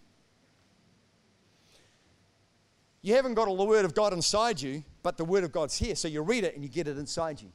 You 3.01 3.15
haven't 3.15 3.33
got 3.33 3.47
all 3.47 3.57
the 3.57 3.65
Word 3.65 3.85
of 3.85 3.95
God 3.95 4.13
inside 4.13 4.61
you, 4.61 4.83
but 5.01 5.17
the 5.17 5.25
Word 5.25 5.43
of 5.43 5.51
God's 5.51 5.77
here. 5.77 5.95
So 5.95 6.07
you 6.07 6.21
read 6.21 6.43
it 6.43 6.53
and 6.53 6.63
you 6.63 6.69
get 6.69 6.87
it 6.87 6.97
inside 6.97 7.41
you. 7.41 7.49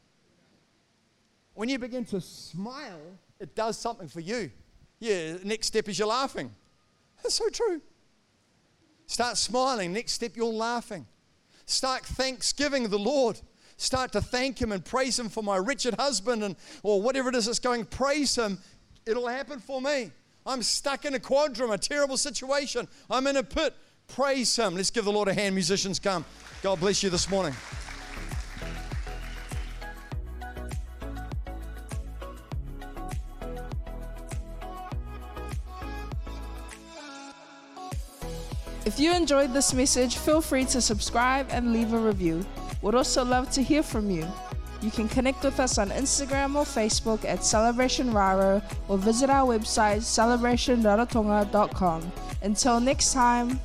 When 1.55 1.69
you 1.69 1.79
begin 1.79 2.05
to 2.07 2.21
smile, 2.21 3.01
it 3.39 3.55
does 3.55 3.79
something 3.79 4.09
for 4.09 4.21
you. 4.21 4.51
Yeah, 4.99 5.37
next 5.45 5.69
step 5.69 5.89
is 5.89 5.99
you're 5.99 6.09
laughing. 6.09 6.55
That's 7.23 7.37
so 7.37 7.49
true. 7.49 7.81
Start 9.07 9.37
smiling. 9.37 9.93
Next 9.93 10.13
step, 10.13 10.37
you're 10.37 10.47
laughing. 10.47 11.07
Start 11.65 12.05
thanksgiving 12.05 12.89
the 12.89 12.99
Lord. 12.99 13.41
Start 13.77 14.13
to 14.13 14.21
thank 14.21 14.61
Him 14.61 14.73
and 14.73 14.85
praise 14.85 15.19
Him 15.19 15.29
for 15.29 15.43
my 15.43 15.59
wretched 15.59 15.95
husband 15.95 16.43
and 16.43 16.57
or 16.83 17.01
whatever 17.01 17.29
it 17.29 17.35
is 17.35 17.47
that's 17.47 17.59
going. 17.59 17.85
Praise 17.85 18.37
Him. 18.37 18.59
It'll 19.05 19.29
happen 19.29 19.61
for 19.61 19.81
me. 19.81 20.11
I'm 20.45 20.63
stuck 20.63 21.05
in 21.05 21.15
a 21.15 21.21
quadrum, 21.21 21.71
a 21.71 21.79
terrible 21.79 22.17
situation. 22.17 22.89
I'm 23.11 23.27
in 23.27 23.37
a 23.37 23.43
pit. 23.43 23.75
Praise 24.09 24.57
Him. 24.57 24.75
Let's 24.75 24.91
give 24.91 25.05
the 25.05 25.13
Lord 25.13 25.29
a 25.29 25.35
hand. 25.35 25.55
Musicians, 25.55 25.99
come. 25.99 26.25
God 26.63 26.81
bless 26.81 27.03
you 27.03 27.11
this 27.11 27.31
morning. 27.31 27.55
If 38.87 38.99
you 39.01 39.13
enjoyed 39.13 39.53
this 39.53 39.75
message, 39.75 40.17
feel 40.17 40.41
free 40.41 40.65
to 40.67 40.81
subscribe 40.81 41.49
and 41.51 41.73
leave 41.73 41.93
a 41.93 41.99
review. 41.99 42.47
We'd 42.83 42.95
also 42.95 43.25
love 43.25 43.51
to 43.51 43.63
hear 43.63 43.83
from 43.83 44.09
you. 44.11 44.25
You 44.81 44.93
can 44.93 45.09
connect 45.09 45.43
with 45.43 45.59
us 45.59 45.79
on 45.79 45.91
Instagram 45.91 46.55
or 46.55 46.65
Facebook 46.65 47.25
at 47.25 47.45
Celebration 47.45 48.13
Raro 48.13 48.63
or 48.89 48.97
visit 48.97 49.29
our 49.29 49.45
website 49.47 50.03
celebration.atonga.com. 50.03 52.13
Until 52.43 52.81
next 52.81 53.13
time, 53.13 53.59